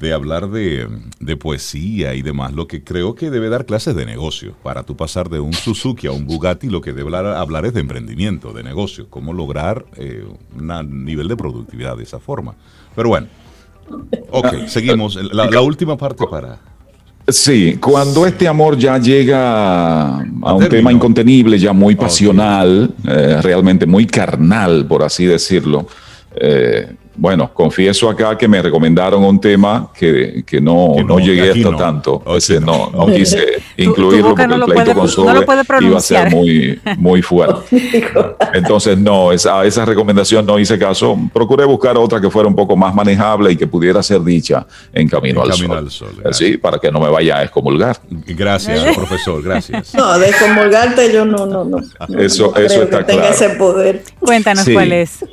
de 0.00 0.14
hablar 0.14 0.48
de, 0.48 1.36
poesía 1.38 2.14
y 2.14 2.22
demás, 2.22 2.52
lo 2.52 2.66
que 2.66 2.82
creo 2.82 3.14
que 3.14 3.30
debe 3.30 3.48
dar 3.50 3.66
clases 3.66 3.94
de 3.94 4.06
negocio. 4.06 4.54
Para 4.62 4.82
tú 4.82 4.96
pasar 4.96 5.28
de 5.28 5.40
un 5.40 5.52
Suzuki 5.52 6.06
a 6.06 6.12
un 6.12 6.26
Bugatti, 6.26 6.68
lo 6.68 6.80
que 6.80 6.92
debe 6.92 7.14
hablar, 7.16 7.66
es 7.66 7.74
de 7.74 7.80
emprendimiento, 7.80 8.52
de 8.52 8.62
negocio, 8.62 9.08
cómo 9.10 9.32
lograr 9.32 9.84
eh, 9.96 10.24
un 10.56 11.04
nivel 11.04 11.28
de 11.28 11.36
productividad 11.36 11.96
de 11.96 12.04
esa 12.04 12.18
forma. 12.18 12.56
Pero 12.96 13.10
bueno, 13.10 13.28
ok, 14.30 14.66
seguimos. 14.66 15.16
La, 15.16 15.60
última 15.60 15.96
parte 15.96 16.24
para... 16.26 16.58
Sí, 17.32 17.76
cuando 17.80 18.26
este 18.26 18.48
amor 18.48 18.76
ya 18.76 18.98
llega 18.98 20.16
a 20.16 20.54
un 20.54 20.68
tema 20.68 20.92
incontenible, 20.92 21.58
ya 21.58 21.72
muy 21.72 21.94
pasional, 21.94 22.92
eh, 23.06 23.38
realmente 23.42 23.86
muy 23.86 24.06
carnal, 24.06 24.86
por 24.86 25.02
así 25.02 25.26
decirlo, 25.26 25.86
eh, 26.34 26.92
bueno, 27.16 27.52
confieso 27.52 28.08
acá 28.08 28.38
que 28.38 28.46
me 28.48 28.62
recomendaron 28.62 29.22
un 29.24 29.40
tema 29.40 29.90
que, 29.94 30.42
que 30.46 30.60
no, 30.60 30.94
no, 31.04 31.18
llegué 31.18 31.50
hasta 31.50 31.76
tanto. 31.76 32.22
no, 32.62 32.90
no, 32.90 33.06
quise 33.06 33.62
incluirlo 33.76 34.34
porque 34.34 34.54
el 34.54 34.64
pleito 34.64 34.94
con 34.94 35.08
Sobe 35.08 35.44
iba 35.80 35.98
a 35.98 36.00
ser 36.00 36.30
muy, 36.30 36.80
muy 36.96 37.20
fuerte. 37.30 38.08
Entonces, 38.54 38.96
no, 38.96 39.32
esa, 39.32 39.64
esa 39.64 39.84
recomendación 39.84 40.46
no 40.46 40.58
hice 40.58 40.78
caso. 40.78 41.18
Procuré 41.32 41.64
buscar 41.64 41.96
otra 41.98 42.20
que 42.20 42.30
fuera 42.30 42.48
un 42.48 42.54
poco 42.54 42.76
más 42.76 42.94
manejable 42.94 43.52
y 43.52 43.56
que 43.56 43.66
pudiera 43.66 44.02
ser 44.02 44.22
dicha 44.22 44.66
en 44.92 45.08
Camino, 45.08 45.42
al, 45.42 45.90
Sol. 45.90 46.14
Eh, 46.24 46.32
sí, 46.32 46.56
para 46.56 46.78
que 46.78 46.90
no 46.90 47.00
me 47.00 47.08
vaya 47.08 47.38
a 47.38 47.42
excomulgar. 47.42 47.98
Gracias, 48.08 48.96
profesor, 48.96 49.42
gracias. 49.42 49.94
No, 50.00 50.18
de 50.18 50.28
excomulgarte 50.28 51.12
yo 51.12 51.24
no, 51.24 51.46
no, 51.46 51.64
no. 51.64 51.78
eso, 52.18 52.54
eso 52.56 52.82
está 52.84 53.04
que 53.04 53.12
claro. 53.12 53.28
ese 53.28 53.50
poder. 53.50 54.02
Cuéntanos 54.20 54.66
cuál 54.68 54.92
es. 54.92 55.24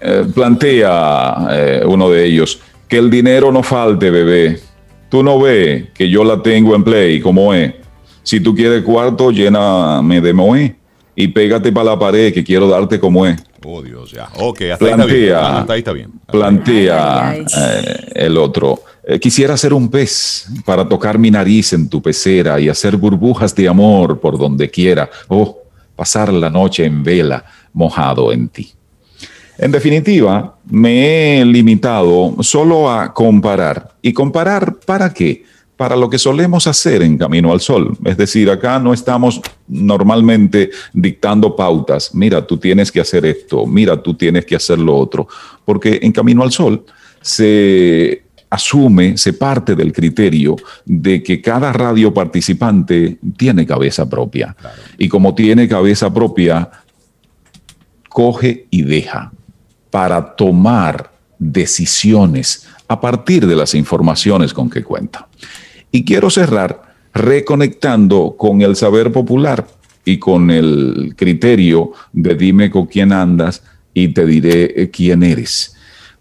Eh, 0.00 0.24
plantea 0.34 1.48
eh, 1.50 1.82
uno 1.86 2.10
de 2.10 2.24
ellos, 2.24 2.60
que 2.86 2.98
el 2.98 3.10
dinero 3.10 3.50
no 3.50 3.62
falte, 3.62 4.10
bebé. 4.10 4.60
Tú 5.08 5.22
no 5.22 5.40
ves 5.40 5.86
que 5.94 6.08
yo 6.08 6.24
la 6.24 6.42
tengo 6.42 6.74
en 6.74 6.84
play, 6.84 7.20
como 7.20 7.52
es. 7.54 7.74
Si 8.22 8.40
tú 8.40 8.54
quieres 8.54 8.82
cuarto, 8.82 9.30
lléname 9.30 10.20
de 10.20 10.32
moe 10.32 10.76
y 11.16 11.28
pégate 11.28 11.72
para 11.72 11.90
la 11.90 11.98
pared 11.98 12.32
que 12.32 12.44
quiero 12.44 12.68
darte 12.68 13.00
como 13.00 13.26
es. 13.26 13.42
Oh, 13.64 13.82
Dios, 13.82 14.12
ya. 14.12 14.28
Ok, 14.36 14.62
hasta 14.72 14.76
plantea, 14.78 15.66
ahí 15.68 15.78
está 15.78 15.92
bien. 15.92 16.12
Plantea 16.30 17.36
eh, 17.36 18.12
el 18.14 18.36
otro. 18.36 18.82
quisiera 19.20 19.56
ser 19.56 19.72
un 19.72 19.90
pez 19.90 20.46
para 20.64 20.88
tocar 20.88 21.18
mi 21.18 21.30
nariz 21.30 21.72
en 21.72 21.88
tu 21.88 22.00
pecera 22.00 22.60
y 22.60 22.68
hacer 22.68 22.96
burbujas 22.96 23.54
de 23.54 23.66
amor 23.66 24.20
por 24.20 24.38
donde 24.38 24.70
quiera. 24.70 25.10
Oh, 25.26 25.58
pasar 25.96 26.32
la 26.32 26.50
noche 26.50 26.84
en 26.84 27.02
vela 27.02 27.44
mojado 27.72 28.32
en 28.32 28.48
ti. 28.48 28.77
En 29.58 29.72
definitiva, 29.72 30.56
me 30.70 31.40
he 31.40 31.44
limitado 31.44 32.36
solo 32.42 32.88
a 32.88 33.12
comparar. 33.12 33.92
¿Y 34.00 34.12
comparar 34.12 34.76
para 34.86 35.12
qué? 35.12 35.44
Para 35.76 35.96
lo 35.96 36.08
que 36.08 36.18
solemos 36.18 36.68
hacer 36.68 37.02
en 37.02 37.18
Camino 37.18 37.50
al 37.50 37.60
Sol. 37.60 37.98
Es 38.04 38.16
decir, 38.16 38.48
acá 38.50 38.78
no 38.78 38.94
estamos 38.94 39.40
normalmente 39.66 40.70
dictando 40.92 41.56
pautas. 41.56 42.14
Mira, 42.14 42.46
tú 42.46 42.56
tienes 42.56 42.92
que 42.92 43.00
hacer 43.00 43.26
esto, 43.26 43.66
mira, 43.66 44.00
tú 44.00 44.14
tienes 44.14 44.46
que 44.46 44.54
hacer 44.54 44.78
lo 44.78 44.96
otro. 44.96 45.26
Porque 45.64 45.98
en 46.02 46.12
Camino 46.12 46.44
al 46.44 46.52
Sol 46.52 46.84
se 47.20 48.22
asume, 48.50 49.18
se 49.18 49.32
parte 49.32 49.74
del 49.74 49.92
criterio 49.92 50.54
de 50.84 51.20
que 51.20 51.42
cada 51.42 51.72
radio 51.72 52.14
participante 52.14 53.18
tiene 53.36 53.66
cabeza 53.66 54.08
propia. 54.08 54.56
Y 54.98 55.08
como 55.08 55.34
tiene 55.34 55.66
cabeza 55.66 56.14
propia, 56.14 56.70
coge 58.08 58.68
y 58.70 58.82
deja 58.82 59.32
para 59.90 60.36
tomar 60.36 61.10
decisiones 61.38 62.66
a 62.88 63.00
partir 63.00 63.46
de 63.46 63.56
las 63.56 63.74
informaciones 63.74 64.52
con 64.52 64.70
que 64.70 64.82
cuenta. 64.82 65.28
Y 65.90 66.04
quiero 66.04 66.30
cerrar 66.30 66.94
reconectando 67.14 68.34
con 68.36 68.62
el 68.62 68.76
saber 68.76 69.12
popular 69.12 69.66
y 70.04 70.18
con 70.18 70.50
el 70.50 71.14
criterio 71.16 71.92
de 72.12 72.34
dime 72.34 72.70
con 72.70 72.86
quién 72.86 73.12
andas 73.12 73.62
y 73.92 74.08
te 74.08 74.24
diré 74.24 74.82
eh, 74.82 74.90
quién 74.90 75.22
eres. 75.22 75.74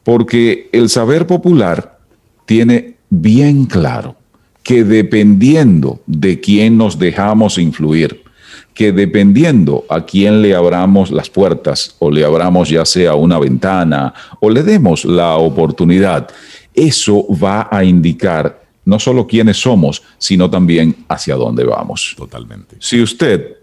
Porque 0.03 0.69
el 0.71 0.89
saber 0.89 1.27
popular 1.27 1.99
tiene 2.45 2.95
bien 3.09 3.65
claro 3.65 4.15
que 4.63 4.83
dependiendo 4.83 6.01
de 6.05 6.39
quién 6.39 6.77
nos 6.77 6.99
dejamos 6.99 7.57
influir, 7.57 8.23
que 8.77 8.91
dependiendo 8.91 9.85
a 9.89 10.05
quién 10.05 10.43
le 10.43 10.53
abramos 10.53 11.09
las 11.09 11.31
puertas 11.31 11.95
o 11.97 12.11
le 12.11 12.23
abramos 12.23 12.69
ya 12.69 12.85
sea 12.85 13.15
una 13.15 13.39
ventana 13.39 14.13
o 14.39 14.51
le 14.51 14.61
demos 14.61 15.03
la 15.03 15.35
oportunidad, 15.37 16.29
eso 16.75 17.25
va 17.43 17.69
a 17.71 17.83
indicar 17.83 18.61
no 18.85 18.99
solo 18.99 19.25
quiénes 19.25 19.59
somos, 19.59 20.03
sino 20.19 20.47
también 20.47 20.95
hacia 21.09 21.33
dónde 21.33 21.63
vamos. 21.63 22.13
Totalmente. 22.15 22.75
Si 22.79 23.01
usted 23.01 23.57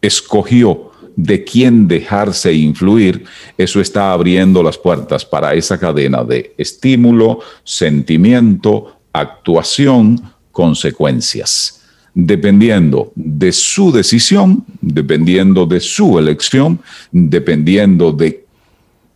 escogió 0.00 0.92
de 1.14 1.44
quién 1.44 1.86
dejarse 1.86 2.54
influir, 2.54 3.24
eso 3.58 3.82
está 3.82 4.14
abriendo 4.14 4.62
las 4.62 4.78
puertas 4.78 5.26
para 5.26 5.52
esa 5.52 5.78
cadena 5.78 6.24
de 6.24 6.54
estímulo, 6.56 7.40
sentimiento, 7.64 8.96
actuación, 9.12 10.22
consecuencias 10.52 11.77
dependiendo 12.20 13.12
de 13.14 13.52
su 13.52 13.92
decisión, 13.92 14.64
dependiendo 14.80 15.66
de 15.66 15.78
su 15.78 16.18
elección, 16.18 16.80
dependiendo 17.12 18.10
de 18.10 18.44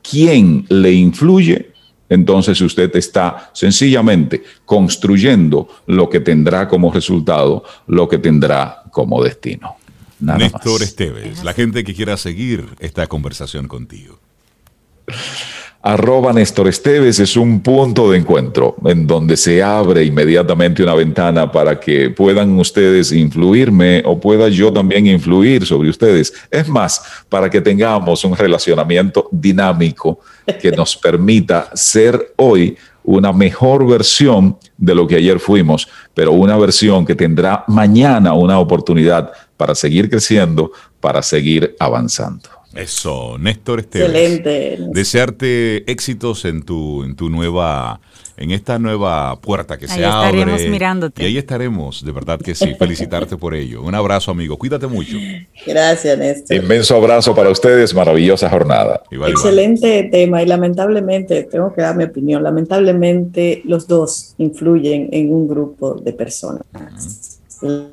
quién 0.09 0.65
le 0.69 0.93
influye, 0.93 1.73
entonces 2.09 2.61
usted 2.61 2.95
está 2.95 3.51
sencillamente 3.55 4.45
construyendo 4.65 5.69
lo 5.87 6.09
que 6.09 6.21
tendrá 6.21 6.69
como 6.69 6.93
resultado, 6.93 7.65
lo 7.89 8.09
que 8.09 8.19
tendrá 8.19 8.85
como 8.93 9.21
destino. 9.21 9.75
Néstor 10.21 10.85
Esteves, 10.85 11.43
la 11.43 11.55
gente 11.55 11.83
que 11.83 11.95
quiera 11.95 12.17
seguir 12.17 12.69
esta 12.79 13.09
conversación 13.09 13.67
contigo 13.67 14.21
arroba 15.83 16.33
Néstor 16.33 16.69
Esteves 16.69 17.19
es 17.19 17.37
un 17.37 17.61
punto 17.61 18.11
de 18.11 18.19
encuentro 18.19 18.77
en 18.85 19.05
donde 19.05 19.37
se 19.37 19.63
abre 19.63 20.05
inmediatamente 20.05 20.83
una 20.83 20.95
ventana 20.95 21.51
para 21.51 21.81
que 21.81 22.11
puedan 22.11 22.57
ustedes 22.59 23.11
influirme 23.11 24.01
o 24.07 24.19
pueda 24.19 24.49
yo 24.49 24.73
también 24.73 25.09
influir 25.09 25.67
sobre 25.67 25.91
ustedes. 25.91 26.33
Es 26.51 26.69
más, 26.69 27.03
para 27.29 27.51
que 27.51 27.61
tengamos 27.61 28.25
un 28.25 28.37
relacionamiento 28.37 29.29
dinámico 29.33 30.21
que 30.61 30.71
nos 30.77 30.97
permita 30.97 31.71
ser 31.75 32.33
hoy 32.37 32.77
una 33.05 33.33
mejor 33.33 33.85
versión 33.85 34.57
de 34.79 34.95
lo 34.95 35.09
que 35.09 35.17
ayer 35.17 35.41
fuimos, 35.41 35.89
pero 36.15 36.31
una 36.31 36.57
versión 36.57 37.05
que 37.05 37.17
tendrá 37.17 37.65
mañana 37.67 38.33
una 38.35 38.61
oportunidad 38.61 39.33
para 39.57 39.75
seguir 39.75 40.09
creciendo, 40.09 40.71
para 41.01 41.21
seguir 41.23 41.75
avanzando. 41.81 42.62
Eso, 42.75 43.37
Néstor 43.39 43.81
Esteves. 43.81 44.09
Excelente. 44.09 44.79
Desearte 44.93 45.91
éxitos 45.91 46.45
en 46.45 46.63
tu, 46.63 47.05
en 47.05 47.17
tu 47.17 47.29
nueva, 47.29 48.01
en 48.37 48.51
esta 48.51 48.79
nueva 48.79 49.39
puerta 49.41 49.79
que 49.79 49.87
se 49.87 50.05
abre. 50.05 50.39
Ahí 50.39 50.41
estaremos 50.41 50.71
mirándote. 50.71 51.23
Y 51.23 51.27
ahí 51.27 51.39
estaremos, 51.39 52.05
de 52.05 52.13
verdad 52.13 52.41
que 52.41 52.55
sí. 52.55 52.75
Felicitarte 52.79 53.37
por 53.37 53.55
ello. 53.55 53.83
Un 53.83 53.95
abrazo, 53.95 54.31
amigo. 54.31 54.57
Cuídate 54.57 54.87
mucho. 54.87 55.17
Gracias, 55.67 56.19
Néstor. 56.19 56.57
Inmenso 56.57 56.97
abrazo 56.97 57.35
para 57.35 57.51
ustedes. 57.51 57.95
Maravillosa 57.95 58.49
jornada. 58.49 59.03
Excelente 59.11 60.09
tema 60.11 60.43
y 60.43 60.47
lamentablemente, 60.47 61.43
tengo 61.45 61.75
que 61.75 61.83
dar 61.83 61.97
mi 61.97 62.05
opinión, 62.05 62.43
lamentablemente 62.43 63.63
los 63.65 63.87
dos 63.87 64.35
influyen 64.39 65.09
en 65.13 65.33
un 65.33 65.47
grupo 65.47 65.95
de 65.95 66.13
personas 66.13 67.42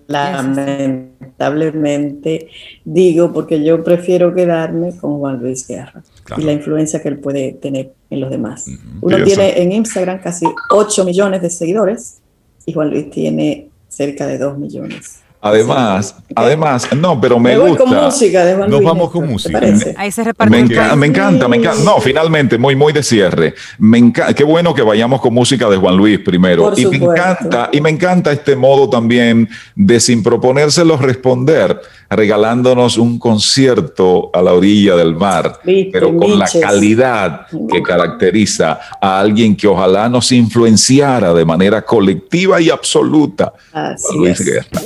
lamentablemente 0.07 2.47
digo 2.83 3.31
porque 3.31 3.63
yo 3.63 3.83
prefiero 3.83 4.33
quedarme 4.33 4.97
con 4.97 5.19
Juan 5.19 5.39
Luis 5.39 5.67
Guerra 5.67 6.01
y 6.37 6.41
la 6.41 6.53
influencia 6.53 7.01
que 7.01 7.09
él 7.09 7.19
puede 7.19 7.53
tener 7.53 7.93
en 8.09 8.19
los 8.19 8.29
demás. 8.29 8.67
Uno 9.01 9.23
tiene 9.23 9.61
en 9.61 9.71
Instagram 9.71 10.21
casi 10.21 10.45
8 10.71 11.05
millones 11.05 11.41
de 11.41 11.49
seguidores 11.49 12.19
y 12.65 12.73
Juan 12.73 12.89
Luis 12.89 13.09
tiene 13.09 13.69
cerca 13.87 14.27
de 14.27 14.37
2 14.37 14.57
millones. 14.57 15.21
Además, 15.41 16.15
además, 16.35 16.87
no, 16.97 17.19
pero 17.21 17.39
me, 17.39 17.57
gusta. 17.57 17.85
Con 17.85 17.95
música 17.95 18.43
Nos 18.67 18.83
vamos 18.83 19.09
con 19.09 19.25
música. 19.25 19.61
Ahí 19.95 20.11
se 20.11 20.21
reparte. 20.21 20.51
Me, 20.51 20.57
me, 20.97 21.07
encanta, 21.07 21.47
me 21.47 21.55
encanta. 21.55 21.81
No, 21.81 22.01
finalmente, 22.01 22.57
muy, 22.57 22.75
muy 22.75 22.91
de 22.91 23.01
cierre. 23.01 23.53
Me 23.77 23.99
encanta, 23.99 24.33
qué 24.33 24.43
bueno 24.43 24.73
que 24.73 24.81
vayamos 24.81 25.21
con 25.21 25.33
música 25.33 25.69
de 25.69 25.77
Juan 25.77 25.95
Luis 25.95 26.19
primero. 26.19 26.73
y 26.75 26.85
me 26.87 26.97
encanta, 26.97 27.69
y 27.71 27.79
me 27.79 27.89
encanta 27.89 28.33
este 28.33 28.57
modo 28.57 28.89
también 28.89 29.47
de 29.75 30.01
sin 30.01 30.23
proponérselos 30.23 31.01
responder, 31.01 31.79
regalándonos 32.09 32.97
un 32.97 33.19
concierto 33.19 34.31
a 34.33 34.41
la 34.41 34.53
orilla 34.53 34.95
del 34.95 35.15
mar, 35.15 35.59
pero 35.91 36.15
con 36.15 36.39
la 36.39 36.47
calidad 36.47 37.47
que 37.71 37.81
caracteriza 37.81 38.79
a 38.99 39.19
alguien 39.19 39.55
que 39.55 39.67
ojalá 39.67 40.09
nos 40.09 40.31
influenciara 40.31 41.33
de 41.33 41.45
manera 41.45 41.83
colectiva 41.83 42.59
y 42.59 42.69
absoluta. 42.69 43.53
Así 43.71 44.17
Luis 44.17 44.39
Guerra. 44.39 44.81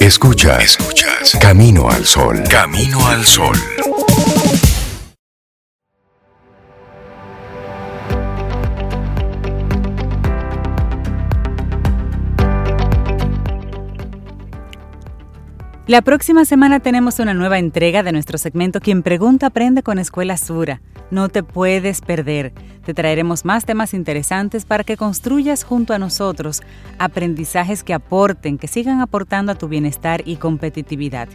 Escuchas, 0.00 0.62
escuchas. 0.62 1.36
Camino 1.40 1.90
al 1.90 2.04
sol. 2.04 2.42
Camino 2.48 3.06
al 3.08 3.24
sol. 3.24 3.56
La 15.88 16.02
próxima 16.02 16.44
semana 16.44 16.80
tenemos 16.80 17.20
una 17.20 17.32
nueva 17.32 17.60
entrega 17.60 18.02
de 18.02 18.10
nuestro 18.10 18.38
segmento 18.38 18.80
Quien 18.80 19.04
Pregunta 19.04 19.46
Aprende 19.46 19.84
con 19.84 20.00
Escuela 20.00 20.36
Sura. 20.36 20.82
No 21.12 21.28
te 21.28 21.44
puedes 21.44 22.00
perder. 22.00 22.52
Te 22.84 22.92
traeremos 22.92 23.44
más 23.44 23.66
temas 23.66 23.94
interesantes 23.94 24.64
para 24.64 24.82
que 24.82 24.96
construyas 24.96 25.62
junto 25.62 25.94
a 25.94 26.00
nosotros 26.00 26.62
aprendizajes 26.98 27.84
que 27.84 27.94
aporten, 27.94 28.58
que 28.58 28.66
sigan 28.66 29.00
aportando 29.00 29.52
a 29.52 29.54
tu 29.54 29.68
bienestar 29.68 30.24
y 30.26 30.38
competitividad. 30.38 31.28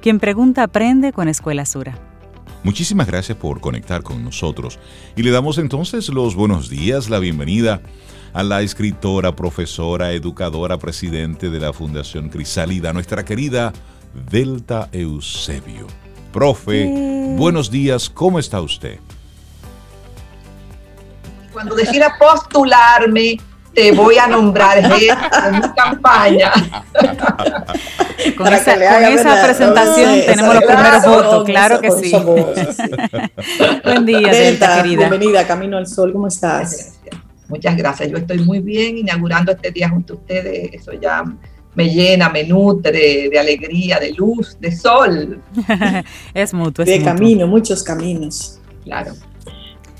Quien 0.00 0.20
Pregunta 0.20 0.62
Aprende 0.62 1.12
con 1.12 1.26
Escuela 1.26 1.66
Sura. 1.66 1.98
Muchísimas 2.62 3.08
gracias 3.08 3.36
por 3.36 3.60
conectar 3.60 4.04
con 4.04 4.22
nosotros 4.22 4.78
y 5.16 5.24
le 5.24 5.32
damos 5.32 5.58
entonces 5.58 6.08
los 6.08 6.36
buenos 6.36 6.70
días, 6.70 7.10
la 7.10 7.18
bienvenida 7.18 7.82
a 8.32 8.42
la 8.42 8.62
escritora, 8.62 9.34
profesora, 9.34 10.12
educadora, 10.12 10.78
presidente 10.78 11.50
de 11.50 11.60
la 11.60 11.72
Fundación 11.72 12.28
Crisálida, 12.28 12.92
nuestra 12.92 13.24
querida 13.24 13.72
Delta 14.30 14.88
Eusebio. 14.92 15.86
Profe, 16.32 16.86
buenos 17.36 17.70
días, 17.70 18.08
¿cómo 18.10 18.38
está 18.38 18.60
usted? 18.60 18.98
Cuando 21.52 21.74
decida 21.74 22.14
postularme, 22.18 23.38
te 23.74 23.92
voy 23.92 24.18
a 24.18 24.26
nombrar 24.26 24.78
en 24.78 24.90
mi 24.90 25.06
campaña. 25.74 26.52
con 28.36 28.52
esa, 28.52 29.42
presentación 29.42 30.20
tenemos 30.26 30.54
los 30.54 30.64
primeros 30.64 31.04
votos, 31.04 31.44
claro 31.44 31.80
que 31.80 31.90
sí. 31.92 32.12
Buen 33.84 34.04
día, 34.04 34.30
Delta, 34.30 34.82
querida. 34.82 35.08
Bienvenida, 35.08 35.46
Camino 35.46 35.76
al 35.76 35.86
Sol, 35.86 36.12
¿cómo 36.12 36.26
estás? 36.26 36.98
Muchas 37.48 37.76
gracias. 37.76 38.10
Yo 38.10 38.18
estoy 38.18 38.38
muy 38.40 38.60
bien 38.60 38.98
inaugurando 38.98 39.52
este 39.52 39.70
día 39.70 39.88
junto 39.88 40.14
a 40.14 40.16
ustedes. 40.16 40.70
Eso 40.72 40.92
ya 40.92 41.24
me 41.74 41.88
llena, 41.88 42.28
me 42.28 42.44
nutre 42.44 43.28
de 43.30 43.38
alegría, 43.38 43.98
de 43.98 44.12
luz, 44.12 44.58
de 44.60 44.72
sol. 44.72 45.40
es 46.34 46.52
mutuo. 46.52 46.84
de 46.84 47.02
camino, 47.02 47.46
muchos 47.46 47.82
caminos. 47.82 48.58
Claro. 48.84 49.12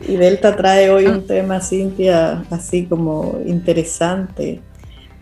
Y 0.07 0.17
Delta 0.17 0.55
trae 0.57 0.91
hoy 0.91 1.07
un 1.07 1.27
tema, 1.27 1.61
Cintia, 1.61 2.45
así 2.51 2.85
como 2.85 3.41
interesante. 3.47 4.61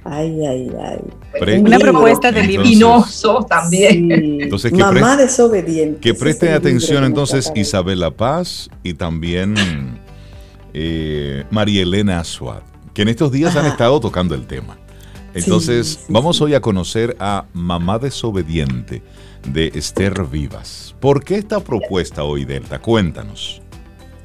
Ay, 0.04 0.46
ay, 0.46 0.70
ay. 0.80 1.60
Una 1.60 1.78
propuesta 1.78 2.30
de 2.30 2.42
libro. 2.44 3.04
también. 3.48 4.40
Entonces, 4.42 4.70
que 4.70 4.78
Mamá 4.78 5.16
desobediente. 5.16 6.00
Que 6.00 6.14
presten 6.14 6.52
atención 6.52 7.04
entonces 7.04 7.50
Isabela 7.56 8.10
Paz 8.10 8.70
y 8.84 8.94
también 8.94 9.54
eh, 10.78 11.46
María 11.50 11.82
Elena 11.82 12.22
Suárez, 12.22 12.68
que 12.92 13.00
en 13.00 13.08
estos 13.08 13.32
días 13.32 13.56
han 13.56 13.64
estado 13.64 13.98
tocando 13.98 14.34
el 14.34 14.46
tema. 14.46 14.76
Entonces, 15.32 16.04
vamos 16.08 16.38
hoy 16.42 16.52
a 16.52 16.60
conocer 16.60 17.16
a 17.18 17.46
Mamá 17.54 17.98
Desobediente 17.98 19.02
de 19.48 19.68
Esther 19.74 20.26
Vivas. 20.26 20.94
¿Por 21.00 21.24
qué 21.24 21.36
esta 21.36 21.60
propuesta 21.60 22.24
hoy, 22.24 22.44
Delta? 22.44 22.78
Cuéntanos. 22.78 23.62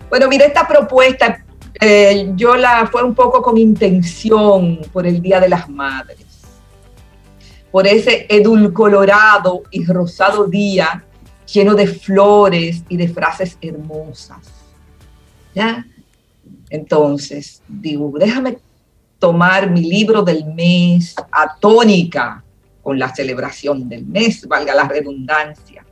Bueno, 0.10 0.28
mira, 0.28 0.45
esta 0.45 0.68
propuesta 0.68 1.45
eh, 1.80 2.34
yo 2.36 2.58
la 2.58 2.86
fue 2.91 3.02
un 3.04 3.16
poco 3.16 3.41
con 3.41 3.58
intención 3.58 4.82
por 4.91 5.08
el 5.08 5.22
Día 5.22 5.39
de 5.39 5.47
las 5.47 5.70
Madres, 5.70 6.41
por 7.72 7.88
ese 7.88 8.26
edulcolorado 8.28 9.64
y 9.72 9.86
rosado 9.86 10.47
día 10.47 11.06
lleno 11.45 11.76
de 11.76 11.88
flores 11.88 12.84
y 12.89 12.97
de 12.97 13.08
frases 13.08 13.58
hermosas. 13.62 14.39
¿Ya? 15.56 15.86
Entonces, 16.72 17.61
digo, 17.67 18.11
déjame 18.17 18.57
tomar 19.19 19.69
mi 19.69 19.82
libro 19.82 20.24
del 20.24 20.45
mes 20.45 21.13
a 21.32 21.55
tónica 21.59 22.43
con 22.82 22.97
la 22.97 23.13
celebración 23.13 23.88
del 23.88 24.07
mes, 24.07 24.47
valga 24.47 24.74
la 24.74 24.88
redundancia. 24.88 25.86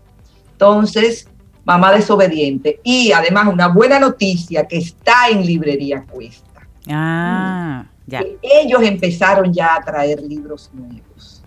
Entonces, 0.54 1.28
Mamá 1.70 1.92
desobediente. 1.92 2.80
Y 2.84 3.12
además 3.12 3.48
una 3.48 3.68
buena 3.68 4.00
noticia 4.00 4.68
que 4.68 4.78
está 4.78 5.30
en 5.30 5.46
librería 5.46 6.04
Cuesta. 6.04 6.68
Ah, 6.90 7.86
ya. 8.08 8.24
ellos 8.42 8.82
empezaron 8.82 9.54
ya 9.54 9.76
a 9.76 9.82
traer 9.84 10.20
libros 10.20 10.72
nuevos. 10.74 11.44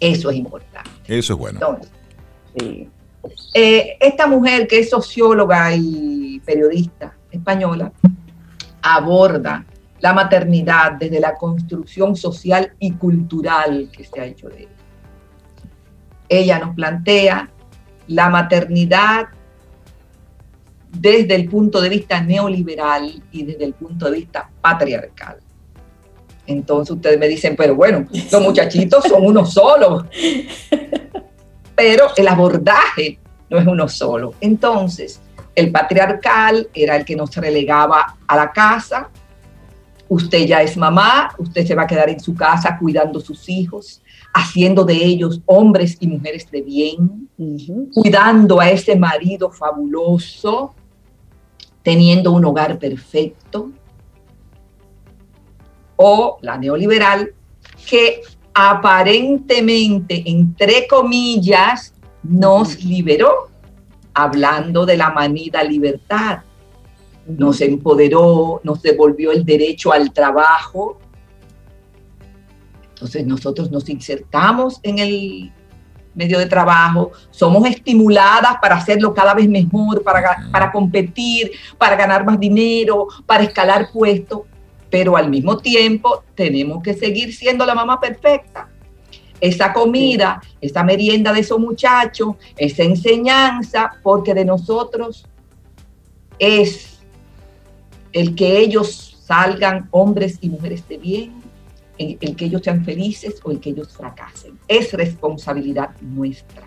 Eso 0.00 0.28
es 0.28 0.36
importante. 0.36 0.90
Eso 1.06 1.34
es 1.34 1.38
bueno. 1.38 1.78
Eh, 3.54 3.96
esta 4.00 4.26
mujer 4.26 4.66
que 4.66 4.80
es 4.80 4.90
socióloga 4.90 5.72
y 5.72 6.40
periodista 6.44 7.14
española, 7.30 7.92
aborda 8.82 9.64
la 10.00 10.12
maternidad 10.12 10.92
desde 10.92 11.20
la 11.20 11.36
construcción 11.36 12.16
social 12.16 12.74
y 12.78 12.92
cultural 12.92 13.88
que 13.92 14.04
se 14.04 14.20
ha 14.20 14.24
hecho 14.24 14.48
de 14.48 14.62
ella. 14.62 14.68
Ella 16.28 16.58
nos 16.58 16.74
plantea 16.74 17.48
la 18.08 18.28
maternidad 18.28 19.26
desde 20.90 21.34
el 21.34 21.48
punto 21.48 21.80
de 21.80 21.88
vista 21.88 22.20
neoliberal 22.20 23.22
y 23.30 23.44
desde 23.44 23.64
el 23.64 23.74
punto 23.74 24.10
de 24.10 24.18
vista 24.18 24.50
patriarcal. 24.60 25.38
Entonces 26.46 26.96
ustedes 26.96 27.18
me 27.18 27.28
dicen, 27.28 27.54
pero 27.56 27.74
bueno, 27.74 28.06
los 28.30 28.42
muchachitos 28.42 29.04
son 29.04 29.24
uno 29.24 29.46
solo. 29.46 30.06
Pero 31.74 32.08
el 32.16 32.28
abordaje 32.28 33.18
no 33.48 33.58
es 33.58 33.66
uno 33.66 33.88
solo. 33.88 34.34
Entonces, 34.40 35.20
el 35.54 35.70
patriarcal 35.70 36.68
era 36.74 36.96
el 36.96 37.04
que 37.04 37.16
nos 37.16 37.34
relegaba 37.36 38.16
a 38.26 38.36
la 38.36 38.50
casa. 38.52 39.10
Usted 40.08 40.46
ya 40.46 40.62
es 40.62 40.76
mamá, 40.76 41.34
usted 41.38 41.66
se 41.66 41.74
va 41.74 41.82
a 41.82 41.86
quedar 41.86 42.10
en 42.10 42.20
su 42.20 42.34
casa 42.34 42.78
cuidando 42.78 43.20
sus 43.20 43.48
hijos, 43.48 44.02
haciendo 44.34 44.84
de 44.84 44.94
ellos 44.94 45.40
hombres 45.46 45.96
y 46.00 46.06
mujeres 46.06 46.50
de 46.50 46.62
bien, 46.62 47.28
cuidando 47.94 48.60
a 48.60 48.70
ese 48.70 48.96
marido 48.96 49.50
fabuloso, 49.50 50.74
teniendo 51.82 52.32
un 52.32 52.44
hogar 52.44 52.78
perfecto. 52.78 53.70
O 55.96 56.38
la 56.42 56.58
neoliberal, 56.58 57.32
que 57.88 58.22
aparentemente, 58.54 60.22
entre 60.26 60.86
comillas, 60.86 61.94
nos 62.22 62.82
liberó 62.84 63.51
hablando 64.14 64.86
de 64.86 64.96
la 64.96 65.10
manida 65.10 65.62
libertad. 65.62 66.40
Nos 67.26 67.60
empoderó, 67.60 68.60
nos 68.64 68.82
devolvió 68.82 69.32
el 69.32 69.44
derecho 69.44 69.92
al 69.92 70.12
trabajo. 70.12 70.98
Entonces 72.90 73.26
nosotros 73.26 73.70
nos 73.70 73.88
insertamos 73.88 74.80
en 74.82 74.98
el 74.98 75.52
medio 76.14 76.38
de 76.38 76.46
trabajo, 76.46 77.10
somos 77.30 77.66
estimuladas 77.66 78.56
para 78.60 78.76
hacerlo 78.76 79.14
cada 79.14 79.32
vez 79.32 79.48
mejor, 79.48 80.02
para, 80.02 80.46
para 80.52 80.70
competir, 80.70 81.52
para 81.78 81.96
ganar 81.96 82.24
más 82.24 82.38
dinero, 82.38 83.08
para 83.24 83.44
escalar 83.44 83.90
puestos, 83.90 84.42
pero 84.90 85.16
al 85.16 85.30
mismo 85.30 85.56
tiempo 85.56 86.22
tenemos 86.34 86.82
que 86.82 86.92
seguir 86.92 87.34
siendo 87.34 87.64
la 87.64 87.74
mamá 87.74 87.98
perfecta 87.98 88.71
esa 89.42 89.72
comida, 89.72 90.40
esa 90.60 90.84
merienda 90.84 91.32
de 91.32 91.40
esos 91.40 91.58
muchachos, 91.58 92.36
esa 92.56 92.84
enseñanza, 92.84 93.90
porque 94.00 94.34
de 94.34 94.44
nosotros 94.44 95.26
es 96.38 97.00
el 98.12 98.36
que 98.36 98.58
ellos 98.58 99.18
salgan 99.26 99.88
hombres 99.90 100.38
y 100.40 100.48
mujeres 100.48 100.86
de 100.88 100.96
bien, 100.96 101.32
el, 101.98 102.36
que 102.36 102.44
ellos 102.44 102.62
sean 102.62 102.84
felices 102.84 103.40
o 103.42 103.50
el 103.50 103.58
que 103.58 103.70
ellos 103.70 103.88
fracasen. 103.88 104.56
Es 104.68 104.92
responsabilidad 104.92 105.90
nuestra. 106.00 106.62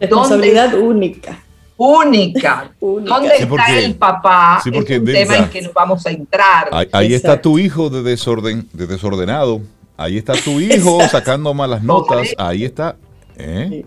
Responsabilidad 0.00 0.74
única. 0.74 1.40
Única. 1.76 2.72
¿Dónde 2.80 3.36
está 3.38 3.78
el 3.78 3.94
papá? 3.94 4.60
es 4.66 4.66
un 4.66 4.84
tema 4.84 5.36
en 5.36 5.50
que 5.50 5.62
nos 5.62 5.72
vamos 5.72 6.04
a 6.04 6.10
entrar. 6.10 6.68
Ahí, 6.90 7.14
está 7.14 7.40
tu 7.40 7.60
hijo 7.60 7.90
de 7.90 8.02
desorden, 8.02 8.68
de 8.72 8.88
desordenado 8.88 9.62
Ahí 9.98 10.16
está 10.16 10.34
tu 10.34 10.60
hijo 10.60 11.00
sacando 11.08 11.52
malas 11.52 11.82
notas. 11.82 12.28
Ahí 12.38 12.64
está. 12.64 12.96
¿eh? 13.36 13.84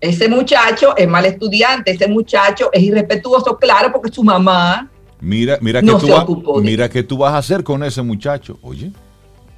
Ese 0.00 0.28
muchacho 0.28 0.96
es 0.96 1.08
mal 1.08 1.26
estudiante, 1.26 1.90
ese 1.90 2.06
muchacho 2.06 2.70
es 2.72 2.80
irrespetuoso, 2.80 3.56
claro, 3.56 3.92
porque 3.92 4.12
su 4.12 4.22
mamá. 4.22 4.88
Mira, 5.20 5.58
mira, 5.60 5.82
que 5.82 5.88
tú 5.88 6.60
mira 6.62 6.88
qué 6.88 7.02
tú 7.02 7.18
vas 7.18 7.34
a 7.34 7.38
hacer 7.38 7.64
con 7.64 7.82
ese 7.82 8.00
muchacho, 8.00 8.56
oye. 8.62 8.92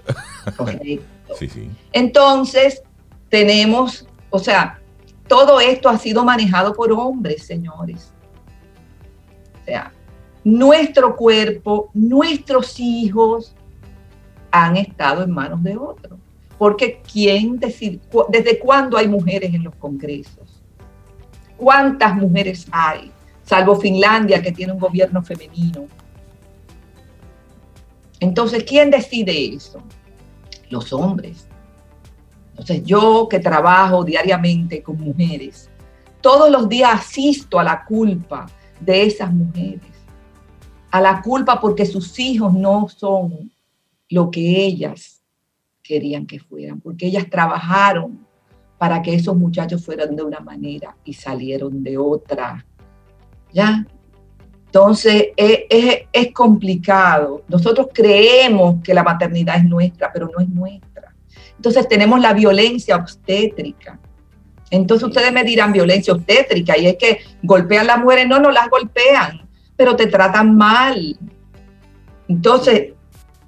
sí, 1.39 1.49
sí. 1.49 1.71
Entonces, 1.93 2.83
tenemos, 3.29 4.07
o 4.31 4.39
sea, 4.39 4.81
todo 5.29 5.61
esto 5.61 5.91
ha 5.91 5.99
sido 5.99 6.25
manejado 6.25 6.73
por 6.73 6.91
hombres, 6.91 7.43
señores. 7.43 8.15
O 9.61 9.65
sea, 9.67 9.93
nuestro 10.43 11.15
cuerpo, 11.15 11.91
nuestros 11.93 12.81
hijos, 12.81 13.55
han 14.51 14.77
estado 14.77 15.23
en 15.23 15.31
manos 15.31 15.63
de 15.63 15.77
otros. 15.77 16.19
Porque 16.59 17.01
¿quién 17.11 17.59
decide? 17.59 18.01
¿Desde 18.29 18.59
cuándo 18.59 18.97
hay 18.97 19.09
mujeres 19.09 19.55
en 19.55 19.65
los 19.65 19.75
congresos? 19.77 20.61
¿Cuántas 21.57 22.15
mujeres 22.15 22.67
hay? 22.71 23.11
Salvo 23.45 23.77
Finlandia, 23.77 24.43
que 24.43 24.53
tiene 24.53 24.73
un 24.73 24.79
gobierno 24.79 25.23
femenino. 25.23 25.87
Entonces, 28.21 28.65
¿quién 28.65 28.91
decide 28.91 29.55
eso? 29.55 29.81
Los 30.69 30.93
hombres. 30.93 31.49
Entonces 32.51 32.85
yo 32.85 33.27
que 33.31 33.39
trabajo 33.39 34.05
diariamente 34.05 34.83
con 34.83 35.01
mujeres, 35.01 35.71
todos 36.21 36.51
los 36.51 36.69
días 36.69 36.93
asisto 36.93 37.59
a 37.59 37.65
la 37.65 37.85
culpa 37.87 38.47
de 38.79 39.05
esas 39.05 39.33
mujeres, 39.33 39.81
a 40.91 41.01
la 41.01 41.23
culpa 41.23 41.59
porque 41.59 41.87
sus 41.87 42.19
hijos 42.19 42.53
no 42.53 42.87
son 42.89 43.51
lo 44.11 44.31
que 44.31 44.65
ellas 44.65 45.23
querían 45.83 46.27
que 46.27 46.39
fueran, 46.41 46.81
porque 46.81 47.07
ellas 47.07 47.27
trabajaron 47.31 48.27
para 48.77 49.01
que 49.03 49.15
esos 49.15 49.37
muchachos 49.37 49.85
fueran 49.85 50.17
de 50.17 50.23
una 50.23 50.41
manera 50.41 50.97
y 51.05 51.15
salieron 51.15 51.83
de 51.83 51.97
otra. 51.97 52.65
¿Ya? 53.53 53.87
Entonces, 54.67 55.29
es, 55.37 56.07
es, 56.13 56.33
complicado. 56.33 57.43
Nosotros 57.49 57.89
creemos 57.93 58.77
que 58.85 58.95
la 58.95 59.03
maternidad 59.03 59.57
es 59.57 59.65
nuestra, 59.65 60.13
pero 60.13 60.31
no 60.33 60.41
es 60.41 60.49
nuestra. 60.49 61.13
Entonces, 61.57 61.89
tenemos 61.89 62.21
la 62.21 62.33
violencia 62.33 62.97
obstétrica. 62.97 63.99
Entonces, 64.71 65.09
ustedes 65.09 65.33
me 65.33 65.43
dirán 65.43 65.73
violencia 65.73 66.15
obstétrica 66.15 66.79
y 66.79 66.87
es 66.87 66.97
que 66.97 67.19
golpean 67.43 67.89
las 67.89 67.99
mujeres. 67.99 68.29
No, 68.29 68.39
no 68.39 68.53
las 68.53 68.71
golpean, 68.71 69.49
pero 69.77 69.97
te 69.97 70.07
tratan 70.07 70.57
mal. 70.57 71.19
Entonces, 72.29 72.93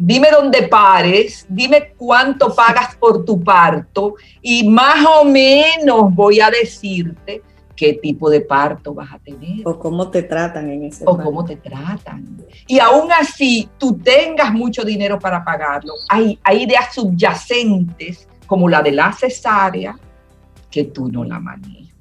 dime 0.04 0.28
dónde 0.32 0.64
pares, 0.64 1.46
dime 1.48 1.94
cuánto 1.96 2.52
pagas 2.52 2.96
por 2.96 3.24
tu 3.24 3.40
parto 3.42 4.14
y 4.40 4.68
más 4.68 5.04
o 5.06 5.24
menos 5.24 6.12
voy 6.12 6.40
a 6.40 6.50
decirte 6.50 7.40
qué 7.76 7.94
tipo 7.94 8.28
de 8.28 8.40
parto 8.40 8.94
vas 8.94 9.12
a 9.12 9.18
tener. 9.20 9.60
O 9.64 9.78
cómo 9.78 10.10
te 10.10 10.24
tratan 10.24 10.70
en 10.70 10.84
ese 10.84 11.04
O 11.06 11.16
cómo 11.16 11.44
te 11.44 11.56
tratan. 11.56 12.36
Y 12.66 12.80
aún 12.80 13.12
así, 13.12 13.68
tú 13.78 13.96
tengas 13.96 14.52
mucho 14.52 14.82
dinero 14.82 15.20
para 15.20 15.44
pagarlo. 15.44 15.94
Hay, 16.08 16.38
hay 16.42 16.64
ideas 16.64 16.92
subyacentes, 16.92 18.28
como 18.46 18.68
la 18.68 18.82
de 18.82 18.90
la 18.90 19.12
cesárea, 19.12 19.96
que 20.68 20.84
tú 20.84 21.12
no 21.12 21.22
la 21.22 21.38
manejas. 21.38 21.94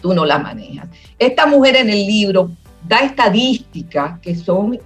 Tú 0.00 0.14
no 0.14 0.24
la 0.24 0.38
manejas. 0.38 0.88
Esta 1.18 1.46
mujer 1.46 1.76
en 1.76 1.90
el 1.90 2.06
libro 2.06 2.52
da 2.86 2.98
estadísticas 2.98 4.20
que 4.20 4.36
son 4.36 4.78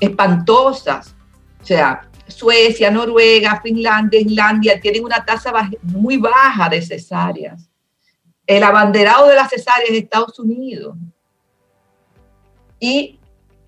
espantosas. 0.00 1.14
O 1.62 1.66
sea, 1.66 2.08
Suecia, 2.26 2.90
Noruega, 2.90 3.60
Finlandia, 3.62 4.20
Islandia 4.20 4.80
tienen 4.80 5.04
una 5.04 5.24
tasa 5.24 5.52
muy 5.82 6.18
baja 6.18 6.68
de 6.68 6.82
cesáreas. 6.82 7.68
El 8.46 8.62
abanderado 8.62 9.28
de 9.28 9.34
las 9.34 9.50
cesáreas 9.50 9.90
es 9.90 10.02
Estados 10.02 10.38
Unidos. 10.38 10.96
Y 12.80 13.18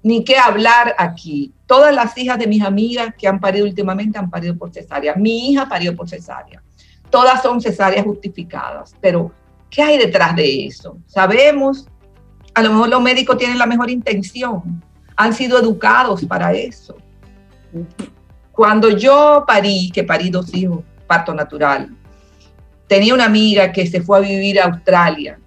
ni 0.02 0.24
qué 0.24 0.38
hablar 0.38 0.94
aquí. 0.98 1.52
Todas 1.66 1.94
las 1.94 2.16
hijas 2.16 2.38
de 2.38 2.46
mis 2.46 2.62
amigas 2.62 3.14
que 3.16 3.28
han 3.28 3.40
parido 3.40 3.66
últimamente 3.66 4.18
han 4.18 4.30
parido 4.30 4.56
por 4.56 4.72
cesárea. 4.72 5.14
Mi 5.14 5.50
hija 5.50 5.68
parió 5.68 5.94
por 5.94 6.08
cesárea. 6.08 6.62
Todas 7.10 7.42
son 7.42 7.60
cesáreas 7.60 8.04
justificadas. 8.04 8.94
Pero, 9.00 9.32
¿qué 9.68 9.82
hay 9.82 9.98
detrás 9.98 10.36
de 10.36 10.66
eso? 10.66 10.98
Sabemos, 11.06 11.86
a 12.54 12.62
lo 12.62 12.70
mejor 12.70 12.88
los 12.88 13.02
médicos 13.02 13.36
tienen 13.36 13.58
la 13.58 13.66
mejor 13.66 13.90
intención, 13.90 14.82
han 15.20 15.34
sido 15.34 15.58
educados 15.58 16.24
para 16.24 16.54
eso. 16.54 16.96
Cuando 18.52 18.88
yo 18.88 19.44
parí, 19.46 19.90
que 19.92 20.02
parí 20.02 20.30
dos 20.30 20.54
hijos, 20.54 20.80
parto 21.06 21.34
natural, 21.34 21.94
tenía 22.86 23.12
una 23.12 23.26
amiga 23.26 23.70
que 23.70 23.86
se 23.86 24.00
fue 24.00 24.16
a 24.16 24.20
vivir 24.20 24.58
a 24.58 24.64
Australia 24.64 25.38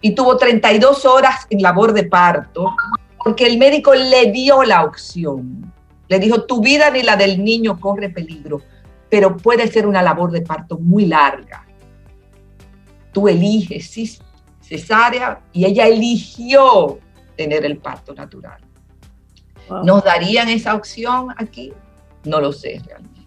y 0.00 0.16
tuvo 0.16 0.36
32 0.36 1.04
horas 1.04 1.46
en 1.48 1.62
labor 1.62 1.92
de 1.92 2.02
parto 2.02 2.74
porque 3.22 3.46
el 3.46 3.56
médico 3.56 3.94
le 3.94 4.32
dio 4.32 4.64
la 4.64 4.82
opción. 4.84 5.72
Le 6.08 6.18
dijo, 6.18 6.42
tu 6.42 6.60
vida 6.60 6.90
ni 6.90 7.04
la 7.04 7.14
del 7.14 7.42
niño 7.42 7.78
corre 7.78 8.10
peligro, 8.10 8.62
pero 9.08 9.36
puede 9.36 9.68
ser 9.68 9.86
una 9.86 10.02
labor 10.02 10.32
de 10.32 10.42
parto 10.42 10.76
muy 10.76 11.06
larga. 11.06 11.64
Tú 13.12 13.28
eliges 13.28 13.86
sí, 13.86 14.18
cesárea 14.60 15.40
y 15.52 15.66
ella 15.66 15.86
eligió 15.86 16.98
tener 17.36 17.64
el 17.64 17.76
parto 17.76 18.12
natural. 18.12 18.63
¿Nos 19.84 20.04
darían 20.04 20.48
esa 20.48 20.74
opción 20.74 21.28
aquí? 21.36 21.72
No 22.24 22.40
lo 22.40 22.52
sé 22.52 22.80
realmente. 22.84 23.20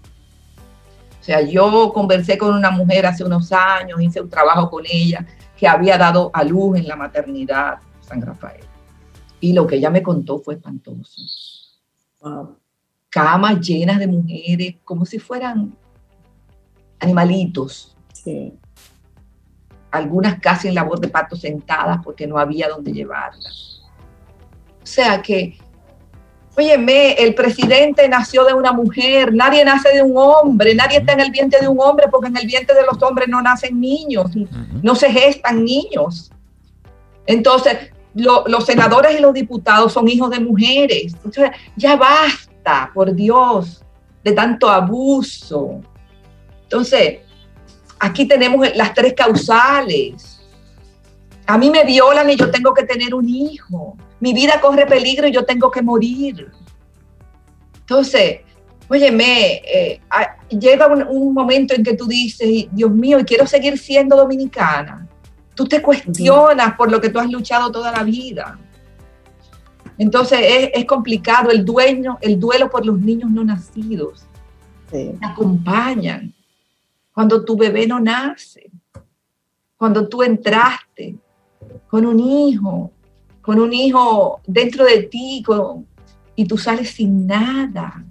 O 1.19 1.23
sea, 1.23 1.41
yo 1.41 1.91
conversé 1.93 2.37
con 2.37 2.53
una 2.53 2.71
mujer 2.71 3.05
hace 3.05 3.23
unos 3.23 3.51
años, 3.51 3.99
hice 4.01 4.21
un 4.21 4.29
trabajo 4.29 4.69
con 4.69 4.83
ella, 4.89 5.25
que 5.57 5.67
había 5.67 5.97
dado 5.97 6.31
a 6.33 6.43
luz 6.43 6.77
en 6.77 6.87
la 6.87 6.95
maternidad 6.95 7.79
San 8.01 8.21
Rafael. 8.21 8.63
Y 9.39 9.53
lo 9.53 9.67
que 9.67 9.75
ella 9.75 9.89
me 9.89 10.01
contó 10.01 10.39
fue 10.39 10.55
espantoso. 10.55 11.21
Camas 13.09 13.59
llenas 13.59 13.99
de 13.99 14.07
mujeres, 14.07 14.75
como 14.83 15.05
si 15.05 15.19
fueran 15.19 15.75
animalitos. 16.99 17.95
Sí. 18.13 18.53
Algunas 19.91 20.39
casi 20.39 20.67
en 20.67 20.75
labor 20.75 20.99
de 20.99 21.07
parto 21.07 21.35
sentadas 21.35 21.99
porque 22.03 22.27
no 22.27 22.37
había 22.37 22.69
donde 22.69 22.91
llevarlas. 22.91 23.83
O 24.81 24.85
sea 24.85 25.21
que 25.21 25.57
Óyeme, 26.59 27.13
el 27.13 27.35
presidente 27.35 28.09
nació 28.09 28.43
de 28.43 28.53
una 28.55 28.71
mujer, 28.71 29.31
nadie 29.31 29.63
nace 29.63 29.89
de 29.93 30.01
un 30.01 30.17
hombre, 30.17 30.73
nadie 30.73 30.97
está 30.97 31.13
en 31.13 31.19
el 31.19 31.29
vientre 31.29 31.61
de 31.61 31.67
un 31.67 31.79
hombre 31.79 32.07
porque 32.09 32.29
en 32.29 32.37
el 32.37 32.47
vientre 32.47 32.73
de 32.73 32.81
los 32.81 32.99
hombres 33.03 33.27
no 33.27 33.39
nacen 33.43 33.79
niños, 33.79 34.31
no 34.81 34.95
se 34.95 35.11
gestan 35.11 35.63
niños. 35.63 36.31
Entonces, 37.27 37.91
los 38.15 38.65
senadores 38.65 39.19
y 39.19 39.21
los 39.21 39.35
diputados 39.35 39.93
son 39.93 40.07
hijos 40.07 40.31
de 40.31 40.39
mujeres. 40.39 41.13
Entonces, 41.23 41.51
ya 41.75 41.95
basta, 41.95 42.89
por 42.91 43.13
Dios, 43.13 43.83
de 44.23 44.31
tanto 44.31 44.67
abuso. 44.67 45.81
Entonces, 46.63 47.19
aquí 47.99 48.25
tenemos 48.25 48.67
las 48.75 48.95
tres 48.95 49.13
causales. 49.13 50.41
A 51.45 51.55
mí 51.55 51.69
me 51.69 51.83
violan 51.83 52.27
y 52.31 52.35
yo 52.35 52.49
tengo 52.49 52.73
que 52.73 52.83
tener 52.83 53.13
un 53.13 53.29
hijo 53.29 53.95
mi 54.19 54.33
vida 54.33 54.59
corre 54.59 54.85
peligro 54.85 55.27
y 55.27 55.31
yo 55.31 55.45
tengo 55.45 55.69
que 55.69 55.81
morir. 55.81 56.51
Entonces, 57.79 58.41
óyeme, 58.89 59.61
eh, 59.65 60.01
llega 60.49 60.87
un, 60.87 61.33
momento 61.33 61.73
en 61.73 61.83
que 61.83 61.95
tú 61.95 62.07
dices, 62.07 62.67
Dios 62.71 62.91
mío, 62.91 63.19
y 63.19 63.23
quiero 63.23 63.45
seguir 63.45 63.77
siendo 63.77 64.15
dominicana. 64.15 65.07
Tú 65.55 65.65
te 65.65 65.81
cuestionas 65.81 66.75
por 66.75 66.91
lo 66.91 67.01
que 67.01 67.09
tú 67.09 67.19
has 67.19 67.29
luchado 67.29 67.71
toda 67.71 67.91
la 67.91 68.03
vida. 68.03 68.59
Entonces 69.97 70.69
es, 70.73 70.85
complicado 70.85 71.49
el 71.49 71.65
dueño, 71.65 72.17
el 72.21 72.39
duelo 72.39 72.69
por 72.69 72.85
los 72.85 72.99
niños 72.99 73.31
no 73.31 73.43
nacidos. 73.43 74.27
Te 74.91 75.17
acompañan. 75.21 76.33
Cuando 77.11 77.43
tu 77.43 77.57
bebé 77.57 77.87
no 77.87 77.99
nace, 77.99 78.69
cuando 79.75 80.07
tú 80.07 80.21
entraste 80.21 81.15
con 81.87 82.05
un 82.05 82.19
hijo, 82.19 82.91
con 83.47 83.61
un 83.61 83.71
hijo 83.71 84.41
dentro 84.45 84.83
de 84.83 85.03
ti 85.03 85.41
y 86.35 86.45
tú 86.45 86.57
sales 86.57 86.89
sin 86.89 87.25
nada. 87.25 88.03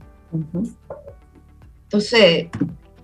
Entonces, 1.83 2.47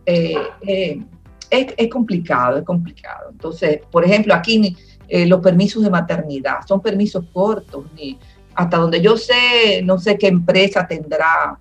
eh, 0.07 0.35
eh, 0.67 1.03
es, 1.51 1.89
complicado, 1.91 2.57
es 2.57 2.65
complicado. 2.65 3.29
Entonces, 3.33 3.81
por 3.91 4.03
ejemplo, 4.03 4.33
aquí 4.33 4.75
eh, 5.09 5.27
los 5.27 5.41
permisos 5.41 5.83
de 5.83 5.91
maternidad 5.91 6.67
son 6.67 6.81
permisos 6.81 7.27
cortos. 7.35 7.85
Ni, 7.95 8.19
hasta 8.55 8.79
donde 8.79 9.03
yo 9.03 9.19
sé, 9.19 9.83
no 9.85 9.99
sé 9.99 10.17
qué 10.17 10.29
empresa 10.29 10.87
tendrá 10.87 11.59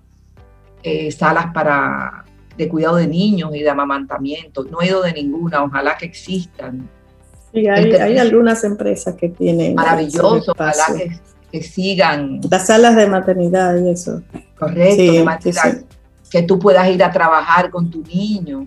salas 1.14 1.52
para 1.52 2.24
de 2.56 2.68
cuidado 2.70 2.96
de 2.96 3.08
niños 3.08 3.54
y 3.54 3.60
de 3.60 3.68
amamantamiento. 3.68 4.64
No 4.64 4.80
he 4.80 4.86
ido 4.86 5.02
de 5.02 5.12
ninguna, 5.12 5.64
ojalá 5.64 5.98
que 5.98 6.06
existan. 6.06 6.88
Sí, 7.52 7.66
hay, 7.68 8.18
algunas 8.18 8.64
empresas 8.64 9.14
que 9.14 9.28
tienen. 9.28 9.74
Maravilloso, 9.74 10.52
ojalá 10.52 10.86
que, 11.50 11.62
sigan. 11.62 12.40
Las 12.50 12.66
salas 12.66 12.96
de 12.96 13.06
maternidad 13.06 13.76
y 13.76 13.90
eso. 13.90 14.22
Correcto, 14.58 15.52
que 16.30 16.42
tú 16.42 16.58
puedas 16.58 16.88
ir 16.88 17.04
a 17.04 17.12
trabajar 17.12 17.68
con 17.70 17.90
tu 17.90 18.02
niño. 18.02 18.66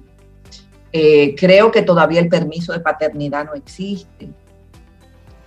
Eh, 0.93 1.35
creo 1.35 1.71
que 1.71 1.81
todavía 1.81 2.21
el 2.21 2.29
permiso 2.29 2.73
de 2.73 2.79
paternidad 2.79 3.45
no 3.45 3.55
existe. 3.55 4.29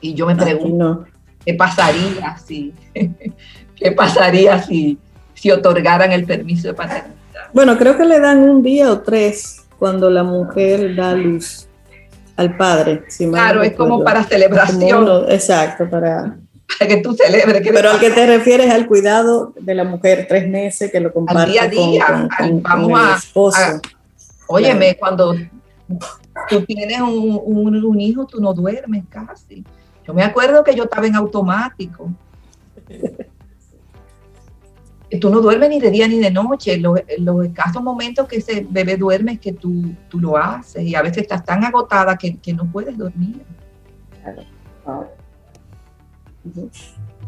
Y 0.00 0.14
yo 0.14 0.26
me 0.26 0.34
pregunto, 0.34 1.06
¿qué 1.44 1.54
pasaría 1.54 2.36
si, 2.44 2.74
qué 3.76 3.92
pasaría 3.92 4.60
si, 4.60 4.98
si 5.34 5.52
otorgaran 5.52 6.10
el 6.10 6.24
permiso 6.24 6.68
de 6.68 6.74
paternidad? 6.74 7.14
Bueno, 7.52 7.78
creo 7.78 7.96
que 7.96 8.04
le 8.04 8.18
dan 8.18 8.38
un 8.38 8.62
día 8.62 8.90
o 8.90 9.00
tres 9.00 9.64
cuando 9.78 10.10
la 10.10 10.24
mujer 10.24 10.96
da 10.96 11.14
luz 11.14 11.67
al 12.38 12.56
padre. 12.56 13.02
claro, 13.18 13.62
es 13.62 13.72
como 13.72 14.04
para 14.04 14.22
celebración. 14.22 15.24
exacto, 15.28 15.90
para, 15.90 16.38
para 16.78 16.88
que 16.88 16.98
tú 16.98 17.12
celebres. 17.12 17.68
Pero 17.68 17.90
al 17.90 17.98
que 17.98 18.10
te 18.10 18.26
refieres 18.26 18.72
al 18.72 18.86
cuidado 18.86 19.52
de 19.58 19.74
la 19.74 19.82
mujer, 19.82 20.26
tres 20.28 20.48
meses, 20.48 20.92
que 20.92 21.00
lo 21.00 21.12
comparte 21.12 21.50
día 21.50 21.64
a 21.64 21.68
día, 21.68 22.28
con, 22.38 22.62
vamos 22.62 23.00
a, 23.00 23.16
esposo. 23.16 23.80
óyeme, 24.46 24.96
cuando 24.96 25.34
tú 26.48 26.64
tienes 26.64 27.00
un, 27.00 27.84
un, 27.84 28.00
hijo, 28.00 28.24
tú 28.24 28.40
no 28.40 28.54
duermes 28.54 29.02
casi. 29.10 29.64
Yo 30.06 30.14
me 30.14 30.22
acuerdo 30.22 30.62
que 30.62 30.76
yo 30.76 30.84
estaba 30.84 31.08
en 31.08 31.16
automático. 31.16 32.08
Tú 35.16 35.30
no 35.30 35.40
duermes 35.40 35.70
ni 35.70 35.80
de 35.80 35.90
día 35.90 36.06
ni 36.06 36.18
de 36.18 36.30
noche. 36.30 36.76
Los, 36.76 37.00
los 37.18 37.46
escasos 37.46 37.82
momentos 37.82 38.28
que 38.28 38.36
ese 38.36 38.66
bebé 38.68 38.96
duerme 38.96 39.32
es 39.32 39.40
que 39.40 39.52
tú, 39.52 39.94
tú 40.08 40.20
lo 40.20 40.36
haces 40.36 40.84
y 40.84 40.94
a 40.94 41.02
veces 41.02 41.18
estás 41.18 41.44
tan 41.44 41.64
agotada 41.64 42.16
que, 42.18 42.36
que 42.36 42.52
no 42.52 42.70
puedes 42.70 42.96
dormir. 42.96 43.42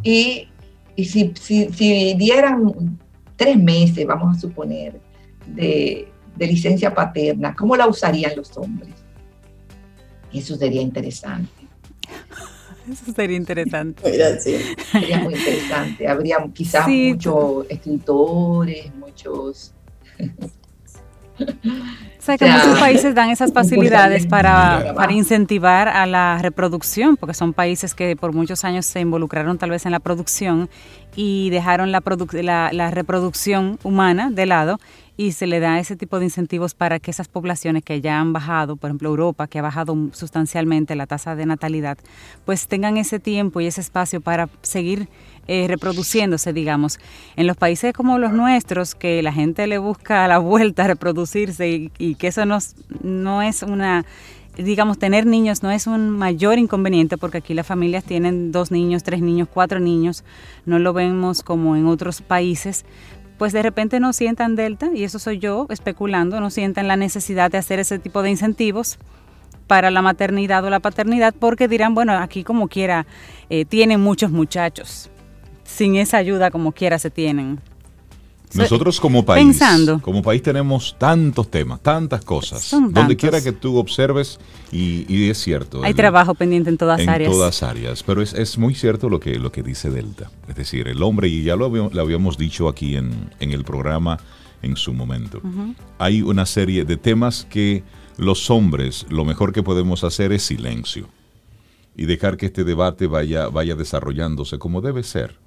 Y, 0.02 0.48
y 0.96 1.04
si, 1.04 1.32
si, 1.40 1.72
si, 1.72 2.14
dieran 2.14 2.98
tres 3.36 3.56
meses, 3.56 4.06
vamos 4.06 4.36
a 4.36 4.40
suponer, 4.40 5.00
de, 5.46 6.08
de 6.36 6.46
licencia 6.46 6.94
paterna, 6.94 7.54
¿cómo 7.54 7.76
la 7.76 7.86
usarían 7.86 8.32
los 8.36 8.56
hombres? 8.56 8.94
Eso 10.32 10.56
sería 10.56 10.82
interesante. 10.82 11.59
Eso 12.90 13.12
sería 13.12 13.36
interesante. 13.36 14.02
Sería 14.90 15.18
muy 15.20 15.34
interesante. 15.34 16.08
Habría 16.08 16.38
quizás 16.52 16.88
muchos 16.88 17.66
escritores, 17.68 18.94
muchos... 18.94 19.74
O 21.40 22.22
sea, 22.22 22.36
que 22.36 22.44
muchos 22.44 22.78
países 22.78 23.14
dan 23.14 23.30
esas 23.30 23.50
facilidades 23.54 24.26
para, 24.26 24.92
para, 24.94 25.10
incentivar 25.12 25.88
a 25.88 26.04
la 26.04 26.38
reproducción, 26.42 27.16
porque 27.16 27.32
son 27.32 27.54
países 27.54 27.94
que 27.94 28.14
por 28.14 28.34
muchos 28.34 28.62
años 28.62 28.84
se 28.84 29.00
involucraron 29.00 29.56
tal 29.56 29.70
vez 29.70 29.86
en 29.86 29.92
la 29.92 30.00
producción 30.00 30.68
y 31.16 31.48
dejaron 31.48 31.92
la, 31.92 32.02
la, 32.32 32.70
la 32.72 32.90
reproducción 32.90 33.78
humana 33.82 34.30
de 34.30 34.44
lado 34.44 34.78
y 35.20 35.32
se 35.32 35.46
le 35.46 35.60
da 35.60 35.78
ese 35.78 35.96
tipo 35.96 36.18
de 36.18 36.24
incentivos 36.24 36.72
para 36.72 36.98
que 36.98 37.10
esas 37.10 37.28
poblaciones 37.28 37.82
que 37.82 38.00
ya 38.00 38.18
han 38.18 38.32
bajado, 38.32 38.76
por 38.76 38.88
ejemplo 38.88 39.10
Europa, 39.10 39.48
que 39.48 39.58
ha 39.58 39.62
bajado 39.62 39.94
sustancialmente 40.12 40.94
la 40.94 41.06
tasa 41.06 41.36
de 41.36 41.44
natalidad, 41.44 41.98
pues 42.46 42.68
tengan 42.68 42.96
ese 42.96 43.20
tiempo 43.20 43.60
y 43.60 43.66
ese 43.66 43.82
espacio 43.82 44.22
para 44.22 44.48
seguir 44.62 45.10
eh, 45.46 45.66
reproduciéndose, 45.68 46.54
digamos. 46.54 46.98
En 47.36 47.46
los 47.46 47.58
países 47.58 47.92
como 47.92 48.18
los 48.18 48.32
nuestros, 48.32 48.94
que 48.94 49.22
la 49.22 49.30
gente 49.30 49.66
le 49.66 49.76
busca 49.76 50.24
a 50.24 50.28
la 50.28 50.38
vuelta 50.38 50.84
a 50.84 50.86
reproducirse 50.86 51.90
y, 51.98 52.14
que 52.14 52.28
eso 52.28 52.46
no, 52.46 52.56
no 53.02 53.42
es 53.42 53.62
una 53.62 54.06
digamos, 54.56 54.98
tener 54.98 55.26
niños 55.26 55.62
no 55.62 55.70
es 55.70 55.86
un 55.86 56.10
mayor 56.10 56.58
inconveniente 56.58 57.16
porque 57.16 57.38
aquí 57.38 57.54
las 57.54 57.66
familias 57.66 58.04
tienen 58.04 58.52
dos 58.52 58.70
niños, 58.70 59.02
tres 59.02 59.22
niños, 59.22 59.48
cuatro 59.52 59.80
niños, 59.80 60.24
no 60.66 60.78
lo 60.78 60.92
vemos 60.92 61.42
como 61.42 61.76
en 61.76 61.86
otros 61.86 62.20
países, 62.20 62.84
pues 63.40 63.54
de 63.54 63.62
repente 63.62 64.00
no 64.00 64.12
sientan 64.12 64.54
delta, 64.54 64.90
y 64.94 65.02
eso 65.02 65.18
soy 65.18 65.38
yo 65.38 65.66
especulando, 65.70 66.40
no 66.40 66.50
sientan 66.50 66.88
la 66.88 66.96
necesidad 66.96 67.50
de 67.50 67.56
hacer 67.56 67.78
ese 67.78 67.98
tipo 67.98 68.20
de 68.20 68.28
incentivos 68.28 68.98
para 69.66 69.90
la 69.90 70.02
maternidad 70.02 70.62
o 70.62 70.68
la 70.68 70.80
paternidad, 70.80 71.34
porque 71.38 71.66
dirán, 71.66 71.94
bueno, 71.94 72.12
aquí 72.12 72.44
como 72.44 72.68
quiera, 72.68 73.06
eh, 73.48 73.64
tienen 73.64 73.98
muchos 73.98 74.30
muchachos, 74.30 75.08
sin 75.64 75.96
esa 75.96 76.18
ayuda 76.18 76.50
como 76.50 76.72
quiera 76.72 76.98
se 76.98 77.08
tienen. 77.08 77.60
Nosotros 78.54 78.98
como 78.98 79.24
país, 79.24 79.60
como 80.02 80.22
país 80.22 80.42
tenemos 80.42 80.96
tantos 80.98 81.50
temas, 81.50 81.80
tantas 81.80 82.24
cosas. 82.24 82.68
Donde 82.70 83.16
quiera 83.16 83.40
que 83.40 83.52
tú 83.52 83.76
observes, 83.76 84.40
y, 84.72 85.28
es 85.28 85.38
cierto. 85.38 85.82
Hay 85.84 85.94
trabajo 85.94 86.34
pendiente 86.34 86.70
en 86.70 86.76
todas 86.76 87.00
áreas. 87.06 87.30
En 87.30 87.36
todas 87.36 87.62
áreas, 87.62 88.02
pero 88.02 88.22
es, 88.22 88.58
muy 88.58 88.74
cierto 88.74 89.08
lo 89.08 89.20
que, 89.20 89.38
lo 89.38 89.52
que 89.52 89.62
dice 89.62 89.90
Delta. 89.90 90.30
Es 90.48 90.56
decir, 90.56 90.88
el 90.88 91.02
hombre, 91.02 91.28
y 91.28 91.42
ya 91.42 91.56
lo, 91.56 91.66
habíamos, 91.66 92.38
dicho 92.38 92.68
aquí 92.68 92.96
en, 92.96 93.30
el 93.38 93.64
programa 93.64 94.18
en 94.62 94.76
su 94.76 94.92
momento, 94.92 95.40
hay 95.98 96.22
una 96.22 96.46
serie 96.46 96.84
de 96.84 96.96
temas 96.96 97.46
que 97.48 97.84
los 98.16 98.50
hombres 98.50 99.06
lo 99.08 99.24
mejor 99.24 99.52
que 99.52 99.62
podemos 99.62 100.04
hacer 100.04 100.32
es 100.32 100.42
silencio 100.42 101.08
y 101.96 102.06
dejar 102.06 102.36
que 102.36 102.46
este 102.46 102.64
debate 102.64 103.06
vaya, 103.06 103.48
vaya 103.48 103.74
desarrollándose 103.74 104.58
como 104.58 104.80
debe 104.80 105.02
ser. 105.02 105.38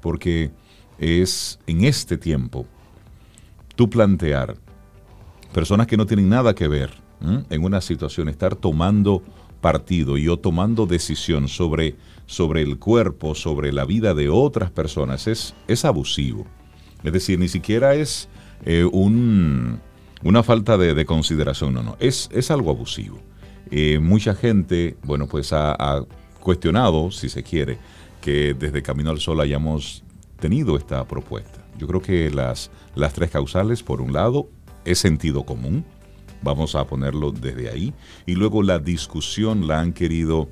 Porque 0.00 0.50
es 0.98 1.58
en 1.66 1.84
este 1.84 2.16
tiempo 2.16 2.66
tú 3.76 3.90
plantear 3.90 4.56
personas 5.52 5.86
que 5.86 5.96
no 5.96 6.06
tienen 6.06 6.28
nada 6.28 6.54
que 6.54 6.68
ver 6.68 6.90
en 7.48 7.64
una 7.64 7.80
situación, 7.80 8.28
estar 8.28 8.54
tomando 8.54 9.22
partido 9.62 10.18
y 10.18 10.28
o 10.28 10.36
tomando 10.36 10.84
decisión 10.84 11.48
sobre, 11.48 11.96
sobre 12.26 12.60
el 12.60 12.78
cuerpo, 12.78 13.34
sobre 13.34 13.72
la 13.72 13.86
vida 13.86 14.12
de 14.12 14.28
otras 14.28 14.70
personas, 14.70 15.26
es, 15.26 15.54
es 15.66 15.86
abusivo. 15.86 16.44
Es 17.02 17.12
decir, 17.14 17.38
ni 17.38 17.48
siquiera 17.48 17.94
es 17.94 18.28
eh, 18.66 18.84
un, 18.84 19.80
una 20.22 20.42
falta 20.42 20.76
de, 20.76 21.06
consideración, 21.06 21.72
no, 21.72 21.82
no, 21.82 21.96
es, 21.98 22.28
es 22.32 22.50
algo 22.50 22.70
abusivo. 22.70 23.18
Eh, 23.70 23.98
mucha 24.00 24.34
gente, 24.34 24.98
bueno, 25.02 25.26
pues 25.28 25.54
ha, 25.54 25.72
ha 25.72 26.04
cuestionado, 26.40 27.10
si 27.10 27.30
se 27.30 27.42
quiere, 27.42 27.78
que 28.20 28.52
desde 28.52 28.82
Camino 28.82 29.10
al 29.10 29.20
Sol 29.20 29.40
hayamos 29.40 30.03
tenido 30.44 30.76
esta 30.76 31.08
propuesta. 31.08 31.64
Yo 31.78 31.86
creo 31.86 32.02
que 32.02 32.30
las, 32.30 32.70
las 32.94 33.14
tres 33.14 33.30
causales, 33.30 33.82
por 33.82 34.02
un 34.02 34.12
lado, 34.12 34.50
es 34.84 34.98
sentido 34.98 35.46
común, 35.46 35.86
vamos 36.42 36.74
a 36.74 36.86
ponerlo 36.86 37.32
desde 37.32 37.70
ahí, 37.70 37.94
y 38.26 38.34
luego 38.34 38.62
la 38.62 38.78
discusión 38.78 39.66
la 39.66 39.80
han 39.80 39.94
querido 39.94 40.50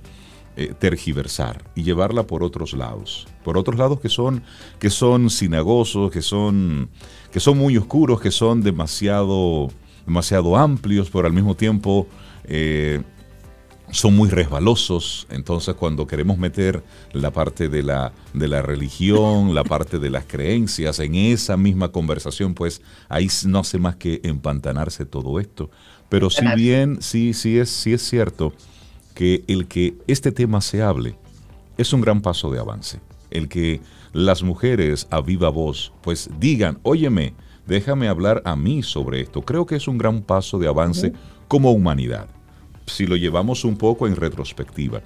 eh, 0.57 0.73
tergiversar 0.79 1.63
y 1.75 1.83
llevarla 1.83 2.27
por 2.27 2.43
otros 2.43 2.73
lados, 2.73 3.27
por 3.45 3.59
otros 3.59 3.79
lados 3.79 4.01
que 4.01 4.09
son, 4.09 4.43
que 4.79 4.89
son 4.89 5.29
sinagosos, 5.29 6.11
que 6.11 6.23
son, 6.23 6.89
que 7.31 7.39
son 7.39 7.59
muy 7.59 7.77
oscuros, 7.77 8.19
que 8.19 8.31
son 8.31 8.63
demasiado, 8.63 9.69
demasiado 10.07 10.57
amplios, 10.57 11.11
pero 11.11 11.27
al 11.27 11.35
mismo 11.35 11.55
tiempo 11.55 12.07
eh, 12.45 13.03
son 13.93 14.17
muy 14.17 14.31
resbalosos, 14.31 15.27
entonces 15.31 15.75
cuando 15.75 16.07
queremos 16.07 16.39
meter 16.39 16.83
la 17.13 17.31
parte 17.31 17.69
de 17.69 17.83
la, 17.83 18.13
de 18.33 18.49
la 18.49 18.63
religión, 18.63 19.55
la 19.55 19.65
parte 19.65 19.99
de 19.99 20.09
las 20.09 20.25
creencias 20.25 20.99
en 20.99 21.15
esa 21.15 21.59
misma 21.59 21.93
conversación, 21.93 22.55
pues 22.55 22.81
ahí 23.11 23.29
no 23.47 23.59
hace 23.59 23.79
más 23.79 23.97
que 23.97 24.21
empantanarse 24.25 25.05
todo 25.05 25.39
esto. 25.39 25.71
Pero 26.09 26.31
si 26.31 26.47
bien 26.57 27.03
sí, 27.03 27.35
sí 27.35 27.59
es, 27.59 27.69
sí 27.69 27.93
es 27.93 28.03
cierto 28.03 28.55
que 29.15 29.45
el 29.47 29.69
que 29.69 29.95
este 30.07 30.33
tema 30.33 30.63
se 30.63 30.83
hable 30.83 31.17
es 31.77 31.93
un 31.93 32.01
gran 32.01 32.23
paso 32.23 32.51
de 32.51 32.61
avance. 32.61 32.99
El 33.31 33.49
que 33.49 33.83
las 34.15 34.43
mujeres 34.43 35.07
a 35.11 35.21
viva 35.21 35.51
voz 35.51 35.93
pues 36.01 36.31
digan, 36.41 36.79
óyeme, 36.83 37.35
déjame 37.67 38.09
hablar 38.09 38.41
a 38.47 38.57
mí 38.57 38.83
sobre 38.83 39.21
esto, 39.21 39.43
creo 39.43 39.67
que 39.67 39.77
es 39.77 39.87
un 39.87 39.99
gran 39.99 40.23
paso 40.23 40.59
de 40.59 40.69
avance 40.69 41.13
como 41.47 41.73
humanidad 41.73 42.27
si 42.87 43.07
lo 43.07 43.17
llevamos 43.17 43.65
un 43.65 43.77
poco 43.77 44.07
en 44.07 44.17
retrospectiva. 44.17 45.03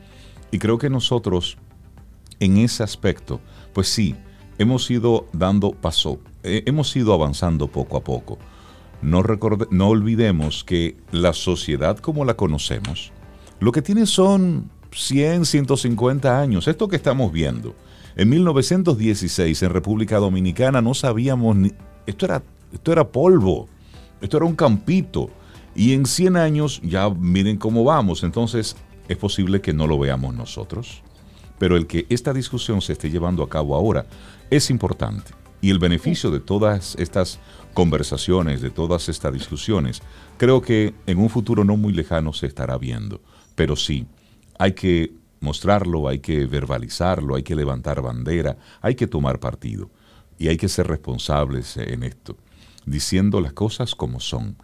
Y 0.50 0.58
creo 0.58 0.78
que 0.78 0.90
nosotros, 0.90 1.58
en 2.40 2.58
ese 2.58 2.82
aspecto, 2.82 3.40
pues 3.72 3.88
sí, 3.88 4.14
hemos 4.58 4.90
ido 4.90 5.26
dando 5.32 5.72
paso, 5.72 6.20
eh, 6.42 6.62
hemos 6.66 6.94
ido 6.96 7.12
avanzando 7.12 7.68
poco 7.68 7.96
a 7.96 8.04
poco. 8.04 8.38
No, 9.02 9.20
olvidemos 9.88 10.64
que 10.64 10.96
la 11.12 11.32
sociedad 11.32 11.98
como 11.98 12.24
la 12.24 12.34
conocemos, 12.34 13.12
lo 13.60 13.70
que 13.70 13.82
tiene 13.82 14.06
son 14.06 14.70
100, 14.92 15.44
150 15.44 16.40
años. 16.40 16.66
Esto 16.68 16.88
que 16.88 16.96
estamos 16.96 17.32
viendo. 17.32 17.74
En 18.16 18.30
1916 18.30 19.62
en 19.62 19.70
República 19.70 20.16
Dominicana 20.16 20.80
no 20.80 20.94
sabíamos 20.94 21.56
ni... 21.56 21.72
Esto 22.06 22.24
era, 22.24 22.42
esto 22.72 22.92
era 22.92 23.06
polvo, 23.08 23.68
esto 24.20 24.38
era 24.38 24.46
un 24.46 24.56
campito. 24.56 25.30
Y 25.76 25.92
en 25.92 26.06
100 26.06 26.38
años 26.38 26.80
ya 26.82 27.10
miren 27.10 27.58
cómo 27.58 27.84
vamos, 27.84 28.22
entonces 28.22 28.76
es 29.08 29.16
posible 29.18 29.60
que 29.60 29.74
no 29.74 29.86
lo 29.86 29.98
veamos 29.98 30.34
nosotros. 30.34 31.02
Pero 31.58 31.76
el 31.76 31.86
que 31.86 32.06
esta 32.08 32.32
discusión 32.32 32.80
se 32.80 32.94
esté 32.94 33.10
llevando 33.10 33.42
a 33.42 33.48
cabo 33.48 33.74
ahora 33.76 34.06
es 34.50 34.70
importante. 34.70 35.32
Y 35.60 35.70
el 35.70 35.78
beneficio 35.78 36.30
de 36.30 36.40
todas 36.40 36.96
estas 36.96 37.40
conversaciones, 37.74 38.62
de 38.62 38.70
todas 38.70 39.08
estas 39.10 39.32
discusiones, 39.32 40.00
creo 40.38 40.62
que 40.62 40.94
en 41.06 41.18
un 41.18 41.28
futuro 41.28 41.62
no 41.64 41.76
muy 41.76 41.92
lejano 41.92 42.32
se 42.32 42.46
estará 42.46 42.78
viendo. 42.78 43.20
Pero 43.54 43.76
sí, 43.76 44.06
hay 44.58 44.72
que 44.72 45.12
mostrarlo, 45.40 46.08
hay 46.08 46.20
que 46.20 46.46
verbalizarlo, 46.46 47.36
hay 47.36 47.42
que 47.42 47.54
levantar 47.54 48.00
bandera, 48.00 48.56
hay 48.80 48.94
que 48.94 49.06
tomar 49.06 49.40
partido. 49.40 49.90
Y 50.38 50.48
hay 50.48 50.56
que 50.56 50.68
ser 50.68 50.86
responsables 50.86 51.76
en 51.76 52.02
esto, 52.02 52.36
diciendo 52.84 53.40
las 53.40 53.52
cosas 53.52 53.94
como 53.94 54.20
son 54.20 54.56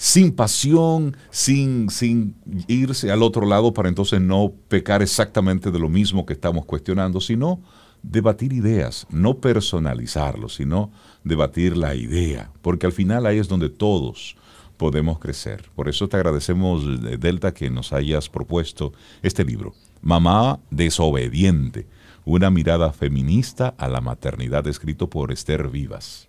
sin 0.00 0.32
pasión, 0.32 1.14
sin, 1.28 1.90
sin 1.90 2.34
irse 2.68 3.12
al 3.12 3.22
otro 3.22 3.44
lado 3.44 3.74
para 3.74 3.90
entonces 3.90 4.18
no 4.18 4.50
pecar 4.68 5.02
exactamente 5.02 5.70
de 5.70 5.78
lo 5.78 5.90
mismo 5.90 6.24
que 6.24 6.32
estamos 6.32 6.64
cuestionando, 6.64 7.20
sino 7.20 7.60
debatir 8.02 8.54
ideas, 8.54 9.06
no 9.10 9.40
personalizarlo, 9.40 10.48
sino 10.48 10.90
debatir 11.22 11.76
la 11.76 11.94
idea, 11.94 12.50
porque 12.62 12.86
al 12.86 12.92
final 12.92 13.26
ahí 13.26 13.36
es 13.36 13.48
donde 13.48 13.68
todos 13.68 14.36
podemos 14.78 15.18
crecer. 15.18 15.68
Por 15.74 15.86
eso 15.86 16.08
te 16.08 16.16
agradecemos, 16.16 16.82
Delta, 17.20 17.52
que 17.52 17.68
nos 17.68 17.92
hayas 17.92 18.30
propuesto 18.30 18.94
este 19.20 19.44
libro, 19.44 19.74
Mamá 20.00 20.60
desobediente, 20.70 21.86
una 22.24 22.48
mirada 22.48 22.90
feminista 22.94 23.74
a 23.76 23.86
la 23.86 24.00
maternidad, 24.00 24.66
escrito 24.66 25.10
por 25.10 25.30
Esther 25.30 25.68
Vivas. 25.68 26.26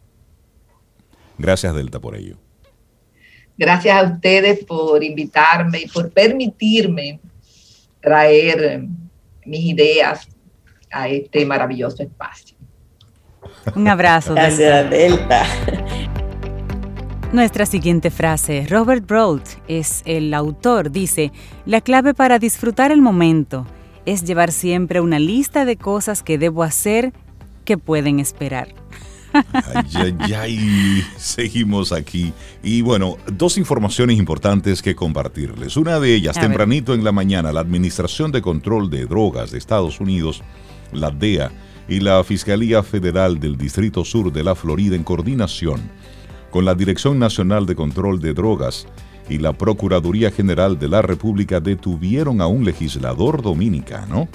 Gracias, 1.37 1.73
Delta, 1.73 2.01
por 2.01 2.17
ello. 2.17 2.50
Gracias 3.57 3.95
a 3.95 4.03
ustedes 4.03 4.63
por 4.65 5.03
invitarme 5.03 5.81
y 5.81 5.87
por 5.87 6.11
permitirme 6.11 7.19
traer 7.99 8.85
mis 9.45 9.65
ideas 9.65 10.27
a 10.91 11.07
este 11.07 11.45
maravilloso 11.45 12.03
espacio. 12.03 12.57
Un 13.75 13.87
abrazo. 13.87 14.33
Gracias, 14.33 14.89
Delta. 14.89 15.45
Nuestra 17.31 17.65
siguiente 17.65 18.11
frase, 18.11 18.65
Robert 18.69 19.07
Brault 19.07 19.47
es 19.69 20.01
el 20.05 20.33
autor, 20.33 20.91
dice, 20.91 21.31
la 21.65 21.79
clave 21.79 22.13
para 22.13 22.39
disfrutar 22.39 22.91
el 22.91 23.01
momento 23.01 23.65
es 24.05 24.25
llevar 24.25 24.51
siempre 24.51 24.99
una 24.99 25.17
lista 25.17 25.63
de 25.63 25.77
cosas 25.77 26.23
que 26.23 26.37
debo 26.37 26.63
hacer 26.63 27.13
que 27.63 27.77
pueden 27.77 28.19
esperar. 28.19 28.80
Ay, 29.33 30.15
ay, 30.21 30.33
ay. 30.33 31.03
Seguimos 31.17 31.91
aquí. 31.91 32.33
Y 32.63 32.81
bueno, 32.81 33.17
dos 33.31 33.57
informaciones 33.57 34.17
importantes 34.17 34.81
que 34.81 34.95
compartirles. 34.95 35.77
Una 35.77 35.99
de 35.99 36.13
ellas, 36.15 36.39
tempranito 36.39 36.93
en 36.93 37.03
la 37.03 37.11
mañana, 37.11 37.51
la 37.51 37.61
Administración 37.61 38.31
de 38.31 38.41
Control 38.41 38.89
de 38.89 39.05
Drogas 39.05 39.51
de 39.51 39.57
Estados 39.57 39.99
Unidos, 39.99 40.41
la 40.91 41.11
DEA, 41.11 41.51
y 41.87 41.99
la 41.99 42.23
Fiscalía 42.23 42.83
Federal 42.83 43.39
del 43.39 43.57
Distrito 43.57 44.05
Sur 44.05 44.31
de 44.31 44.43
la 44.43 44.55
Florida 44.55 44.95
en 44.95 45.03
coordinación 45.03 45.81
con 46.49 46.65
la 46.65 46.75
Dirección 46.75 47.17
Nacional 47.17 47.65
de 47.65 47.75
Control 47.75 48.19
de 48.19 48.33
Drogas 48.33 48.87
y 49.29 49.37
la 49.39 49.53
Procuraduría 49.53 50.31
General 50.31 50.77
de 50.77 50.89
la 50.89 51.01
República 51.01 51.59
detuvieron 51.59 52.41
a 52.41 52.47
un 52.47 52.65
legislador 52.65 53.41
dominicano 53.41 54.27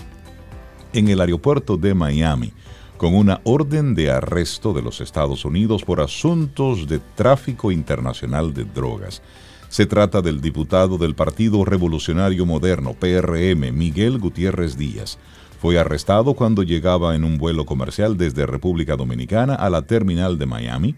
en 0.92 1.08
el 1.08 1.20
aeropuerto 1.20 1.76
de 1.76 1.94
Miami 1.94 2.52
con 2.96 3.14
una 3.14 3.40
orden 3.44 3.94
de 3.94 4.10
arresto 4.10 4.72
de 4.72 4.82
los 4.82 5.00
Estados 5.00 5.44
Unidos 5.44 5.84
por 5.84 6.00
asuntos 6.00 6.86
de 6.88 6.98
tráfico 6.98 7.70
internacional 7.70 8.54
de 8.54 8.64
drogas. 8.64 9.22
Se 9.68 9.86
trata 9.86 10.22
del 10.22 10.40
diputado 10.40 10.96
del 10.96 11.14
Partido 11.14 11.64
Revolucionario 11.64 12.46
Moderno, 12.46 12.94
PRM, 12.94 13.72
Miguel 13.72 14.18
Gutiérrez 14.18 14.76
Díaz. 14.76 15.18
Fue 15.60 15.78
arrestado 15.78 16.34
cuando 16.34 16.62
llegaba 16.62 17.14
en 17.14 17.24
un 17.24 17.38
vuelo 17.38 17.66
comercial 17.66 18.16
desde 18.16 18.46
República 18.46 18.96
Dominicana 18.96 19.54
a 19.54 19.68
la 19.68 19.82
terminal 19.82 20.38
de 20.38 20.46
Miami 20.46 20.94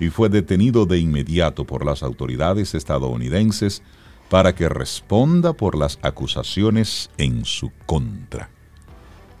y 0.00 0.08
fue 0.08 0.28
detenido 0.28 0.86
de 0.86 0.98
inmediato 0.98 1.64
por 1.64 1.84
las 1.84 2.02
autoridades 2.02 2.74
estadounidenses 2.74 3.82
para 4.28 4.54
que 4.54 4.68
responda 4.68 5.52
por 5.52 5.76
las 5.76 5.98
acusaciones 6.02 7.10
en 7.18 7.44
su 7.44 7.70
contra. 7.86 8.50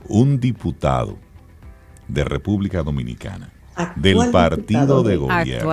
Un 0.06 0.40
diputado 0.40 1.18
de 2.08 2.24
República 2.24 2.82
Dominicana, 2.82 3.50
del 3.96 4.30
partido 4.30 5.02
de 5.02 5.16
gobierno 5.16 5.72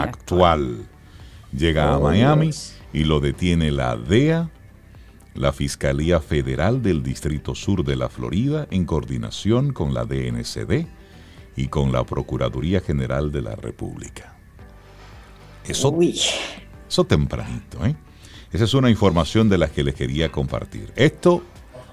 actual, 0.00 0.86
llega 1.56 1.92
a 1.92 1.98
oh, 1.98 2.02
Miami 2.02 2.50
y 2.92 3.04
lo 3.04 3.20
detiene 3.20 3.70
la 3.70 3.96
DEA, 3.96 4.50
la 5.34 5.52
Fiscalía 5.52 6.20
Federal 6.20 6.82
del 6.82 7.02
Distrito 7.02 7.54
Sur 7.54 7.84
de 7.84 7.96
la 7.96 8.08
Florida, 8.08 8.66
en 8.70 8.86
coordinación 8.86 9.72
con 9.72 9.92
la 9.92 10.04
DNCD, 10.04 10.86
y 11.56 11.68
con 11.68 11.90
la 11.90 12.04
Procuraduría 12.04 12.80
General 12.80 13.32
de 13.32 13.42
la 13.42 13.56
República. 13.56 14.34
Eso, 15.66 15.98
eso 16.88 17.04
tempranito, 17.04 17.84
¿eh? 17.84 17.96
Esa 18.52 18.64
es 18.64 18.74
una 18.74 18.90
información 18.90 19.48
de 19.48 19.58
la 19.58 19.68
que 19.68 19.82
les 19.82 19.94
quería 19.94 20.30
compartir. 20.30 20.92
Esto 20.94 21.42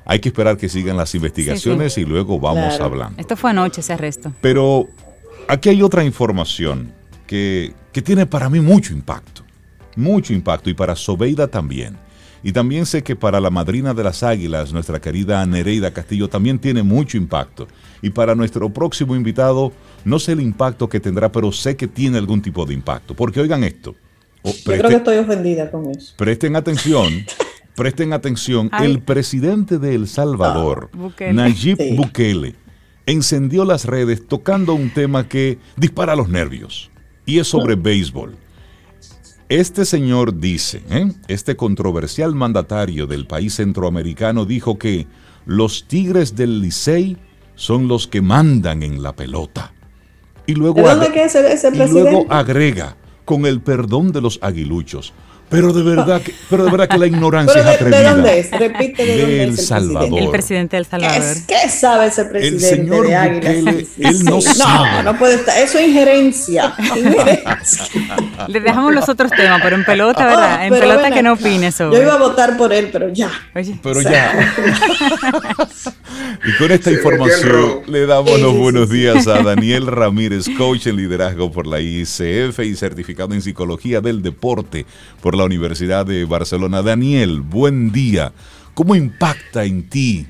hay 0.06 0.20
que 0.20 0.30
esperar 0.30 0.58
que 0.58 0.70
sigan 0.70 0.97
las 0.97 1.14
investigaciones 1.16 1.97
y 1.97 2.06
luego 2.06 2.39
vamos 2.39 2.80
hablando. 2.80 3.20
Esto 3.20 3.36
fue 3.36 3.51
anoche 3.51 3.82
ese 3.82 3.93
arresto. 3.93 4.34
Pero 4.41 4.88
aquí 5.47 5.70
hay 5.70 5.82
otra 5.82 6.04
información 6.04 6.91
que, 7.28 7.74
que 7.91 8.01
tiene 8.01 8.26
para 8.26 8.49
mí 8.49 8.60
mucho 8.60 8.93
impacto. 8.93 9.43
Mucho 9.95 10.34
impacto 10.34 10.70
y 10.70 10.74
para 10.74 10.95
Sobeida 10.95 11.47
también. 11.47 11.97
Y 12.45 12.51
también 12.51 12.86
sé 12.86 13.04
que 13.04 13.16
para 13.16 13.39
la 13.39 13.49
madrina 13.49 13.93
de 13.93 14.04
las 14.04 14.22
águilas, 14.22 14.74
nuestra 14.74 14.99
querida 14.99 15.45
Nereida 15.45 15.93
Castillo, 15.93 16.28
también 16.28 16.60
tiene 16.60 16.84
mucho 16.84 17.16
impacto. 17.16 17.68
Y 18.01 18.10
para 18.10 18.36
nuestro 18.36 18.70
próximo 18.70 19.16
invitado, 19.16 19.72
no 20.04 20.20
sé 20.20 20.34
el 20.34 20.41
impacto 20.41 20.89
que 20.89 20.99
tendrá, 20.99 21.32
pero 21.32 21.54
sé 21.54 21.78
que 21.78 21.88
tiene 21.88 22.18
algún 22.18 22.41
tipo 22.41 22.66
de 22.66 22.74
impacto. 22.74 23.16
Porque 23.16 23.39
oigan 23.39 23.64
esto. 23.64 23.95
Yo 24.43 24.51
creo 24.66 24.89
que 24.89 24.95
estoy 24.95 25.18
ofendida 25.18 25.72
con 25.72 25.89
eso. 25.89 26.14
Presten 26.18 26.58
atención. 26.58 27.26
presten 27.76 28.13
atención. 28.13 28.69
El 28.80 29.01
presidente 29.01 29.80
de 29.80 29.95
El 29.95 30.07
Salvador, 30.07 30.89
ah, 30.93 31.32
Nayib 31.32 31.78
Bukele, 31.95 32.55
encendió 33.05 33.65
las 33.65 33.86
redes 33.86 34.28
tocando 34.28 34.74
un 34.74 34.89
tema 34.89 35.28
que 35.28 35.59
dispara 35.76 36.15
los 36.15 36.30
nervios. 36.30 36.89
Y 37.26 37.39
es 37.39 37.47
sobre 37.47 37.76
béisbol. 37.76 38.36
Este 39.49 39.86
señor 39.86 40.39
dice, 40.39 40.82
¿eh? 40.89 41.11
este 41.28 41.55
controversial 41.55 42.34
mandatario 42.34 43.07
del 43.07 43.28
país 43.28 43.55
centroamericano 43.55 44.45
dijo 44.45 44.78
que 44.78 45.05
los 45.45 45.88
Tigres 45.88 46.36
del 46.36 46.61
Licey 46.61 47.17
son 47.55 47.88
los 47.88 48.07
que 48.07 48.21
mandan 48.21 48.84
en 48.84 49.03
la 49.03 49.15
pelota. 49.15 49.74
Y 50.47 50.55
luego, 50.55 50.82
y 50.82 51.88
luego 51.88 52.26
agrega, 52.30 52.97
con 53.26 53.45
el 53.45 53.61
perdón 53.61 54.11
de 54.11 54.21
los 54.21 54.39
aguiluchos, 54.41 55.13
pero 55.54 55.72
de 55.72 55.84
verdad 55.84 56.22
que, 56.22 56.34
pero 56.49 56.66
de 56.66 56.72
verdad 56.72 56.88
que 56.89 56.97
la 56.97 57.08
ignorancia 57.08 57.62
es 57.62 57.68
atrevida. 57.68 57.99
¿De 57.99 58.10
dónde 58.10 58.39
es? 58.39 58.51
Repite 58.51 59.06
de, 59.06 59.22
dónde 59.22 59.43
es 59.43 59.49
el 59.49 59.58
Salvador. 59.58 60.20
El 60.20 60.30
presidente 60.30 60.76
del 60.76 60.86
Salvador. 60.86 61.36
¿Qué, 61.47 61.70
sabe 61.70 62.08
ese 62.08 62.26
presidente 62.26 62.70
el 62.70 62.78
señor 62.78 63.08
de 63.08 63.30
Bukele, 63.30 63.88
él 63.99 64.24
no 64.26 64.41
sabe. 64.41 65.04
No, 65.04 65.14
no 65.14 65.20
puede 65.20 65.36
estar. 65.36 65.58
Eso 65.58 65.78
es 65.78 65.88
injerencia. 65.88 66.76
Le 68.47 68.60
dejamos 68.60 68.93
los 68.93 69.08
otros 69.08 69.32
temas, 69.32 69.62
pero 69.62 69.76
en 69.76 69.86
pelota, 69.86 70.26
¿verdad? 70.26 70.60
Oh, 70.60 70.64
en 70.64 70.74
pelota 70.74 71.12
que 71.12 71.24
no 71.24 71.34
opine 71.34 71.72
sobre. 71.72 71.97
Yo 71.97 72.04
iba 72.04 72.14
a 72.14 72.18
votar 72.18 72.58
por 72.58 72.74
él, 72.74 72.89
pero 72.91 73.10
ya. 73.14 73.32
Pero 73.54 74.01
ya. 74.01 74.54
y 76.45 76.58
con 76.58 76.72
esta 76.72 76.91
información 76.91 77.82
le 77.88 78.06
damos 78.06 78.39
los 78.39 78.58
buenos 78.58 78.89
días 78.89 79.28
a 79.28 79.43
Daniel 79.43 79.88
Ramírez, 79.88 80.47
coach 80.58 80.88
en 80.88 80.95
liderazgo 80.97 81.51
por 81.51 81.68
la 81.68 81.80
ICF 81.80 82.60
y 82.60 82.76
certificado 82.76 83.34
en 83.34 83.41
psicología 83.41 84.01
del 84.01 84.22
deporte 84.22 84.86
por 85.22 85.36
la 85.36 85.42
Universidad 85.45 86.05
de 86.05 86.25
Barcelona. 86.25 86.81
Daniel, 86.81 87.41
buen 87.41 87.91
día. 87.91 88.31
¿Cómo 88.73 88.95
impacta 88.95 89.63
en 89.65 89.89
ti 89.89 90.25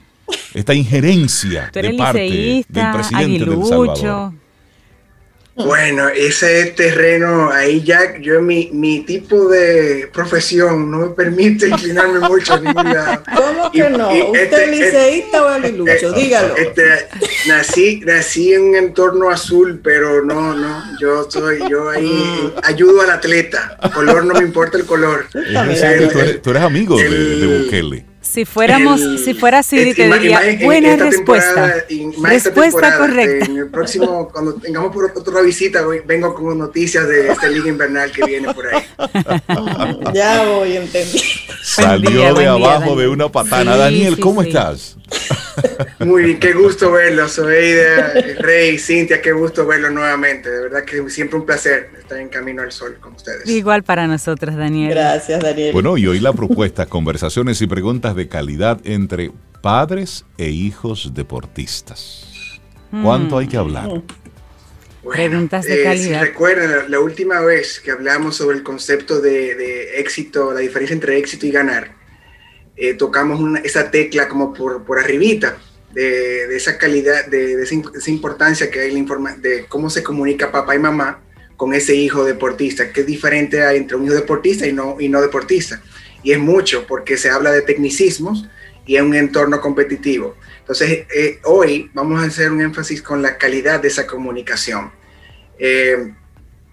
esta 0.53 0.73
injerencia 0.73 1.69
de 1.73 1.93
parte 1.93 2.65
del 2.67 2.91
presidente 2.91 3.45
del 3.45 3.65
Salvador? 3.65 4.33
Bueno, 5.55 6.09
ese 6.09 6.65
terreno, 6.75 7.51
ahí 7.51 7.83
ya 7.83 8.17
yo 8.19 8.41
mi, 8.41 8.71
mi 8.73 9.01
tipo 9.01 9.47
de 9.49 10.09
profesión 10.11 10.89
no 10.89 10.97
me 10.97 11.07
permite 11.09 11.67
inclinarme 11.67 12.21
mucho 12.27 12.55
a 12.55 12.59
ningún 12.59 12.91
lado. 12.91 13.23
¿Cómo 13.35 13.71
que 13.71 13.87
no? 13.87 14.09
¿Usted 14.09 14.41
este, 14.41 14.63
es 14.63 14.69
liceísta 14.69 15.43
o 15.43 15.47
aguilucho? 15.47 15.91
Este, 15.91 16.11
Dígalo. 16.13 16.55
Este, 16.55 16.83
nací, 17.47 18.01
nací 18.03 18.53
en 18.53 18.63
un 18.63 18.75
entorno 18.75 19.29
azul, 19.29 19.79
pero 19.83 20.25
no, 20.25 20.55
no, 20.55 20.83
yo 20.99 21.29
soy, 21.29 21.59
yo 21.69 21.87
ahí 21.89 22.51
ayudo 22.63 23.01
al 23.01 23.11
atleta. 23.11 23.77
color 23.93 24.25
no 24.25 24.33
me 24.33 24.41
importa 24.45 24.79
el 24.79 24.85
color. 24.85 25.27
tú, 25.31 25.39
eres, 25.39 26.63
amigo 26.63 26.97
de, 26.97 27.09
de 27.09 27.59
Bukele. 27.59 28.12
Si 28.33 28.45
fuéramos, 28.45 28.99
si 29.23 29.35
fuera 29.35 29.59
así, 29.59 29.75
te 29.93 30.09
diría, 30.09 30.41
buena 30.63 30.95
respuesta. 30.95 31.85
Respuesta 32.23 32.97
correcta. 32.97 33.45
En 33.45 33.57
el 33.57 33.69
próximo, 33.69 34.27
cuando 34.33 34.55
tengamos 34.55 34.91
por 34.91 35.05
otra 35.05 35.41
visita, 35.41 35.83
vengo 36.03 36.33
con 36.33 36.57
noticias 36.57 37.07
de 37.07 37.27
esta 37.31 37.47
liga 37.47 37.69
invernal 37.69 38.11
que 38.11 38.25
viene 38.25 38.51
por 38.51 38.65
ahí. 38.73 38.83
ya 40.15 40.43
voy, 40.45 40.77
entendí. 40.77 41.21
Salió 41.61 42.33
de 42.33 42.47
abajo 42.47 42.95
de 42.95 43.07
una 43.07 43.29
patana. 43.29 43.77
Daniel, 43.77 44.19
¿cómo 44.19 44.41
estás? 44.41 44.97
Muy 45.99 46.23
bien, 46.23 46.39
qué 46.39 46.53
gusto 46.53 46.91
verlo, 46.91 47.27
Sobeida, 47.27 48.13
Rey, 48.39 48.77
Cintia, 48.77 49.21
qué 49.21 49.31
gusto 49.31 49.65
verlo 49.65 49.89
nuevamente. 49.89 50.49
De 50.49 50.61
verdad 50.63 50.83
que 50.83 51.09
siempre 51.09 51.39
un 51.39 51.45
placer 51.45 51.89
estar 51.97 52.17
en 52.19 52.29
Camino 52.29 52.61
al 52.61 52.71
Sol 52.71 52.97
con 52.99 53.13
ustedes. 53.13 53.47
Igual 53.47 53.83
para 53.83 54.07
nosotros, 54.07 54.55
Daniel. 54.55 54.91
Gracias, 54.91 55.41
Daniel. 55.41 55.73
Bueno, 55.73 55.97
y 55.97 56.07
hoy 56.07 56.19
la 56.19 56.33
propuesta, 56.33 56.85
conversaciones 56.85 57.61
y 57.61 57.67
preguntas 57.67 58.15
de 58.15 58.27
calidad 58.27 58.79
entre 58.83 59.31
padres 59.61 60.25
e 60.37 60.49
hijos 60.49 61.11
deportistas. 61.13 62.59
¿Cuánto 63.01 63.37
hay 63.39 63.47
que 63.47 63.57
hablar? 63.57 63.87
Mm. 63.87 64.03
preguntas 65.09 65.65
de 65.65 65.83
calidad. 65.83 66.21
Si 66.21 66.25
recuerdan, 66.27 66.91
la, 66.91 66.99
última 66.99 67.39
vez 67.39 67.79
que 67.79 67.91
hablamos 67.91 68.35
sobre 68.35 68.57
el 68.57 68.63
concepto 68.63 69.19
de 69.19 69.99
éxito, 69.99 70.53
la 70.53 70.59
diferencia 70.59 70.93
entre 70.93 71.17
éxito 71.17 71.47
y 71.47 71.51
ganar, 71.51 72.02
eh, 72.75 72.93
tocamos 72.95 73.59
esa 73.63 73.91
tecla 73.91 74.27
como 74.27 74.53
por, 74.53 74.83
por 74.83 74.99
arribita 74.99 75.57
de, 75.93 76.55
esa 76.55 76.77
calidad, 76.77 77.27
de, 77.27 77.61
esa, 77.61 78.09
importancia 78.09 78.69
que 78.71 78.79
hay 78.79 78.91
la 78.91 78.99
informa 78.99 79.35
de 79.35 79.65
cómo 79.67 79.89
se 79.89 80.03
comunica 80.03 80.51
papá 80.51 80.75
y 80.75 80.79
mamá 80.79 81.21
con 81.55 81.73
ese 81.73 81.95
hijo 81.95 82.25
deportista, 82.25 82.91
qué 82.91 83.03
diferente 83.03 83.63
hay 83.63 83.77
entre 83.77 83.95
un 83.95 84.05
hijo 84.05 84.15
deportista 84.15 84.65
y 84.65 84.73
no, 84.73 84.97
y 84.99 85.07
no 85.07 85.21
deportista. 85.21 85.81
Y 86.23 86.31
es 86.31 86.39
mucho 86.39 86.87
porque 86.87 87.15
se 87.15 87.29
habla 87.29 87.51
de 87.51 87.61
tecnicismos 87.61 88.49
y 88.85 88.95
en 88.95 89.05
un 89.05 89.13
entorno 89.13 89.61
competitivo. 89.61 90.35
Entonces, 90.59 91.05
eh, 91.13 91.39
hoy 91.43 91.91
vamos 91.93 92.21
a 92.21 92.25
hacer 92.25 92.51
un 92.51 92.61
énfasis 92.61 93.01
con 93.01 93.21
la 93.21 93.37
calidad 93.37 93.81
de 93.81 93.89
esa 93.89 94.07
comunicación. 94.07 94.91
Eh, 95.59 96.13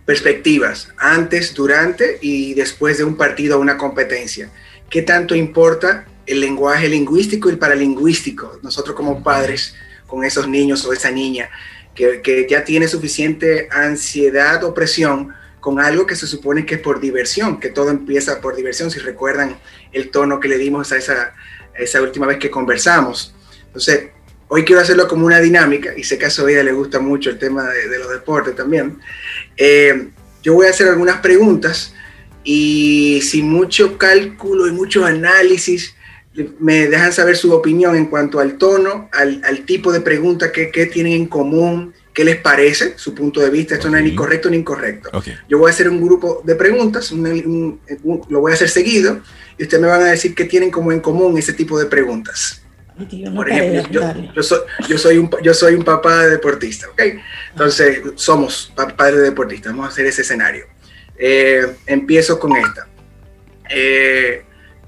perspectivas, 0.06 0.88
antes, 0.96 1.54
durante 1.54 2.18
y 2.20 2.54
después 2.54 2.98
de 2.98 3.04
un 3.04 3.16
partido 3.16 3.58
o 3.58 3.60
una 3.60 3.76
competencia 3.76 4.50
qué 4.90 5.02
tanto 5.02 5.34
importa 5.34 6.06
el 6.26 6.40
lenguaje 6.40 6.88
lingüístico 6.88 7.48
y 7.48 7.52
el 7.52 7.58
paralingüístico. 7.58 8.58
Nosotros 8.62 8.94
como 8.94 9.22
padres, 9.22 9.74
con 10.06 10.24
esos 10.24 10.48
niños 10.48 10.84
o 10.84 10.92
esa 10.92 11.10
niña, 11.10 11.48
que, 11.94 12.20
que 12.20 12.46
ya 12.48 12.64
tiene 12.64 12.88
suficiente 12.88 13.68
ansiedad 13.70 14.62
o 14.64 14.74
presión 14.74 15.32
con 15.60 15.78
algo 15.78 16.06
que 16.06 16.16
se 16.16 16.26
supone 16.26 16.66
que 16.66 16.76
es 16.76 16.80
por 16.80 17.00
diversión, 17.00 17.60
que 17.60 17.68
todo 17.68 17.90
empieza 17.90 18.40
por 18.40 18.56
diversión, 18.56 18.90
si 18.90 18.98
recuerdan 18.98 19.58
el 19.92 20.10
tono 20.10 20.40
que 20.40 20.48
le 20.48 20.58
dimos 20.58 20.90
a 20.92 20.96
esa, 20.96 21.34
esa 21.74 22.00
última 22.02 22.26
vez 22.26 22.38
que 22.38 22.50
conversamos. 22.50 23.34
Entonces, 23.66 24.08
hoy 24.48 24.64
quiero 24.64 24.80
hacerlo 24.80 25.06
como 25.06 25.26
una 25.26 25.38
dinámica, 25.38 25.92
y 25.96 26.04
sé 26.04 26.18
que 26.18 26.26
a 26.26 26.30
Sobeida 26.30 26.62
le 26.62 26.72
gusta 26.72 26.98
mucho 26.98 27.30
el 27.30 27.38
tema 27.38 27.68
de, 27.68 27.98
los 27.98 28.10
deportes 28.10 28.56
también. 28.56 28.98
Eh, 29.56 30.08
yo 30.42 30.54
voy 30.54 30.66
a 30.66 30.70
hacer 30.70 30.88
algunas 30.88 31.20
preguntas 31.20 31.94
y 32.44 33.20
sin 33.22 33.48
mucho 33.48 33.98
cálculo 33.98 34.66
y 34.66 34.72
mucho 34.72 35.04
análisis, 35.04 35.94
me 36.58 36.86
dejan 36.86 37.12
saber 37.12 37.36
su 37.36 37.52
opinión 37.52 37.96
en 37.96 38.06
cuanto 38.06 38.38
al 38.38 38.56
tono, 38.56 39.08
al, 39.12 39.42
al 39.44 39.64
tipo 39.66 39.92
de 39.92 40.00
pregunta 40.00 40.52
que, 40.52 40.70
que 40.70 40.86
tienen 40.86 41.12
en 41.12 41.26
común, 41.26 41.92
qué 42.14 42.24
les 42.24 42.36
parece, 42.36 42.94
su 42.96 43.14
punto 43.14 43.40
de 43.40 43.50
vista. 43.50 43.74
Esto 43.74 43.90
no 43.90 43.98
es 43.98 44.04
ni 44.04 44.14
correcto 44.14 44.48
ni 44.48 44.56
incorrecto. 44.56 45.10
Yo 45.48 45.58
voy 45.58 45.70
a 45.70 45.74
hacer 45.74 45.88
un 45.88 46.00
grupo 46.00 46.42
de 46.44 46.54
preguntas, 46.54 47.12
lo 47.12 48.40
voy 48.40 48.52
a 48.52 48.54
hacer 48.54 48.68
seguido, 48.68 49.20
y 49.58 49.64
ustedes 49.64 49.82
me 49.82 49.88
van 49.88 50.02
a 50.02 50.06
decir 50.06 50.34
qué 50.34 50.44
tienen 50.44 50.70
como 50.70 50.92
en 50.92 51.00
común 51.00 51.36
ese 51.36 51.52
tipo 51.52 51.78
de 51.78 51.86
preguntas. 51.86 52.62
Por 53.34 53.50
ejemplo, 53.50 54.02
yo, 54.34 54.42
soy, 54.42 54.58
yo, 54.88 54.98
soy 54.98 55.18
un, 55.18 55.30
yo 55.42 55.54
soy 55.54 55.74
un 55.74 55.84
papá 55.84 56.24
de 56.24 56.30
deportista, 56.30 56.88
¿ok? 56.90 57.02
Entonces, 57.52 58.02
somos 58.16 58.72
padres 58.96 59.16
de 59.16 59.22
deportistas, 59.22 59.72
vamos 59.72 59.86
a 59.86 59.88
hacer 59.88 60.06
ese 60.06 60.22
escenario. 60.22 60.66
Eh, 61.22 61.76
empiezo 61.86 62.38
con 62.38 62.56
esta. 62.56 62.88
Eh, 63.68 64.42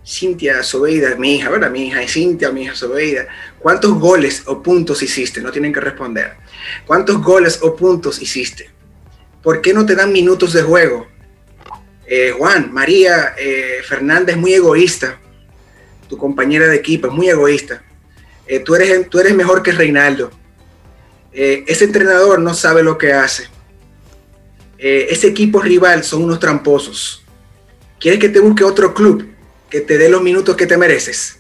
Cintia 0.05 0.62
Sobeida, 0.62 1.14
mi 1.16 1.37
hija, 1.37 1.51
¿verdad? 1.51 1.70
Mi 1.70 1.89
hija 1.89 2.03
es 2.03 2.14
Cintia, 2.14 2.51
mi 2.51 2.62
hija 2.62 2.74
Sobeida. 2.74 3.28
¿Cuántos 3.59 3.93
goles 4.01 4.43
o 4.47 4.62
puntos 4.62 5.03
hiciste? 5.03 5.43
No 5.43 5.53
tienen 5.53 5.74
que 5.74 5.80
responder. 5.80 6.33
¿Cuántos 6.87 7.22
goles 7.22 7.59
o 7.61 7.76
puntos 7.76 8.20
hiciste? 8.22 8.70
¿Por 9.43 9.61
qué 9.61 9.74
no 9.74 9.85
te 9.85 9.95
dan 9.95 10.11
minutos 10.11 10.55
de 10.55 10.62
juego? 10.62 11.07
Eh, 12.07 12.33
Juan, 12.37 12.72
María 12.72 13.35
Fernández 13.87 14.37
es 14.37 14.41
muy 14.41 14.55
egoísta. 14.55 15.20
Tu 16.09 16.16
compañera 16.16 16.66
de 16.66 16.76
equipo 16.76 17.09
es 17.09 17.12
muy 17.12 17.28
egoísta. 17.28 17.83
Tú, 18.64 18.74
eres, 18.74 19.09
tú 19.09 19.20
eres 19.20 19.35
mejor 19.35 19.62
que 19.62 19.72
Reinaldo. 19.72 20.30
ese 21.33 21.85
entrenador 21.85 22.41
no 22.41 22.55
sabe 22.55 22.83
lo 22.83 22.97
que 22.97 23.12
hace. 23.12 23.49
Ese 24.83 25.28
equipo 25.28 25.61
rival 25.61 26.03
son 26.03 26.24
unos 26.24 26.41
tramposos. 26.41 27.24
¿Quieres 28.01 28.18
que 28.18 28.28
te 28.28 28.41
busque 28.41 28.64
otro 28.64 28.93
club 28.93 29.28
que 29.70 29.80
te 29.80 29.97
dé 29.97 30.09
los 30.09 30.22
minutos 30.22 30.57
que 30.57 30.66
te 30.66 30.76
mereces? 30.76 31.39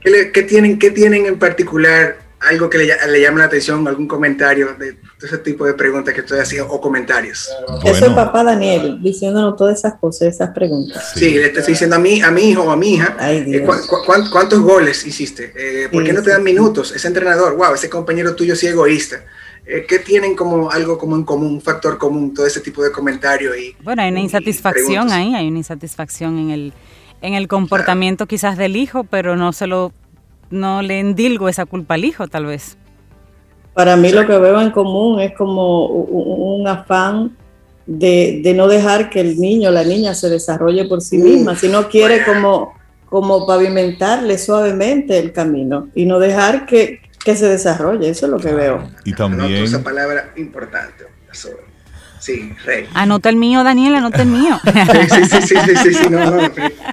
¿Qué, 0.00 0.42
tienen, 0.42 0.78
¿Qué 0.78 0.90
tienen 0.90 1.26
en 1.26 1.38
particular 1.38 2.23
algo 2.48 2.70
que 2.70 2.78
le, 2.78 2.86
le 2.86 3.20
llame 3.20 3.38
la 3.38 3.46
atención, 3.46 3.86
algún 3.86 4.06
comentario 4.06 4.74
de, 4.78 4.96
ese 5.22 5.38
tipo 5.38 5.64
de 5.64 5.74
preguntas 5.74 6.12
que 6.14 6.20
estoy 6.20 6.38
haciendo 6.38 6.70
o 6.70 6.80
comentarios. 6.80 7.50
Eso 7.84 8.06
es 8.06 8.12
papá 8.12 8.44
Daniel, 8.44 8.98
diciéndonos 9.02 9.56
todas 9.56 9.78
esas 9.78 9.94
cosas, 9.94 10.34
esas 10.34 10.50
preguntas. 10.50 11.12
Sí, 11.14 11.30
le 11.34 11.46
estoy 11.46 11.64
diciendo 11.66 11.96
a 11.96 11.98
mí, 11.98 12.20
a 12.20 12.30
mi 12.30 12.50
hijo 12.50 12.62
o 12.62 12.70
a 12.70 12.76
mi 12.76 12.94
hija, 12.94 13.16
eh, 13.20 13.66
cuántos 14.30 14.60
goles 14.60 15.06
hiciste? 15.06 15.52
Eh, 15.56 15.88
¿Por 15.88 16.04
qué 16.04 16.12
no 16.12 16.22
te 16.22 16.30
dan 16.30 16.42
minutos? 16.42 16.92
Ese 16.94 17.08
entrenador, 17.08 17.56
wow, 17.56 17.74
ese 17.74 17.88
compañero 17.88 18.34
tuyo 18.34 18.54
sí 18.54 18.66
egoísta. 18.66 19.24
Eh, 19.66 19.86
¿Qué 19.88 19.98
tienen 19.98 20.36
como 20.36 20.70
algo 20.70 20.98
como 20.98 21.16
en 21.16 21.24
común, 21.24 21.54
un 21.54 21.60
factor 21.62 21.96
común, 21.96 22.34
todo 22.34 22.46
ese 22.46 22.60
tipo 22.60 22.82
de 22.82 22.92
comentarios? 22.92 23.56
Y, 23.56 23.74
bueno, 23.82 24.02
hay 24.02 24.10
una 24.10 24.20
insatisfacción 24.20 25.10
ahí, 25.10 25.34
hay 25.34 25.48
una 25.48 25.58
insatisfacción 25.58 26.38
en 26.38 26.50
el, 26.50 26.72
en 27.22 27.32
el 27.32 27.48
comportamiento 27.48 28.26
quizás 28.26 28.58
del 28.58 28.76
hijo, 28.76 29.04
pero 29.04 29.36
no 29.36 29.54
se 29.54 29.66
lo 29.66 29.92
no 30.50 30.82
le 30.82 31.00
endilgo 31.00 31.48
esa 31.48 31.66
culpa 31.66 31.94
al 31.94 32.04
hijo, 32.04 32.28
tal 32.28 32.46
vez. 32.46 32.76
Para 33.74 33.96
mí 33.96 34.10
lo 34.12 34.26
que 34.26 34.38
veo 34.38 34.60
en 34.60 34.70
común 34.70 35.20
es 35.20 35.34
como 35.34 35.86
un 35.86 36.66
afán 36.68 37.36
de, 37.86 38.52
no 38.54 38.68
dejar 38.68 39.10
que 39.10 39.20
el 39.20 39.38
niño 39.38 39.68
o 39.70 39.72
la 39.72 39.84
niña 39.84 40.14
se 40.14 40.28
desarrolle 40.28 40.84
por 40.86 41.02
sí 41.02 41.18
misma, 41.18 41.56
sino 41.56 41.88
quiere 41.88 42.24
como, 42.24 42.74
como 43.08 43.46
pavimentarle 43.46 44.38
suavemente 44.38 45.18
el 45.18 45.32
camino 45.32 45.88
y 45.94 46.06
no 46.06 46.18
dejar 46.18 46.66
que, 46.66 47.00
se 47.24 47.48
desarrolle, 47.48 48.10
eso 48.10 48.26
es 48.26 48.32
lo 48.32 48.38
que 48.38 48.52
veo. 48.52 48.88
Y 49.04 49.14
también... 49.14 49.64
esa 49.64 49.82
palabra 49.82 50.32
importante, 50.36 51.04
Sí, 52.24 52.50
Rey. 52.64 52.86
Anota 52.94 53.28
el 53.28 53.36
mío, 53.36 53.62
Daniel, 53.62 53.96
anota 53.96 54.22
el 54.22 54.28
mío. 54.28 54.58
sí, 54.64 55.24
sí, 55.30 55.42
sí, 55.42 55.76
sí, 55.76 55.92
sí, 55.92 56.06
no, 56.08 56.30
no. 56.30 56.40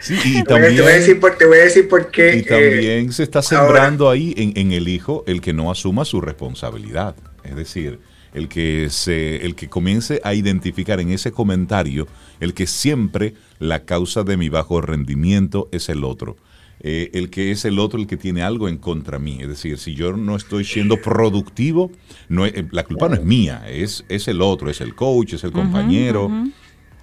Sí, 0.01 0.19
y 0.25 0.33
te, 0.39 0.43
también, 0.43 0.75
voy 0.75 0.91
a 0.91 0.95
decir 0.95 1.21
por, 1.21 1.37
te 1.37 1.45
voy 1.45 1.59
a 1.59 1.63
decir 1.63 1.87
por 1.87 2.11
qué. 2.11 2.35
Y 2.35 2.43
también 2.43 3.07
eh, 3.07 3.11
se 3.13 3.23
está 3.23 3.41
sembrando 3.41 4.09
ahí 4.09 4.33
en, 4.35 4.51
en, 4.57 4.73
el 4.73 4.89
hijo 4.89 5.23
el 5.27 5.39
que 5.39 5.53
no 5.53 5.71
asuma 5.71 6.03
su 6.03 6.19
responsabilidad. 6.19 7.15
Es 7.45 7.55
decir, 7.55 7.99
el 8.33 8.49
que, 8.49 8.89
se, 8.89 9.37
el 9.45 9.55
que 9.55 9.69
comience 9.69 10.19
a 10.25 10.33
identificar 10.33 10.99
en 10.99 11.11
ese 11.11 11.31
comentario 11.31 12.09
el 12.41 12.53
que 12.53 12.67
siempre 12.67 13.35
la 13.59 13.85
causa 13.85 14.23
de 14.23 14.35
mi 14.35 14.49
bajo 14.49 14.81
rendimiento 14.81 15.69
es 15.71 15.87
el 15.87 16.03
otro. 16.03 16.35
Eh, 16.83 17.11
el 17.13 17.29
que 17.29 17.51
es 17.51 17.63
el 17.65 17.77
otro 17.77 17.99
el 17.99 18.07
que 18.07 18.17
tiene 18.17 18.41
algo 18.41 18.67
en 18.67 18.77
contra 18.77 19.19
mí. 19.19 19.37
Es 19.39 19.47
decir, 19.47 19.77
si 19.77 19.93
yo 19.93 20.13
no 20.13 20.35
estoy 20.35 20.65
siendo 20.65 20.97
productivo, 20.97 21.91
no 22.27 22.45
eh, 22.45 22.65
la 22.71 22.83
culpa 22.83 23.07
no 23.07 23.15
es 23.15 23.23
mía, 23.23 23.63
es, 23.67 24.03
es 24.09 24.27
el 24.27 24.41
otro, 24.41 24.69
es 24.69 24.81
el 24.81 24.95
coach, 24.95 25.33
es 25.33 25.43
el 25.43 25.51
compañero, 25.51 26.31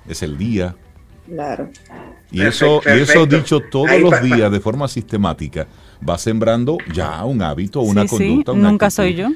es 0.09 0.23
el 0.25 0.37
día. 0.37 0.75
Claro. 1.27 1.71
Y 2.33 2.43
eso, 2.43 2.81
y 2.85 3.01
eso 3.01 3.25
dicho 3.27 3.61
todos 3.61 4.01
los 4.01 4.21
días 4.21 4.51
de 4.51 4.59
forma 4.59 4.89
sistemática, 4.89 5.69
va 6.07 6.19
sembrando 6.19 6.79
ya 6.93 7.25
un 7.25 7.41
hábito, 7.41 7.81
una 7.81 8.05
conducta. 8.05 8.53
Nunca 8.55 8.91
soy 8.91 9.15
yo. 9.15 9.29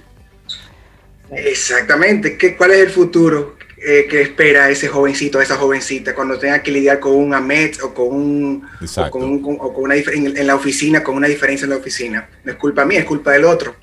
Exactamente. 1.30 2.36
¿Qué, 2.36 2.57
¿Cuál 2.57 2.72
es 2.72 2.80
el 2.80 2.90
futuro? 2.90 3.57
Eh, 3.85 4.07
que 4.09 4.22
espera 4.22 4.70
ese 4.70 4.87
jovencito, 4.87 5.41
esa 5.41 5.57
jovencita, 5.57 6.14
cuando 6.14 6.39
tenga 6.39 6.62
que 6.62 6.70
lidiar 6.70 7.01
con 7.01 7.16
un 7.16 7.35
AMET 7.35 7.83
o 7.83 7.93
con 7.93 8.14
un, 8.14 8.68
o 8.97 9.11
con, 9.11 9.22
un, 9.24 9.57
o 9.59 9.74
con 9.74 9.85
una 9.85 9.97
en, 9.97 10.37
en, 10.37 10.47
la 10.47 10.55
oficina, 10.55 11.03
con 11.03 11.16
una 11.16 11.26
diferencia 11.26 11.64
en 11.64 11.70
la 11.70 11.76
oficina. 11.76 12.28
No 12.45 12.53
es 12.53 12.59
culpa 12.59 12.85
mía, 12.85 13.01
es 13.01 13.05
culpa 13.05 13.33
del 13.33 13.45
otro. 13.45 13.74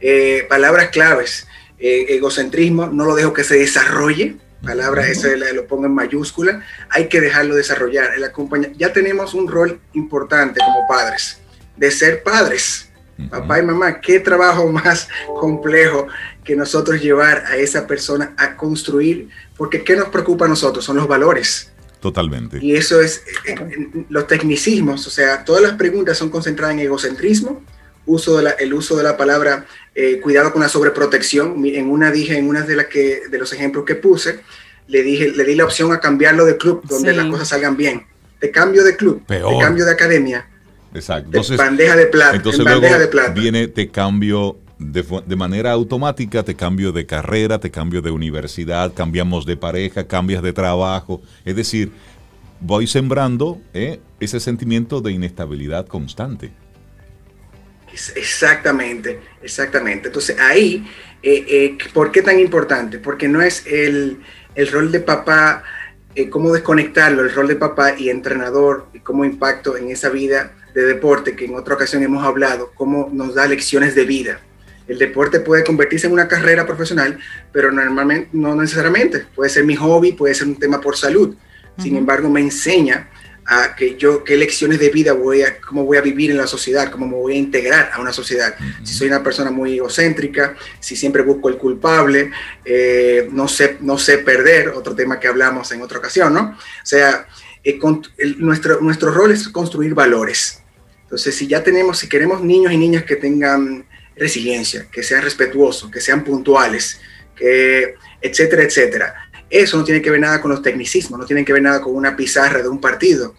Eh, 0.00 0.44
palabras 0.48 0.88
claves, 0.88 1.46
eh, 1.78 2.06
egocentrismo, 2.08 2.88
no 2.88 3.04
lo 3.04 3.14
dejo 3.14 3.32
que 3.32 3.44
se 3.44 3.56
desarrolle, 3.56 4.36
palabra, 4.62 5.06
eso 5.06 5.28
lo 5.54 5.66
pongo 5.66 5.86
en 5.86 5.94
mayúscula, 5.94 6.62
hay 6.90 7.08
que 7.08 7.20
dejarlo 7.20 7.54
desarrollar. 7.54 8.10
El 8.14 8.76
ya 8.76 8.92
tenemos 8.92 9.34
un 9.34 9.46
rol 9.46 9.80
importante 9.92 10.58
como 10.58 10.86
padres, 10.88 11.40
de 11.76 11.90
ser 11.90 12.22
padres. 12.22 12.90
Papá 13.30 13.60
y 13.60 13.62
mamá, 13.62 14.00
qué 14.00 14.18
trabajo 14.18 14.66
más 14.72 15.08
complejo 15.38 16.08
que 16.44 16.54
nosotros 16.54 17.00
llevar 17.00 17.44
a 17.46 17.56
esa 17.56 17.86
persona 17.86 18.34
a 18.36 18.56
construir 18.56 19.28
porque 19.56 19.84
¿qué 19.84 19.96
nos 19.96 20.08
preocupa 20.08 20.46
a 20.46 20.48
nosotros? 20.48 20.84
Son 20.84 20.96
los 20.96 21.06
valores. 21.06 21.70
Totalmente. 22.00 22.58
Y 22.60 22.76
eso 22.76 23.00
es 23.00 23.22
eh, 23.46 23.54
eh, 23.54 24.04
los 24.10 24.26
tecnicismos, 24.26 25.06
o 25.06 25.10
sea, 25.10 25.44
todas 25.44 25.62
las 25.62 25.72
preguntas 25.72 26.18
son 26.18 26.28
concentradas 26.28 26.74
en 26.74 26.80
egocentrismo, 26.80 27.62
uso 28.04 28.38
de 28.38 28.54
el 28.58 28.74
uso 28.74 28.96
de 28.96 29.04
la 29.04 29.16
palabra 29.16 29.66
eh, 29.94 30.20
cuidado 30.20 30.52
con 30.52 30.60
la 30.60 30.68
sobreprotección. 30.68 31.64
En 31.64 31.88
una 31.88 32.10
dije, 32.10 32.36
en 32.36 32.48
una 32.48 32.62
de, 32.62 32.76
las 32.76 32.86
que, 32.86 33.22
de 33.30 33.38
los 33.38 33.52
ejemplos 33.54 33.84
que 33.86 33.94
puse, 33.94 34.40
le, 34.88 35.02
dije, 35.02 35.30
le 35.30 35.44
di 35.44 35.54
la 35.54 35.64
opción 35.64 35.92
a 35.92 36.00
cambiarlo 36.00 36.44
de 36.44 36.58
club 36.58 36.82
donde 36.86 37.14
las 37.14 37.26
cosas 37.26 37.48
salgan 37.48 37.76
bien. 37.76 38.06
Te 38.38 38.50
cambio 38.50 38.84
de 38.84 38.96
club, 38.96 39.24
te 39.26 39.40
cambio 39.58 39.86
de 39.86 39.92
academia. 39.92 40.46
Exacto. 40.92 41.28
Entonces, 41.28 41.56
bandeja 41.56 41.96
de 41.96 42.06
plata. 42.06 42.36
Entonces 42.36 42.62
bandeja 42.62 42.98
de 42.98 43.08
plata. 43.08 43.32
viene, 43.32 43.68
te 43.68 43.90
cambio 43.90 44.58
de, 44.78 45.36
manera 45.36 45.72
automática 45.72 46.42
te 46.42 46.54
cambio 46.54 46.92
de 46.92 47.06
carrera, 47.06 47.58
te 47.58 47.70
cambio 47.70 48.02
de 48.02 48.10
universidad, 48.10 48.92
cambiamos 48.92 49.46
de 49.46 49.56
pareja, 49.56 50.06
cambias 50.06 50.42
de 50.42 50.52
trabajo. 50.52 51.22
Es 51.44 51.56
decir, 51.56 51.92
voy 52.60 52.86
sembrando 52.86 53.60
eh, 53.72 54.00
ese 54.20 54.40
sentimiento 54.40 55.00
de 55.00 55.12
inestabilidad 55.12 55.86
constante. 55.86 56.52
Exactamente, 58.16 59.20
exactamente. 59.42 60.08
Entonces 60.08 60.36
ahí, 60.40 60.84
eh, 61.22 61.46
eh, 61.48 61.78
¿por 61.92 62.10
qué 62.10 62.22
tan 62.22 62.40
importante? 62.40 62.98
Porque 62.98 63.28
no 63.28 63.40
es 63.40 63.64
el, 63.66 64.20
rol 64.72 64.90
de 64.90 65.00
papá, 65.00 65.62
cómo 66.30 66.52
desconectarlo, 66.52 67.22
el 67.22 67.32
rol 67.32 67.46
de 67.46 67.56
papá 67.56 67.96
y 67.96 68.08
entrenador, 68.08 68.88
y 68.92 68.98
cómo 68.98 69.24
impacto 69.24 69.76
en 69.76 69.90
esa 69.90 70.08
vida 70.08 70.52
de 70.74 70.82
deporte 70.82 71.36
que 71.36 71.44
en 71.44 71.54
otra 71.54 71.74
ocasión 71.74 72.02
hemos 72.02 72.24
hablado, 72.24 72.72
cómo 72.74 73.08
nos 73.12 73.34
da 73.36 73.46
lecciones 73.46 73.94
de 73.94 74.04
vida. 74.04 74.40
El 74.86 74.98
deporte 74.98 75.40
puede 75.40 75.64
convertirse 75.64 76.06
en 76.06 76.12
una 76.12 76.28
carrera 76.28 76.66
profesional, 76.66 77.18
pero 77.52 77.72
normalmente 77.72 78.28
no 78.32 78.54
necesariamente. 78.54 79.26
Puede 79.34 79.50
ser 79.50 79.64
mi 79.64 79.76
hobby, 79.76 80.12
puede 80.12 80.34
ser 80.34 80.46
un 80.46 80.56
tema 80.56 80.80
por 80.80 80.96
salud. 80.96 81.34
Sin 81.78 81.96
embargo, 81.96 82.28
me 82.28 82.40
enseña 82.40 83.08
a 83.46 83.74
que 83.74 83.96
yo 83.96 84.24
qué 84.24 84.36
lecciones 84.36 84.78
de 84.78 84.88
vida 84.88 85.12
voy 85.12 85.42
a 85.42 85.60
cómo 85.60 85.84
voy 85.84 85.98
a 85.98 86.00
vivir 86.00 86.30
en 86.30 86.38
la 86.38 86.46
sociedad, 86.46 86.90
cómo 86.90 87.06
me 87.06 87.14
voy 87.14 87.34
a 87.34 87.36
integrar 87.36 87.90
a 87.92 88.00
una 88.00 88.12
sociedad. 88.12 88.54
Si 88.82 88.94
soy 88.94 89.08
una 89.08 89.22
persona 89.22 89.50
muy 89.50 89.76
egocéntrica, 89.76 90.56
si 90.80 90.96
siempre 90.96 91.22
busco 91.22 91.48
el 91.48 91.56
culpable, 91.56 92.30
eh, 92.64 93.28
no 93.32 93.48
sé 93.48 93.78
no 93.80 93.98
sé 93.98 94.18
perder, 94.18 94.68
otro 94.68 94.94
tema 94.94 95.20
que 95.20 95.28
hablamos 95.28 95.70
en 95.72 95.82
otra 95.82 95.98
ocasión, 95.98 96.32
¿no? 96.32 96.56
O 96.56 96.86
sea, 96.86 97.26
eh, 97.62 97.78
nuestro 98.38 98.80
nuestro 98.80 99.10
rol 99.10 99.32
es 99.32 99.48
construir 99.48 99.94
valores. 99.94 100.62
Entonces, 101.02 101.34
si 101.34 101.46
ya 101.46 101.62
tenemos, 101.62 101.98
si 101.98 102.08
queremos 102.08 102.42
niños 102.42 102.72
y 102.72 102.78
niñas 102.78 103.04
que 103.04 103.16
tengan 103.16 103.84
resiliencia, 104.16 104.86
que 104.90 105.02
sean 105.02 105.22
respetuosos, 105.22 105.90
que 105.90 106.00
sean 106.00 106.24
puntuales, 106.24 107.00
que 107.36 107.94
etcétera, 108.20 108.62
etcétera. 108.62 109.14
Eso 109.50 109.76
no 109.76 109.84
tiene 109.84 110.00
que 110.00 110.10
ver 110.10 110.20
nada 110.20 110.40
con 110.40 110.50
los 110.50 110.62
tecnicismos, 110.62 111.18
no 111.18 111.26
tiene 111.26 111.44
que 111.44 111.52
ver 111.52 111.62
nada 111.62 111.80
con 111.80 111.94
una 111.94 112.16
pizarra 112.16 112.62
de 112.62 112.68
un 112.68 112.80
partido. 112.80 113.34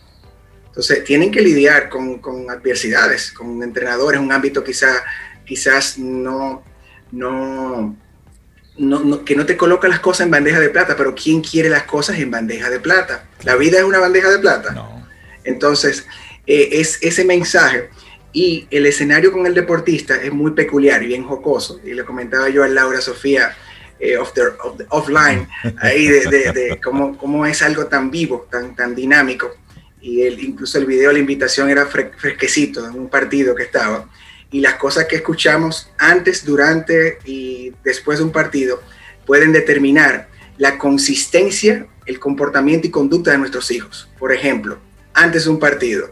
Entonces, 0.68 1.03
tienen 1.03 1.31
que 1.31 1.41
lidiar 1.41 1.89
con, 1.89 2.19
con 2.19 2.49
adversidades, 2.49 3.31
con 3.31 3.64
entrenadores, 3.64 4.19
un 4.19 4.31
ámbito 4.31 4.64
quizá, 4.64 5.03
quizás 5.45 5.97
no, 5.97 6.64
no, 7.11 7.95
no, 8.77 9.26
que 9.26 9.35
no 9.35 9.45
te 9.45 9.56
coloca 9.56 9.88
las 9.88 9.99
cosas 10.02 10.26
en 10.26 10.31
bandeja 10.31 10.60
de 10.60 10.69
plata, 10.69 10.95
pero 10.97 11.15
¿quién 11.15 11.41
quiere 11.41 11.69
las 11.69 11.84
cosas 11.84 12.19
en 12.19 12.30
bandeja 12.30 12.69
de 12.69 12.80
plata? 12.80 13.26
¿La 13.43 13.56
vida 13.56 13.77
es 13.77 13.85
una 13.85 13.99
bandeja 13.99 14.30
de 14.30 14.39
plata? 14.39 14.72
No. 14.72 15.07
Entonces, 15.45 16.06
eh, 16.45 16.69
es 16.73 16.99
ese 17.02 17.23
mensaje 17.23 17.89
y 18.36 18.68
el 18.70 18.86
escenario 18.86 19.32
con 19.32 19.48
el 19.48 19.53
deportista 19.53 20.22
es 20.22 20.34
muy 20.34 20.52
peculiar 20.52 21.02
y 21.02 21.07
bien 21.07 21.24
jocoso. 21.24 21.80
Y 21.86 21.94
le 21.94 22.03
comentaba 22.03 22.49
yo 22.49 22.66
a 22.66 22.68
Laura 22.68 22.99
Sofía 22.99 23.56
eh, 23.98 24.18
offline, 24.90 25.48
ahí 25.78 26.07
de, 26.07 26.78
cómo, 26.84 27.45
es 27.45 27.62
algo 27.62 27.86
tan 27.86 28.12
vivo, 28.12 28.45
tan, 28.52 28.76
tan 28.76 28.94
dinámico. 28.94 29.56
Y 30.02 30.24
el, 30.24 30.44
incluso 30.44 30.78
el 30.78 30.86
video, 30.86 31.14
la 31.14 31.20
invitación 31.20 31.70
era 31.70 31.86
fresquecito 31.86 32.86
en 32.86 32.99
un 32.99 33.07
partido 33.07 33.56
que 33.56 33.64
estaba. 33.64 34.10
Y 34.52 34.60
las 34.60 34.74
cosas 34.74 35.06
que 35.06 35.16
escuchamos 35.16 35.90
antes, 35.98 36.44
durante 36.44 37.20
y 37.24 37.72
después 37.86 38.18
de 38.18 38.26
un 38.26 38.34
partido 38.34 38.84
pueden 39.26 39.53
determinar 39.53 40.28
la 40.57 40.78
consistencia, 40.78 41.88
el 42.06 42.20
comportamiento 42.20 42.86
y 42.86 42.91
conducta 42.91 43.32
de 43.32 43.38
nuestros 43.38 43.72
hijos. 43.72 44.10
Por 44.20 44.34
ejemplo, 44.34 44.78
antes 45.14 45.45
de 45.45 45.52
un 45.52 45.60
partido, 45.60 46.12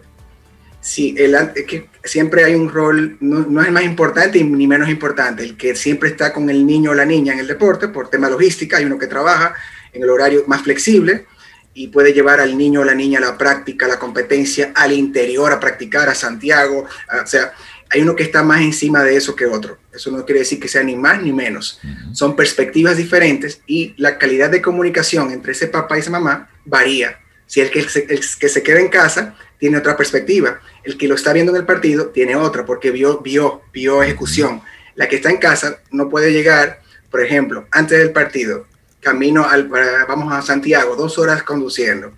si 0.84 1.16
el, 1.18 1.34
que 1.66 1.90
siempre 2.04 2.44
hay 2.44 2.56
un 2.56 2.70
rol, 2.70 3.16
no, 3.22 3.62
es 3.62 3.68
el 3.68 3.74
más 3.74 3.84
importante 3.84 4.44
ni 4.44 4.68
menos 4.68 4.90
importante, 4.90 5.42
el 5.42 5.56
que 5.56 5.76
siempre 5.76 6.10
está 6.10 6.34
con 6.34 6.50
el 6.50 6.66
niño 6.68 6.92
o 6.92 6.94
la 6.94 7.06
niña 7.06 7.32
en 7.32 7.40
el 7.40 7.48
deporte, 7.48 7.88
por 7.88 8.10
tema 8.10 8.30
logística, 8.30 8.78
hay 8.78 8.86
uno 8.86 9.00
que 9.00 9.08
trabaja 9.08 9.56
en 9.94 10.04
el 10.04 10.10
horario 10.10 10.44
más 10.46 10.62
flexible 10.62 11.26
y 11.74 11.88
puede 11.88 12.12
llevar 12.12 12.42
al 12.42 12.58
niño 12.58 12.82
o 12.82 12.84
la 12.84 12.94
niña 12.94 13.20
a 13.20 13.22
la 13.22 13.38
práctica, 13.38 13.86
a 13.86 13.90
la 13.90 13.98
competencia, 13.98 14.74
al 14.76 14.92
interior, 14.92 15.54
a 15.54 15.60
practicar, 15.60 16.10
a 16.10 16.16
Santiago, 16.16 16.86
o 16.86 17.28
sea, 17.28 17.54
hay 17.90 18.02
uno 18.02 18.16
que 18.16 18.24
está 18.24 18.44
más 18.44 18.62
encima 18.62 19.04
de 19.04 19.16
eso 19.16 19.36
que 19.36 19.46
otro. 19.46 19.78
Eso 19.94 20.12
no 20.12 20.26
quiere 20.26 20.40
decir 20.40 20.60
que 20.60 20.68
sea 20.68 20.84
ni 20.84 20.96
más 20.96 21.22
ni 21.22 21.32
menos. 21.32 21.80
Son 22.12 22.36
perspectivas 22.36 22.98
diferentes 22.98 23.62
y 23.68 23.94
la 23.98 24.18
calidad 24.18 24.50
de 24.50 24.64
comunicación 24.64 25.32
entre 25.32 25.52
ese 25.52 25.68
papá 25.68 25.96
y 25.96 26.00
esa 26.00 26.10
mamá 26.10 26.50
varía. 26.66 27.20
Si 27.46 27.62
el 27.62 27.70
que, 27.70 27.80
el 27.82 28.20
que 28.40 28.50
se 28.50 28.64
queda 28.64 28.80
en 28.80 28.88
casa 28.88 29.36
tiene 29.64 29.78
otra 29.78 29.96
perspectiva. 29.96 30.60
El 30.84 30.98
que 30.98 31.08
lo 31.08 31.16
está 31.16 31.32
viendo 31.32 31.54
en 31.54 31.60
el 31.60 31.66
partido 31.66 32.08
tiene 32.08 32.36
otra, 32.36 32.66
porque 32.66 32.92
vio, 32.92 33.22
vio, 33.22 33.62
vio 33.72 34.04
ejecución. 34.04 34.62
La 34.96 35.08
que 35.08 35.16
está 35.16 35.30
en 35.30 35.38
casa 35.38 35.80
no 35.90 36.10
puede 36.10 36.34
llegar, 36.34 36.82
por 37.10 37.22
ejemplo, 37.22 37.66
antes 37.72 37.98
del 37.98 38.12
partido, 38.12 38.68
camino 39.00 39.48
al, 39.48 39.70
vamos 39.70 40.34
a 40.34 40.42
Santiago, 40.42 40.98
dos 40.98 41.18
horas 41.18 41.44
conduciendo. 41.44 42.12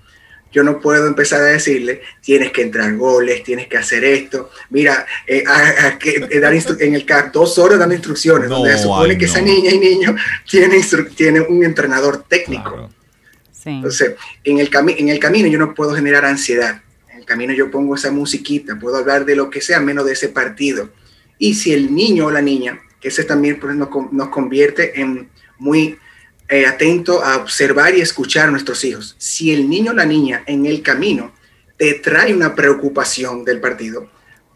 Yo 0.52 0.64
no 0.64 0.80
puedo 0.80 1.06
empezar 1.06 1.40
a 1.42 1.44
decirle, 1.44 2.02
tienes 2.20 2.52
que 2.52 2.64
entrar 2.64 2.92
goles, 2.98 3.44
tienes 3.44 3.68
que 3.68 3.78
hacer 3.78 4.04
esto. 4.04 4.50
Mira, 4.72 5.06
eh, 5.28 5.44
eh, 6.04 6.40
dar 6.40 6.52
en 6.52 6.96
el 6.96 7.06
CAR 7.06 7.32
dos 7.32 7.60
horas 7.60 7.78
dando 7.78 7.94
instrucciones, 7.94 8.50
donde 8.50 8.72
se 8.72 8.80
supone 8.80 9.20
que 9.20 9.26
esa 9.26 9.42
niña 9.42 9.70
y 9.70 9.78
niño 9.78 10.16
tiene, 10.50 10.82
tiene 11.16 11.42
un 11.42 11.64
entrenador 11.64 12.24
técnico. 12.28 12.90
Entonces, 13.66 14.16
en 14.44 14.58
el, 14.58 14.72
en 14.98 15.10
el 15.10 15.20
camino 15.20 15.48
yo 15.48 15.60
no 15.60 15.76
puedo 15.76 15.94
generar 15.94 16.26
ansiedad 16.26 16.82
camino 17.26 17.54
yo 17.54 17.72
pongo 17.72 17.96
esa 17.96 18.12
musiquita, 18.12 18.78
puedo 18.80 18.98
hablar 18.98 19.26
de 19.26 19.36
lo 19.36 19.50
que 19.50 19.62
sea 19.62 19.80
menos 19.80 20.06
de 20.06 20.14
ese 20.14 20.30
partido. 20.30 20.90
Y 21.38 21.56
si 21.56 21.74
el 21.74 21.94
niño 21.94 22.28
o 22.28 22.32
la 22.32 22.42
niña, 22.42 22.80
que 23.02 23.10
ese 23.10 23.24
también 23.24 23.60
pues, 23.60 23.76
nos, 23.76 23.90
nos, 24.12 24.30
convierte 24.30 25.00
en 25.00 25.30
muy 25.58 25.98
eh, 26.48 26.66
atento 26.66 27.24
a 27.24 27.38
observar 27.38 27.96
y 27.96 28.02
escuchar 28.02 28.48
a 28.48 28.52
nuestros 28.52 28.84
hijos. 28.84 29.16
Si 29.18 29.52
el 29.52 29.70
niño 29.70 29.92
o 29.92 29.96
la 29.96 30.06
niña 30.06 30.44
en 30.46 30.66
el 30.66 30.82
camino 30.82 31.34
te 31.78 31.96
trae 31.96 32.34
una 32.34 32.56
preocupación 32.56 33.44
del 33.44 33.60
partido, 33.60 34.10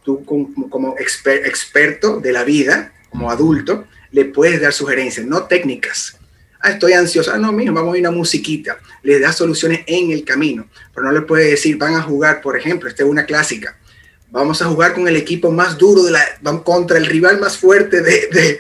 tú 0.04 0.24
como, 0.24 0.70
como 0.70 0.96
experto 0.98 2.20
de 2.20 2.32
la 2.32 2.44
vida, 2.44 2.94
como 3.10 3.32
adulto, 3.32 3.88
le 4.12 4.26
puedes 4.26 4.62
dar 4.62 4.74
sugerencias, 4.74 5.26
no 5.26 5.44
técnicas, 5.44 6.19
ah, 6.60 6.72
estoy 6.72 6.94
ansiosa, 6.94 7.36
ah, 7.36 7.38
no, 7.38 7.52
mijo, 7.52 7.74
vamos 7.74 7.96
a 7.96 7.98
ir 7.98 8.06
a 8.06 8.10
una 8.10 8.18
musiquita, 8.18 8.78
le 9.04 9.20
da 9.20 9.32
soluciones 9.32 9.82
en 9.88 10.12
el 10.12 10.24
camino, 10.24 10.68
pero 10.94 11.08
no 11.08 11.12
le 11.14 11.22
puede 11.22 11.52
decir, 11.52 11.78
van 11.78 11.96
a 11.96 12.02
jugar, 12.02 12.42
por 12.42 12.58
ejemplo, 12.58 12.90
esta 12.90 13.04
es 13.04 13.10
una 13.10 13.26
clásica, 13.26 13.78
vamos 14.32 14.62
a 14.62 14.66
jugar 14.66 14.94
con 14.94 15.08
el 15.08 15.16
equipo 15.16 15.52
más 15.52 15.78
duro, 15.78 16.04
de 16.04 16.12
la, 16.12 16.24
vamos 16.42 16.64
contra 16.64 16.98
el 16.98 17.06
rival 17.06 17.40
más 17.40 17.58
fuerte 17.58 18.02
de, 18.02 18.60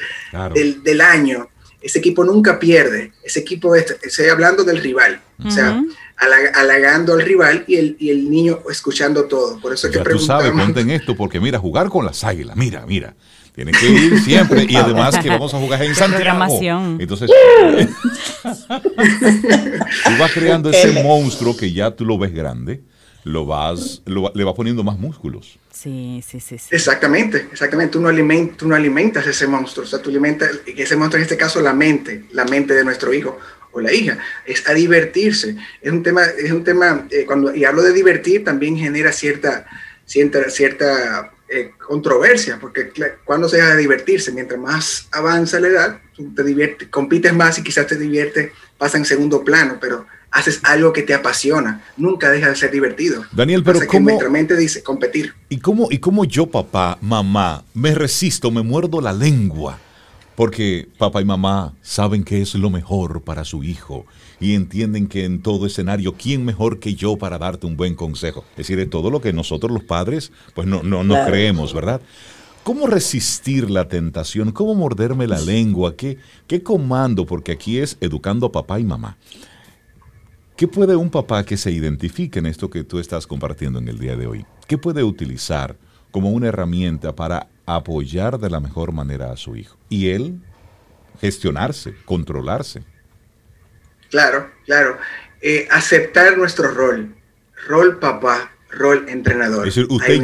del, 0.83 1.01
año. 1.01 1.49
Ese 1.81 1.99
equipo 1.99 2.25
nunca 2.25 2.59
pierde, 2.59 3.13
ese 3.23 3.39
equipo, 3.39 3.73
estoy 3.75 4.27
hablando 4.27 4.63
del 4.63 4.79
rival, 4.79 5.21
o 5.45 5.49
sea, 5.49 5.81
halagando 6.17 7.13
al 7.13 7.21
rival 7.21 7.63
y 7.67 7.77
el, 7.77 7.95
y 7.99 8.09
el 8.09 8.29
niño 8.29 8.59
escuchando 8.69 9.25
todo. 9.25 9.59
Por 9.59 9.73
eso 9.73 9.87
es 9.87 9.93
que 9.93 10.03
Tú 10.03 10.19
sabes, 10.19 10.51
ponte 10.51 10.81
en 10.81 10.89
esto, 10.89 11.15
porque 11.15 11.39
mira, 11.39 11.57
jugar 11.57 11.87
con 11.87 12.05
las 12.05 12.23
águilas, 12.23 12.57
mira, 12.57 12.85
mira. 12.85 13.15
Tienen 13.53 13.73
que 13.73 13.89
ir 13.89 14.19
siempre. 14.21 14.65
Y 14.67 14.75
además 14.77 15.17
que 15.17 15.29
vamos 15.29 15.53
a 15.53 15.59
jugar 15.59 15.83
en 15.83 15.95
Santiago. 15.95 16.97
Entonces, 16.99 17.29
tú 18.41 20.11
vas 20.19 20.31
creando 20.31 20.69
ese 20.69 21.03
monstruo 21.03 21.55
que 21.55 21.71
ya 21.71 21.91
tú 21.91 22.05
lo 22.05 22.17
ves 22.17 22.33
grande, 22.33 22.81
lo 23.23 23.45
vas, 23.45 24.01
le 24.05 24.43
vas 24.43 24.55
poniendo 24.55 24.83
más 24.83 24.97
músculos. 24.97 25.59
Sí, 25.71 26.21
sí, 26.27 26.39
sí. 26.41 26.57
Exactamente, 26.71 27.47
exactamente. 27.51 27.93
Tú 27.93 28.01
no, 28.01 28.09
alimentas, 28.09 28.57
tú 28.57 28.67
no 28.67 28.75
alimentas 28.75 29.25
ese 29.25 29.47
monstruo. 29.47 29.85
O 29.85 29.87
sea, 29.87 30.01
tú 30.01 30.09
alimentas, 30.09 30.49
ese 30.65 30.95
monstruo 30.97 31.19
en 31.19 31.23
este 31.23 31.37
caso, 31.37 31.61
la 31.61 31.73
mente, 31.73 32.25
la 32.31 32.43
mente 32.45 32.73
de 32.73 32.83
nuestro 32.83 33.13
hijo 33.13 33.39
o 33.71 33.79
la 33.79 33.93
hija, 33.93 34.17
es 34.45 34.67
a 34.67 34.73
divertirse. 34.73 35.55
Es 35.81 35.91
un 35.91 36.03
tema, 36.03 36.23
es 36.23 36.51
un 36.51 36.63
tema, 36.63 37.07
eh, 37.11 37.25
cuando 37.25 37.55
y 37.55 37.63
hablo 37.63 37.81
de 37.81 37.93
divertir, 37.93 38.43
también 38.43 38.77
genera 38.77 39.11
cierta, 39.11 39.67
cierta, 40.05 40.49
cierta 40.49 41.31
eh, 41.51 41.71
controversia, 41.87 42.59
porque 42.59 42.91
cuando 43.23 43.49
se 43.49 43.57
deja 43.57 43.75
de 43.75 43.81
divertirse, 43.81 44.31
mientras 44.31 44.59
más 44.59 45.07
avanza 45.11 45.59
la 45.59 45.67
edad, 45.67 46.01
te 46.35 46.43
diviertes, 46.43 46.89
compites 46.89 47.33
más 47.33 47.57
y 47.57 47.63
quizás 47.63 47.87
te 47.87 47.97
diviertes, 47.97 48.51
pasa 48.77 48.97
en 48.97 49.05
segundo 49.05 49.43
plano, 49.43 49.77
pero 49.81 50.05
haces 50.31 50.59
algo 50.63 50.93
que 50.93 51.01
te 51.01 51.13
apasiona, 51.13 51.83
nunca 51.97 52.29
deja 52.29 52.49
de 52.49 52.55
ser 52.55 52.71
divertido. 52.71 53.25
Daniel, 53.31 53.63
pero 53.63 53.79
¿cómo? 53.87 54.19
mente 54.29 54.55
dice 54.55 54.83
competir. 54.83 55.33
¿Y 55.49 55.59
cómo, 55.59 55.87
¿Y 55.89 55.97
cómo 55.97 56.23
yo, 56.25 56.45
papá, 56.45 56.97
mamá, 57.01 57.63
me 57.73 57.95
resisto, 57.95 58.51
me 58.51 58.61
muerdo 58.61 59.01
la 59.01 59.13
lengua? 59.13 59.79
Porque 60.35 60.87
papá 60.97 61.21
y 61.21 61.25
mamá 61.25 61.73
saben 61.81 62.23
que 62.23 62.41
es 62.41 62.53
lo 62.55 62.69
mejor 62.69 63.21
para 63.23 63.43
su 63.43 63.63
hijo 63.63 64.05
y 64.39 64.55
entienden 64.55 65.07
que 65.07 65.25
en 65.25 65.41
todo 65.41 65.65
escenario, 65.65 66.13
¿quién 66.13 66.45
mejor 66.45 66.79
que 66.79 66.95
yo 66.95 67.17
para 67.17 67.37
darte 67.37 67.67
un 67.67 67.77
buen 67.77 67.95
consejo? 67.95 68.45
Es 68.51 68.57
decir, 68.57 68.77
de 68.77 68.85
todo 68.85 69.09
lo 69.09 69.21
que 69.21 69.33
nosotros 69.33 69.71
los 69.71 69.83
padres, 69.83 70.31
pues 70.55 70.67
no, 70.67 70.83
no, 70.83 71.03
no 71.03 71.25
creemos, 71.25 71.73
¿verdad? 71.73 72.01
¿Cómo 72.63 72.87
resistir 72.87 73.69
la 73.69 73.87
tentación? 73.87 74.51
¿Cómo 74.51 74.75
morderme 74.75 75.27
la 75.27 75.39
lengua? 75.39 75.95
¿Qué, 75.95 76.17
¿Qué 76.47 76.61
comando? 76.61 77.25
Porque 77.25 77.51
aquí 77.51 77.79
es 77.79 77.97
educando 77.99 78.45
a 78.45 78.51
papá 78.51 78.79
y 78.79 78.83
mamá. 78.83 79.17
¿Qué 80.55 80.67
puede 80.67 80.95
un 80.95 81.09
papá 81.09 81.45
que 81.45 81.55
se 81.55 81.71
identifique 81.71 82.39
en 82.39 82.45
esto 82.45 82.69
que 82.69 82.83
tú 82.83 82.99
estás 82.99 83.25
compartiendo 83.25 83.79
en 83.79 83.87
el 83.87 83.97
día 83.97 84.15
de 84.15 84.27
hoy? 84.27 84.45
¿Qué 84.67 84.77
puede 84.77 85.03
utilizar 85.03 85.77
como 86.11 86.31
una 86.31 86.47
herramienta 86.47 87.15
para 87.15 87.47
apoyar 87.65 88.39
de 88.39 88.49
la 88.49 88.59
mejor 88.59 88.91
manera 88.91 89.31
a 89.31 89.37
su 89.37 89.55
hijo? 89.55 89.77
Y 89.87 90.09
él 90.09 90.41
gestionarse, 91.21 91.95
controlarse. 92.05 92.83
Claro, 94.09 94.49
claro. 94.65 94.97
Eh, 95.41 95.67
aceptar 95.71 96.37
nuestro 96.37 96.71
rol. 96.71 97.15
Rol 97.67 97.99
papá, 97.99 98.51
rol 98.71 99.05
entrenador. 99.09 99.67
Es 99.67 99.75
decir, 99.75 99.91
usted, 99.91 100.21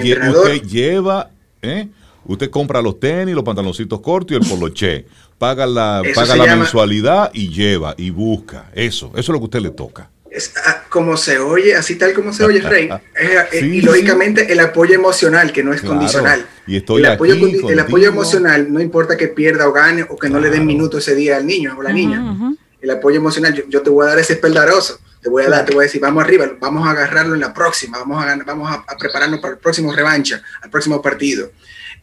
lleva, 0.64 1.30
¿eh? 1.62 1.88
usted 2.26 2.50
compra 2.50 2.82
los 2.82 3.00
tenis, 3.00 3.36
los 3.36 3.44
pantaloncitos 3.44 4.00
cortos 4.02 4.32
y 4.32 4.42
el 4.42 4.48
poloché. 4.48 5.06
Paga 5.38 5.66
la, 5.66 6.02
paga 6.14 6.36
la 6.36 6.56
mensualidad 6.56 7.30
y 7.34 7.50
lleva 7.50 7.94
y 7.98 8.10
busca. 8.10 8.70
Eso, 8.74 9.12
eso 9.16 9.20
es 9.20 9.28
lo 9.30 9.40
que 9.40 9.44
a 9.44 9.46
usted 9.46 9.60
le 9.60 9.72
toca. 9.72 10.10
Es, 10.32 10.54
ah, 10.66 10.84
como 10.90 11.16
se 11.16 11.40
oye, 11.40 11.76
así 11.76 11.96
tal 11.96 12.14
como 12.14 12.34
se 12.34 12.44
oye, 12.44 12.62
Rey. 12.62 12.90
Eh, 13.18 13.60
y 13.62 13.82
lógicamente 13.82 14.52
el 14.52 14.60
apoyo 14.60 14.94
emocional, 14.96 15.54
que 15.54 15.64
no 15.64 15.74
es 15.74 15.82
condicional. 15.82 16.46
Y 16.68 16.78
estoy 16.78 17.02
el, 17.02 17.12
apoyo, 17.12 17.70
el 17.70 17.80
apoyo 17.80 18.10
emocional, 18.10 18.72
no 18.72 18.82
importa 18.82 19.16
que 19.16 19.30
pierda 19.30 19.68
o 19.68 19.72
gane 19.72 20.04
o 20.04 20.18
que 20.18 20.30
no 20.30 20.40
le 20.40 20.50
den 20.50 20.66
minutos 20.66 21.08
ese 21.08 21.16
día 21.16 21.38
al 21.38 21.46
niño 21.46 21.76
o 21.78 21.82
la 21.82 21.94
niña 21.94 22.56
el 22.86 22.92
apoyo 22.92 23.18
emocional, 23.18 23.66
yo, 23.68 23.82
te 23.82 23.90
voy 23.90 24.06
a 24.06 24.10
dar 24.10 24.20
ese 24.20 24.34
espeldaroso, 24.34 25.00
te 25.20 25.28
voy 25.28 25.44
a 25.44 25.50
dar, 25.50 25.66
te 25.66 25.74
voy 25.74 25.84
a 25.84 25.88
decir, 25.88 26.00
vamos 26.00 26.24
arriba, 26.24 26.48
vamos 26.60 26.88
a 26.88 26.92
agarrarlo 26.92 27.34
en 27.34 27.42
la 27.42 27.52
próxima, 27.52 27.98
vamos 27.98 28.24
a, 28.24 28.36
vamos 28.46 28.72
a, 28.72 28.96
prepararnos 28.96 29.40
para 29.40 29.56
el 29.56 29.60
próximo 29.60 29.92
revancha, 29.92 30.42
al 30.62 30.70
próximo 30.70 31.02
partido. 31.02 31.52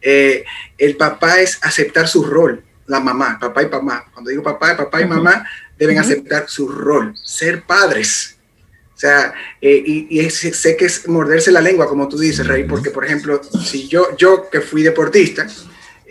Eh, 0.01 0.43
el 0.77 0.97
papá 0.97 1.39
es 1.39 1.57
aceptar 1.61 2.09
su 2.09 2.25
rol, 2.25 2.61
la 2.87 2.99
mamá, 2.99 3.37
papá 3.39 3.63
y 3.63 3.69
mamá. 3.69 4.05
Cuando 4.11 4.29
digo 4.29 4.43
papá, 4.43 4.75
papá 4.75 5.01
y 5.01 5.05
mamá 5.05 5.47
deben 5.77 5.99
aceptar 5.99 6.49
su 6.49 6.67
rol, 6.67 7.15
ser 7.23 7.63
padres. 7.63 8.35
O 8.93 8.99
sea, 8.99 9.33
eh, 9.61 9.81
y, 9.85 10.29
sé 10.29 10.75
que 10.75 10.85
es 10.85 11.07
morderse 11.07 11.49
la 11.49 11.61
lengua, 11.61 11.87
como 11.87 12.09
tú 12.09 12.17
dices, 12.17 12.45
Rey, 12.45 12.65
porque, 12.65 12.89
por 12.89 13.05
ejemplo, 13.05 13.41
si 13.43 13.87
yo, 13.87 14.17
yo 14.17 14.49
que 14.49 14.59
fui 14.59 14.83
deportista, 14.83 15.47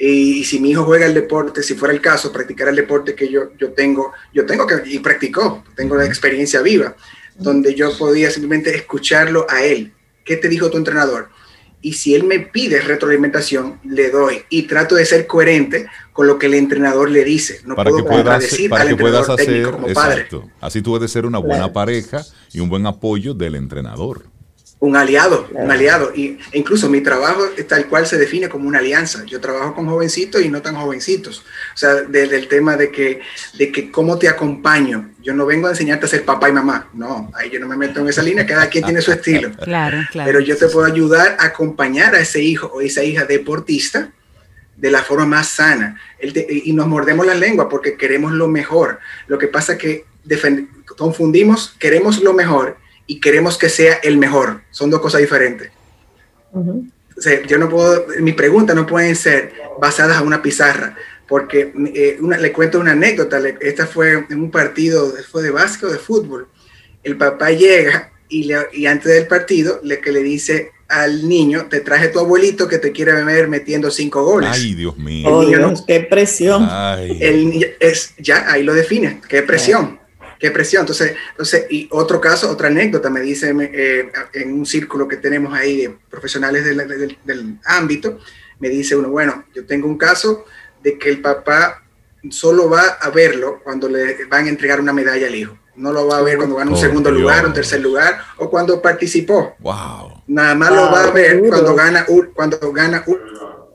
Y, 0.04 0.42
si 0.42 0.58
mi 0.58 0.70
hijo 0.70 0.82
juega 0.82 1.06
el 1.06 1.14
deporte, 1.14 1.62
si 1.62 1.74
fuera 1.74 1.94
el 1.94 2.00
caso, 2.00 2.32
practicar 2.32 2.66
el 2.66 2.74
deporte 2.74 3.14
que 3.14 3.28
yo, 3.28 3.56
yo 3.56 3.70
tengo, 3.70 4.10
yo 4.34 4.44
tengo 4.44 4.66
que, 4.66 4.82
y 4.86 4.98
practicó, 4.98 5.62
tengo 5.76 5.94
la 5.94 6.04
experiencia 6.04 6.60
viva, 6.60 6.96
donde 7.36 7.72
yo 7.76 7.96
podía 7.96 8.28
simplemente 8.28 8.74
escucharlo 8.74 9.46
a 9.48 9.62
él. 9.62 9.92
¿Qué 10.24 10.36
te 10.36 10.48
dijo 10.48 10.70
tu 10.70 10.76
entrenador? 10.76 11.28
Y 11.82 11.92
si 11.92 12.16
él 12.16 12.24
me 12.24 12.40
pide 12.40 12.80
retroalimentación, 12.80 13.78
le 13.84 14.10
doy 14.10 14.42
y 14.50 14.62
trato 14.62 14.96
de 14.96 15.06
ser 15.06 15.28
coherente 15.28 15.86
con 16.12 16.26
lo 16.26 16.36
que 16.36 16.46
el 16.46 16.54
entrenador 16.54 17.08
le 17.08 17.22
dice. 17.22 17.60
No 17.64 17.76
para 17.76 17.90
puedo 17.90 18.04
que 18.04 18.10
puedas, 18.10 18.58
para 18.70 18.88
que 18.88 18.96
puedas 18.96 19.28
hacer, 19.28 19.70
como 19.70 19.86
exacto. 19.86 20.50
Así 20.60 20.82
tú 20.82 20.90
puedes 20.90 21.12
ser 21.12 21.26
una 21.26 21.38
buena 21.38 21.72
pareja 21.72 22.24
y 22.52 22.58
un 22.58 22.68
buen 22.68 22.86
apoyo 22.86 23.34
del 23.34 23.54
entrenador 23.54 24.31
un 24.82 24.96
aliado, 24.96 25.48
un 25.52 25.70
aliado. 25.70 26.12
Y, 26.12 26.38
e 26.50 26.58
incluso 26.58 26.90
mi 26.90 27.00
trabajo 27.02 27.44
tal 27.68 27.86
cual 27.86 28.04
se 28.04 28.18
define 28.18 28.48
como 28.48 28.66
una 28.66 28.80
alianza. 28.80 29.24
Yo 29.26 29.40
trabajo 29.40 29.76
con 29.76 29.86
jovencitos 29.86 30.42
y 30.42 30.48
no 30.48 30.60
tan 30.60 30.74
jovencitos. 30.74 31.44
O 31.72 31.76
sea, 31.76 31.94
desde 32.02 32.36
el 32.36 32.48
tema 32.48 32.76
de 32.76 32.90
que, 32.90 33.20
de 33.56 33.70
que 33.70 33.92
cómo 33.92 34.18
te 34.18 34.28
acompaño. 34.28 35.12
Yo 35.22 35.34
no 35.34 35.46
vengo 35.46 35.68
a 35.68 35.70
enseñarte 35.70 36.06
a 36.06 36.08
ser 36.08 36.24
papá 36.24 36.48
y 36.48 36.52
mamá. 36.52 36.90
No, 36.94 37.30
ahí 37.36 37.48
yo 37.48 37.60
no 37.60 37.68
me 37.68 37.76
meto 37.76 38.00
en 38.00 38.08
esa 38.08 38.24
línea. 38.24 38.44
Cada 38.44 38.68
quien 38.68 38.82
tiene 38.84 39.00
su 39.00 39.12
estilo. 39.12 39.52
Claro, 39.62 40.00
claro. 40.10 40.26
Pero 40.26 40.40
yo 40.40 40.56
te 40.56 40.66
puedo 40.66 40.84
ayudar 40.84 41.36
a 41.38 41.46
acompañar 41.46 42.16
a 42.16 42.18
ese 42.18 42.42
hijo 42.42 42.66
o 42.66 42.80
esa 42.80 43.04
hija 43.04 43.24
deportista 43.24 44.10
de 44.76 44.90
la 44.90 45.02
forma 45.02 45.26
más 45.26 45.48
sana. 45.48 46.00
y 46.20 46.72
nos 46.72 46.88
mordemos 46.88 47.24
la 47.24 47.36
lengua 47.36 47.68
porque 47.68 47.96
queremos 47.96 48.32
lo 48.32 48.48
mejor. 48.48 48.98
Lo 49.28 49.38
que 49.38 49.46
pasa 49.46 49.74
es 49.74 49.78
que 49.78 50.04
confundimos, 50.96 51.76
queremos 51.78 52.20
lo 52.20 52.32
mejor 52.32 52.81
y 53.12 53.20
queremos 53.20 53.58
que 53.58 53.68
sea 53.68 53.96
el 54.02 54.16
mejor. 54.16 54.62
Son 54.70 54.88
dos 54.88 55.02
cosas 55.02 55.20
diferentes. 55.20 55.70
yo 57.46 57.58
no 57.58 57.68
puedo, 57.68 58.06
mis 58.20 58.34
preguntas 58.34 58.74
no 58.74 58.86
pueden 58.86 59.14
ser 59.16 59.52
basadas 59.78 60.18
en 60.18 60.26
una 60.26 60.40
pizarra, 60.40 60.96
porque 61.28 61.74
eh, 61.94 62.18
le 62.18 62.52
cuento 62.52 62.80
una 62.80 62.92
anécdota. 62.92 63.38
esta 63.60 63.86
fue 63.86 64.24
en 64.30 64.40
un 64.40 64.50
partido, 64.50 65.12
fue 65.30 65.42
de 65.42 65.50
básquet 65.50 65.90
o 65.90 65.92
de 65.92 65.98
fútbol. 65.98 66.48
El 67.04 67.18
papá 67.18 67.50
llega 67.50 68.12
y, 68.30 68.50
y 68.72 68.86
antes 68.86 69.12
del 69.12 69.26
partido 69.26 69.78
le, 69.82 70.00
que 70.00 70.10
le 70.10 70.22
dice 70.22 70.70
al 70.88 71.28
niño, 71.28 71.66
te 71.68 71.80
traje 71.80 72.08
tu 72.08 72.18
abuelito 72.18 72.66
que 72.66 72.78
te 72.78 72.92
quiere 72.92 73.12
ver 73.24 73.46
metiendo 73.48 73.90
cinco 73.90 74.24
goles. 74.24 74.50
Ay, 74.54 74.74
Dios 74.74 74.96
mío. 74.96 75.28
Oh, 75.28 75.84
qué 75.86 76.00
presión. 76.00 76.66
El, 76.98 77.76
es, 77.78 78.14
ya, 78.16 78.50
ahí 78.50 78.62
lo 78.62 78.72
define, 78.72 79.20
qué 79.28 79.42
presión 79.42 80.01
qué 80.42 80.50
presión. 80.50 80.80
Entonces, 80.80 81.14
entonces, 81.30 81.66
y 81.70 81.86
otro 81.92 82.20
caso, 82.20 82.50
otra 82.50 82.66
anécdota, 82.66 83.08
me 83.08 83.20
dice 83.20 83.54
eh, 83.60 84.10
en 84.32 84.52
un 84.52 84.66
círculo 84.66 85.06
que 85.06 85.16
tenemos 85.16 85.54
ahí 85.54 85.82
de 85.82 85.96
profesionales 86.10 86.64
del, 86.64 87.58
ámbito, 87.64 88.18
me 88.58 88.68
dice 88.68 88.96
uno, 88.96 89.08
bueno, 89.08 89.44
yo 89.54 89.64
tengo 89.64 89.86
un 89.86 89.96
caso 89.96 90.44
de 90.82 90.98
que 90.98 91.10
el 91.10 91.20
papá 91.20 91.84
solo 92.28 92.68
va 92.68 92.82
a 93.00 93.10
verlo 93.10 93.60
cuando 93.62 93.88
le 93.88 94.24
van 94.24 94.46
a 94.46 94.48
entregar 94.48 94.80
una 94.80 94.92
medalla 94.92 95.28
al 95.28 95.34
hijo. 95.36 95.56
No 95.76 95.92
lo 95.92 96.08
va 96.08 96.18
a 96.18 96.22
ver 96.22 96.38
cuando 96.38 96.56
gana 96.56 96.72
un 96.72 96.76
oh, 96.76 96.80
segundo 96.80 97.12
lugar, 97.12 97.46
un 97.46 97.52
tercer 97.52 97.80
lugar 97.80 98.18
o 98.38 98.50
cuando 98.50 98.82
participó. 98.82 99.54
Wow. 99.60 100.24
Nada 100.26 100.56
más 100.56 100.70
lo 100.72 100.90
va 100.90 101.04
a 101.04 101.10
ver 101.12 101.40
cuando 101.48 101.72
gana, 101.76 102.04
cuando 102.34 102.72
gana 102.72 103.04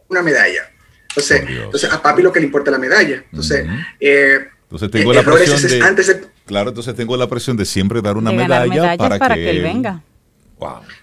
una 0.09 0.21
medalla. 0.21 0.69
Entonces, 1.07 1.43
entonces, 1.47 1.91
a 1.91 2.01
papi 2.01 2.21
lo 2.21 2.33
que 2.33 2.41
le 2.41 2.45
importa 2.45 2.69
la 2.71 2.77
medalla. 2.77 3.23
Entonces, 3.31 3.65
eh, 4.01 4.47
entonces 4.63 4.91
tengo 4.91 5.13
la 5.13 5.23
presión 5.23 5.61
de, 5.61 5.81
antes 5.81 6.07
Claro, 6.47 6.69
entonces 6.69 6.95
tengo 6.95 7.15
la 7.17 7.27
presión 7.27 7.57
de 7.57 7.65
siempre 7.65 8.01
dar 8.01 8.15
una 8.15 8.31
medalla 8.31 8.95
para, 8.97 9.35
que, 9.35 9.49
él 9.49 9.61
venga. 9.61 10.01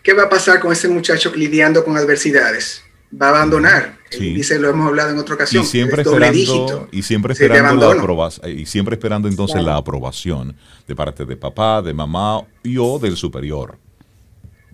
¿Qué 0.03 0.15
va 0.15 0.25
a 0.25 0.29
pasar 0.29 0.59
con 0.59 0.73
ese 0.73 0.89
muchacho 0.89 1.31
lidiando 1.37 1.85
con 1.85 1.97
adversidades? 1.97 2.83
Va 3.21 3.27
a 3.27 3.31
abandonar. 3.31 3.99
Dice, 4.11 4.59
lo 4.59 4.71
hemos 4.71 4.89
hablado 4.89 5.11
en 5.11 5.19
otra 5.19 5.35
ocasión. 5.35 5.63
Y 5.63 5.67
siempre 5.67 6.03
esperando, 6.03 6.89
y 6.91 7.03
siempre 7.03 7.33
esperando 7.35 7.95
la 7.95 8.01
aprobación, 8.01 8.59
y 8.59 8.67
siempre 8.67 8.95
esperando 8.95 9.29
entonces 9.29 9.63
la 9.63 9.77
aprobación 9.77 10.57
de 10.89 10.97
parte 10.97 11.25
de 11.25 11.37
papá, 11.37 11.83
de 11.83 11.93
mamá 11.93 12.43
y 12.63 12.79
o 12.79 12.99
del 12.99 13.17
superior. 13.17 13.77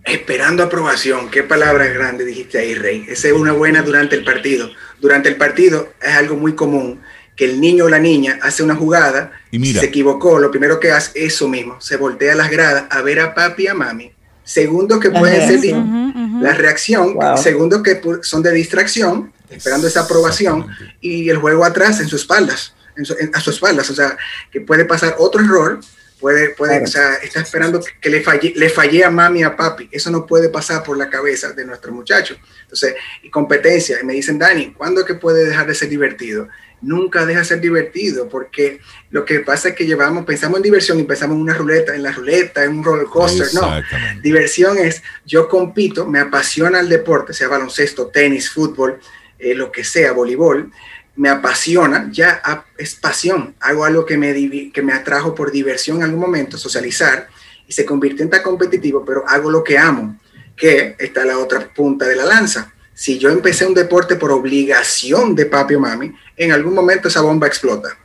Esperando 0.05 0.63
aprobación, 0.63 1.31
qué 1.31 1.43
palabra 1.43 1.87
grande 1.87 2.25
dijiste 2.25 2.59
ahí, 2.59 2.75
Rey. 2.75 3.07
Esa 3.09 3.29
es 3.29 3.35
una 3.35 3.53
buena 3.53 3.83
durante 3.83 4.15
el 4.15 4.25
partido. 4.25 4.71
Durante 5.01 5.29
el 5.29 5.37
partido 5.37 5.89
es 6.01 6.15
algo 6.15 6.37
muy 6.37 6.55
común 6.55 7.01
que 7.41 7.47
el 7.47 7.59
niño 7.59 7.87
o 7.87 7.89
la 7.89 7.99
niña 7.99 8.39
hace 8.43 8.63
una 8.63 8.77
jugada, 8.77 9.33
y 9.51 9.73
se 9.73 9.87
equivocó, 9.87 10.39
lo 10.39 10.51
primero 10.51 10.79
que 10.79 10.93
hace 10.93 11.13
es 11.15 11.33
eso 11.33 11.49
mismo, 11.49 11.81
se 11.81 11.97
voltea 11.97 12.35
a 12.35 12.37
las 12.37 12.51
gradas 12.51 12.85
a 12.91 13.01
ver 13.01 13.19
a 13.19 13.35
papi 13.35 13.63
y 13.63 13.67
a 13.69 13.73
mami. 13.73 14.13
Segundo 14.45 15.01
que 15.01 15.09
puede 15.09 15.59
ser 15.59 15.75
la 15.75 16.53
reacción, 16.53 17.17
segundo 17.43 17.83
que 17.83 17.99
son 18.21 18.43
de 18.43 18.53
distracción, 18.53 19.33
esperando 19.49 19.87
esa 19.87 20.01
aprobación, 20.01 20.67
y 21.01 21.31
el 21.31 21.39
juego 21.39 21.65
atrás 21.65 21.99
en 22.01 22.09
sus 22.09 22.21
espaldas, 22.21 22.75
a 23.33 23.41
sus 23.41 23.55
espaldas, 23.55 23.89
o 23.89 23.95
sea, 23.95 24.19
que 24.53 24.61
puede 24.61 24.85
pasar 24.85 25.15
otro 25.19 25.43
error, 25.43 25.81
puede, 26.21 26.51
puede 26.51 26.85
o 26.85 26.87
sea, 26.87 27.15
está 27.23 27.41
esperando 27.41 27.81
que, 28.03 28.11
le, 28.11 28.21
falle, 28.21 28.53
le 28.55 28.69
falle 28.69 29.03
a 29.03 29.11
mami 29.11 29.45
a 29.45 29.57
papi, 29.57 29.89
eso 29.91 30.11
no 30.11 30.27
puede 30.27 30.51
pasar 30.51 30.85
por 30.85 30.99
la 30.99 31.09
cabeza 31.09 31.53
de 31.55 31.65
nuestro 31.65 31.91
muchacho. 31.91 32.37
Entonces, 32.65 32.97
y 33.23 33.31
competencia, 33.31 33.97
y 34.03 34.05
me 34.05 34.13
dicen, 34.13 34.39
Dani, 34.39 34.75
¿cuándo 34.75 35.01
es 35.01 35.07
que 35.07 35.15
puede 35.15 35.47
dejar 35.47 35.67
de 35.67 35.75
ser 35.75 35.89
divertido? 35.89 36.47
Nunca 36.83 37.27
deja 37.27 37.41
de 37.41 37.45
ser 37.45 37.61
divertido, 37.61 38.29
porque 38.29 38.81
lo 39.11 39.25
que 39.25 39.41
pasa 39.41 39.71
es 39.71 39.75
que 39.75 39.87
llevamos, 39.87 40.25
pensamos 40.25 40.59
en 40.59 40.63
diversión 40.63 40.99
y 40.99 41.05
pensamos 41.05 41.37
en 41.37 41.43
una 41.43 41.55
ruleta, 41.55 41.95
en 41.95 42.03
la 42.03 42.13
ruleta, 42.13 42.65
en 42.65 42.79
un 42.79 42.85
roller 42.85 43.07
coaster. 43.07 43.47
No, 43.55 43.71
diversión 44.23 44.79
es, 44.79 45.03
yo 45.25 45.49
compito, 45.49 46.07
me 46.07 46.21
apasiona 46.21 46.81
el 46.81 46.89
deporte, 46.89 47.33
sea 47.33 47.49
baloncesto, 47.49 48.07
tenis, 48.09 48.51
fútbol, 48.51 48.99
eh, 49.39 49.55
lo 49.55 49.71
que 49.71 49.85
sea, 49.85 50.13
voleibol, 50.13 50.71
me 51.17 51.29
apasiona, 51.29 52.09
ya 52.11 52.43
es 52.79 52.95
pasión, 52.95 53.55
hago 53.61 53.85
algo 53.85 54.07
que 54.07 54.17
me, 54.17 54.71
que 54.73 54.83
me 54.83 54.93
atrajo 54.93 55.35
por 55.35 55.53
diversión 55.53 55.99
en 55.99 56.05
algún 56.05 56.21
momento, 56.21 56.57
socializar, 56.57 57.29
y 57.67 57.73
se 57.73 57.85
convierte 57.85 58.23
en 58.23 58.31
tan 58.31 58.43
competitivo, 58.43 59.05
pero 59.05 59.25
hago 59.29 59.51
lo 59.51 59.63
que 59.63 59.79
amo, 59.79 60.19
que 60.57 60.97
está 60.99 61.25
la 61.25 61.39
otra 61.39 61.73
punta 61.73 62.07
de 62.07 62.17
la 62.17 62.25
lanza 62.25 62.73
si 63.01 63.19
yo 63.19 63.31
empecé 63.31 63.65
un 63.65 63.73
deporte 63.73 64.17
por 64.17 64.31
obligación 64.31 65.35
de 65.35 65.47
papi 65.47 65.75
o 65.75 65.81
mami, 65.81 66.13
en 66.37 66.53
algún 66.53 66.75
momento 66.75 67.09
esa 67.09 67.23
bomba 67.23 67.47
explota. 67.47 67.97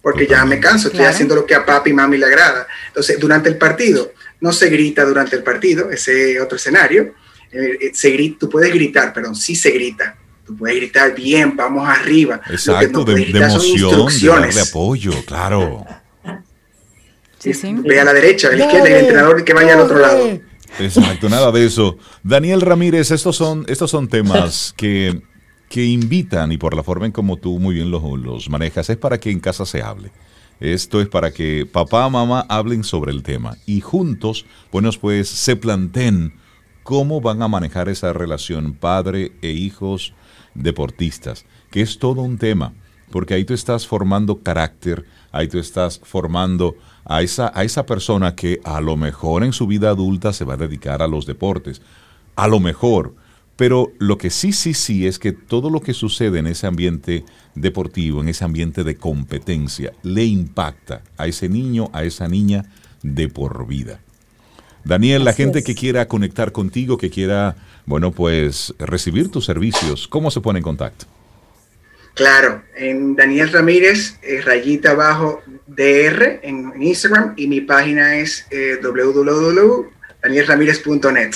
Porque 0.00 0.24
ya 0.24 0.44
me 0.44 0.60
canso, 0.60 0.86
estoy 0.86 1.04
haciendo 1.04 1.34
lo 1.34 1.44
que 1.44 1.56
a 1.56 1.66
papi 1.66 1.90
y 1.90 1.92
mami 1.92 2.16
le 2.16 2.26
agrada. 2.26 2.68
Entonces, 2.86 3.18
durante 3.18 3.48
el 3.48 3.58
partido, 3.58 4.12
no 4.40 4.52
se 4.52 4.70
grita 4.70 5.04
durante 5.04 5.34
el 5.34 5.42
partido, 5.42 5.90
ese 5.90 6.40
otro 6.40 6.58
escenario. 6.58 7.14
Eh, 7.50 7.78
eh, 7.80 7.90
se 7.92 8.10
grita, 8.10 8.38
tú 8.38 8.50
puedes 8.50 8.72
gritar, 8.72 9.12
pero 9.12 9.34
sí 9.34 9.56
se 9.56 9.72
grita. 9.72 10.16
Tú 10.46 10.56
puedes 10.56 10.76
gritar 10.76 11.12
bien, 11.12 11.56
vamos 11.56 11.88
arriba. 11.88 12.40
Exacto, 12.48 13.02
de, 13.02 13.30
emoción, 13.30 14.48
de, 14.48 14.60
apoyo, 14.60 15.10
claro. 15.26 15.84
Ve 17.82 17.98
a 17.98 18.04
la 18.04 18.12
derecha, 18.12 18.46
a 18.46 18.52
la 18.52 18.64
izquierda 18.64 18.88
y 18.88 18.92
el 18.92 19.00
entrenador 19.00 19.44
que 19.44 19.52
vaya 19.52 19.74
al 19.74 19.80
otro 19.80 19.98
lado. 19.98 20.40
Exacto, 20.78 21.28
nada 21.28 21.52
de 21.52 21.66
eso. 21.66 21.96
Daniel 22.22 22.60
Ramírez, 22.60 23.10
estos 23.10 23.36
son, 23.36 23.64
estos 23.68 23.90
son 23.90 24.08
temas 24.08 24.74
que, 24.76 25.22
que 25.68 25.84
invitan 25.84 26.52
y 26.52 26.58
por 26.58 26.74
la 26.74 26.82
forma 26.82 27.06
en 27.06 27.12
como 27.12 27.36
tú 27.36 27.58
muy 27.58 27.74
bien 27.74 27.90
los, 27.90 28.02
los 28.20 28.48
manejas, 28.48 28.90
es 28.90 28.96
para 28.96 29.18
que 29.18 29.30
en 29.30 29.40
casa 29.40 29.66
se 29.66 29.82
hable. 29.82 30.12
Esto 30.60 31.00
es 31.00 31.08
para 31.08 31.32
que 31.32 31.66
papá, 31.66 32.08
mamá 32.08 32.46
hablen 32.48 32.84
sobre 32.84 33.10
el 33.10 33.22
tema 33.22 33.56
y 33.66 33.80
juntos, 33.80 34.46
bueno, 34.70 34.90
pues 35.00 35.28
se 35.28 35.56
planteen 35.56 36.34
cómo 36.82 37.20
van 37.20 37.42
a 37.42 37.48
manejar 37.48 37.88
esa 37.88 38.12
relación 38.12 38.74
padre 38.74 39.32
e 39.42 39.50
hijos 39.50 40.14
deportistas, 40.54 41.46
que 41.70 41.80
es 41.80 41.98
todo 41.98 42.22
un 42.22 42.38
tema, 42.38 42.74
porque 43.10 43.34
ahí 43.34 43.44
tú 43.44 43.54
estás 43.54 43.86
formando 43.86 44.40
carácter, 44.40 45.04
ahí 45.32 45.48
tú 45.48 45.58
estás 45.58 46.00
formando 46.02 46.76
a 47.04 47.22
esa, 47.22 47.50
a 47.54 47.64
esa 47.64 47.86
persona 47.86 48.34
que 48.34 48.60
a 48.64 48.80
lo 48.80 48.96
mejor 48.96 49.44
en 49.44 49.52
su 49.52 49.66
vida 49.66 49.90
adulta 49.90 50.32
se 50.32 50.44
va 50.44 50.54
a 50.54 50.58
dedicar 50.58 51.02
a 51.02 51.08
los 51.08 51.26
deportes. 51.26 51.82
A 52.36 52.48
lo 52.48 52.60
mejor. 52.60 53.14
Pero 53.56 53.92
lo 53.98 54.18
que 54.18 54.30
sí, 54.30 54.52
sí, 54.52 54.74
sí 54.74 55.06
es 55.06 55.18
que 55.18 55.32
todo 55.32 55.68
lo 55.70 55.80
que 55.80 55.94
sucede 55.94 56.38
en 56.38 56.46
ese 56.46 56.66
ambiente 56.66 57.24
deportivo, 57.54 58.20
en 58.20 58.28
ese 58.28 58.44
ambiente 58.44 58.82
de 58.82 58.96
competencia, 58.96 59.92
le 60.02 60.24
impacta 60.24 61.02
a 61.18 61.26
ese 61.26 61.48
niño, 61.48 61.90
a 61.92 62.04
esa 62.04 62.28
niña 62.28 62.64
de 63.02 63.28
por 63.28 63.66
vida. 63.66 64.00
Daniel, 64.84 65.24
la 65.24 65.32
gente 65.32 65.62
que 65.62 65.74
quiera 65.74 66.08
conectar 66.08 66.50
contigo, 66.50 66.98
que 66.98 67.10
quiera, 67.10 67.56
bueno, 67.86 68.10
pues 68.10 68.74
recibir 68.78 69.30
tus 69.30 69.44
servicios, 69.44 70.08
¿cómo 70.08 70.30
se 70.30 70.40
pone 70.40 70.58
en 70.58 70.64
contacto? 70.64 71.06
Claro, 72.14 72.62
en 72.76 73.16
Daniel 73.16 73.50
Ramírez, 73.50 74.18
eh, 74.22 74.42
rayita 74.42 74.90
abajo 74.90 75.40
DR 75.66 76.40
en, 76.42 76.74
Instagram 76.80 77.32
y 77.36 77.46
mi 77.46 77.62
página 77.62 78.16
es 78.16 78.46
eh, 78.50 78.78
www.danielramirez.net. 78.82 81.30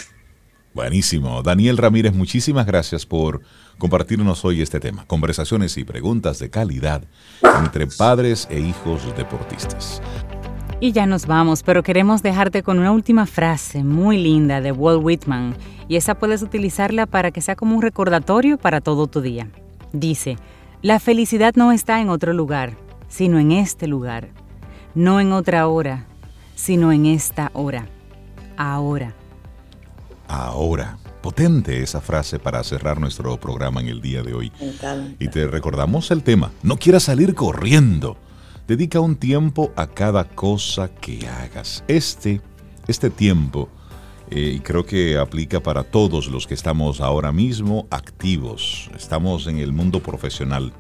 Buenísimo. 0.75 1.43
Daniel 1.43 1.79
Ramírez, 1.79 2.13
muchísimas 2.13 2.67
gracias 2.67 3.07
por 3.07 3.41
compartirnos 3.79 4.45
hoy 4.45 4.61
este 4.61 4.79
tema. 4.79 5.07
Conversaciones 5.07 5.79
y 5.79 5.85
preguntas 5.85 6.39
de 6.39 6.51
calidad 6.51 7.05
entre 7.59 7.87
padres 7.87 8.47
e 8.51 8.61
hijos 8.61 9.01
deportistas. 9.17 10.03
Y 10.79 10.93
ya 10.93 11.07
nos 11.07 11.27
vamos, 11.27 11.63
pero 11.63 11.83
queremos 11.83 12.23
dejarte 12.23 12.63
con 12.63 12.79
una 12.79 12.93
última 12.93 13.25
frase 13.25 13.83
muy 13.83 14.19
linda 14.19 14.61
de 14.61 14.73
Walt 14.73 15.03
Whitman 15.03 15.57
y 15.89 15.97
esa 15.97 16.17
puedes 16.17 16.43
utilizarla 16.43 17.07
para 17.07 17.31
que 17.31 17.41
sea 17.41 17.57
como 17.57 17.75
un 17.75 17.81
recordatorio 17.81 18.59
para 18.59 18.83
todo 18.83 19.07
tu 19.07 19.23
día. 19.23 19.49
Dice, 19.95 20.37
la 20.87 21.01
felicidad 21.01 21.55
no 21.57 21.73
está 21.73 22.01
en 22.01 22.11
otro 22.11 22.33
lugar, 22.33 22.77
sino 23.09 23.41
en 23.41 23.51
este 23.51 23.89
lugar. 23.89 24.29
No 24.95 25.19
en 25.19 25.33
otra 25.33 25.67
hora, 25.67 26.07
sino 26.55 26.93
en 26.93 27.07
esta 27.07 27.51
hora. 27.55 27.89
Ahora. 28.57 29.13
Ahora. 30.29 30.97
Potente 31.23 31.83
esa 31.83 32.01
frase 32.01 32.39
para 32.39 32.63
cerrar 32.63 33.01
nuestro 33.01 33.37
programa 33.37 33.81
en 33.81 33.89
el 33.89 34.01
día 34.01 34.23
de 34.23 34.33
hoy. 34.33 34.53
Y 35.19 35.27
te 35.27 35.49
recordamos 35.49 36.13
el 36.13 36.23
tema. 36.23 36.53
No 36.63 36.77
quieras 36.77 37.03
salir 37.03 37.35
corriendo. 37.35 38.17
Dedica 38.69 39.01
un 39.01 39.17
tiempo 39.17 39.73
a 39.75 39.89
cada 39.89 40.23
cosa 40.23 40.89
que 40.89 41.27
hagas. 41.27 41.83
Este, 41.89 42.41
este 42.87 43.11
tiempo, 43.11 43.69
eh, 44.31 44.55
y 44.57 44.61
creo 44.61 44.85
que 44.85 45.19
aplica 45.19 45.61
para 45.61 45.85
todos 45.85 46.29
los 46.29 46.47
que 46.47 46.55
estamos 46.55 47.01
ahora 47.01 47.33
mismo 47.33 47.87
activos, 47.91 48.91
estamos 48.97 49.47
en 49.47 49.59
el 49.59 49.73
mundo 49.73 50.01
profesional, 50.03 50.73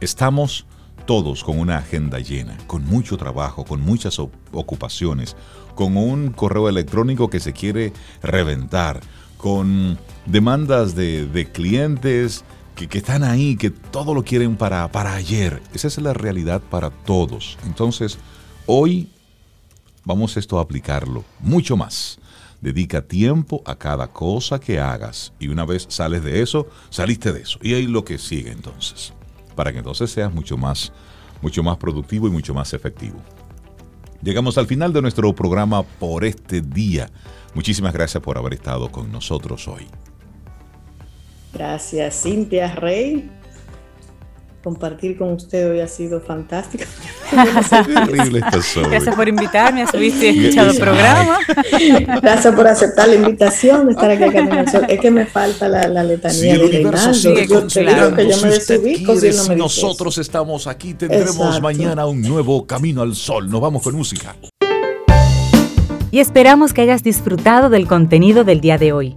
estamos 0.00 0.66
todos 1.06 1.42
con 1.42 1.58
una 1.58 1.78
agenda 1.78 2.18
llena, 2.18 2.58
con 2.66 2.84
mucho 2.84 3.16
trabajo, 3.16 3.64
con 3.64 3.80
muchas 3.80 4.18
ocupaciones, 4.18 5.36
con 5.74 5.96
un 5.96 6.30
correo 6.32 6.68
electrónico 6.68 7.30
que 7.30 7.40
se 7.40 7.52
quiere 7.52 7.92
reventar, 8.22 9.00
con 9.38 9.98
demandas 10.26 10.94
de, 10.94 11.48
clientes 11.52 12.44
que, 12.74 12.88
que, 12.88 12.98
están 12.98 13.22
ahí, 13.22 13.56
que 13.56 13.70
todo 13.70 14.14
lo 14.14 14.24
quieren 14.24 14.56
para, 14.56 14.90
para 14.90 15.14
ayer. 15.14 15.62
Esa 15.72 15.88
es 15.88 15.98
la 15.98 16.12
realidad 16.12 16.60
para 16.60 16.90
todos. 16.90 17.56
Entonces, 17.64 18.18
hoy 18.66 19.08
vamos 20.04 20.36
esto 20.36 20.58
a 20.58 20.62
aplicarlo 20.62 21.24
mucho 21.40 21.76
más. 21.76 22.18
Dedica 22.60 23.02
tiempo 23.02 23.62
a 23.64 23.76
cada 23.76 24.08
cosa 24.08 24.58
que 24.58 24.80
hagas 24.80 25.32
y 25.38 25.48
una 25.48 25.64
vez 25.64 25.86
sales 25.88 26.24
de 26.24 26.42
eso, 26.42 26.66
saliste 26.90 27.32
de 27.32 27.42
eso. 27.42 27.58
Y 27.62 27.74
ahí 27.74 27.86
lo 27.86 28.04
que 28.04 28.18
sigue 28.18 28.50
entonces 28.50 29.12
para 29.56 29.72
que 29.72 29.78
entonces 29.78 30.08
seas 30.12 30.32
mucho 30.32 30.56
más, 30.56 30.92
mucho 31.42 31.64
más 31.64 31.78
productivo 31.78 32.28
y 32.28 32.30
mucho 32.30 32.54
más 32.54 32.72
efectivo. 32.74 33.16
Llegamos 34.22 34.56
al 34.58 34.66
final 34.66 34.92
de 34.92 35.02
nuestro 35.02 35.34
programa 35.34 35.82
por 35.82 36.24
este 36.24 36.60
día. 36.60 37.10
Muchísimas 37.54 37.92
gracias 37.92 38.22
por 38.22 38.38
haber 38.38 38.54
estado 38.54 38.92
con 38.92 39.10
nosotros 39.10 39.66
hoy. 39.66 39.86
Gracias, 41.52 42.22
Cintia 42.22 42.74
Rey 42.74 43.30
compartir 44.66 45.16
con 45.16 45.30
usted 45.30 45.70
hoy 45.70 45.78
ha 45.78 45.86
sido 45.86 46.20
fantástico. 46.20 46.82
Gracias 47.30 49.14
por 49.14 49.28
invitarme 49.28 49.82
a 49.82 49.86
subir 49.86 50.12
y 50.20 50.26
escuchado 50.26 50.72
el 50.72 50.78
programa. 50.78 51.38
Gracias 52.20 52.52
por 52.52 52.66
aceptar 52.66 53.08
la 53.08 53.14
invitación 53.14 53.86
de 53.86 53.92
estar 53.92 54.10
aquí 54.10 54.24
a 54.24 54.80
Es 54.88 54.98
que 54.98 55.12
me 55.12 55.24
falta 55.24 55.68
la, 55.68 55.86
la 55.86 56.02
letanía 56.02 56.58
de 56.58 56.66
Reinaldo. 56.66 57.12
yo 57.12 57.66
te 57.68 57.84
digo 57.84 58.16
que 58.16 58.28
yo 58.28 58.42
me 58.42 58.48
desubico 58.48 59.14
si, 59.14 59.30
no 59.30 59.44
me 59.44 59.54
Nosotros 59.54 60.18
estamos 60.18 60.66
aquí, 60.66 60.94
tendremos 60.94 61.62
mañana 61.62 62.04
un 62.06 62.20
nuevo 62.20 62.66
Camino 62.66 63.02
al 63.02 63.14
Sol. 63.14 63.48
Nos 63.48 63.60
vamos 63.60 63.84
con 63.84 63.94
música. 63.94 64.34
Y 66.10 66.18
esperamos 66.18 66.72
que 66.72 66.82
hayas 66.82 67.04
disfrutado 67.04 67.70
del 67.70 67.86
contenido 67.86 68.42
del 68.42 68.60
día 68.60 68.78
de 68.78 68.92
hoy. 68.92 69.16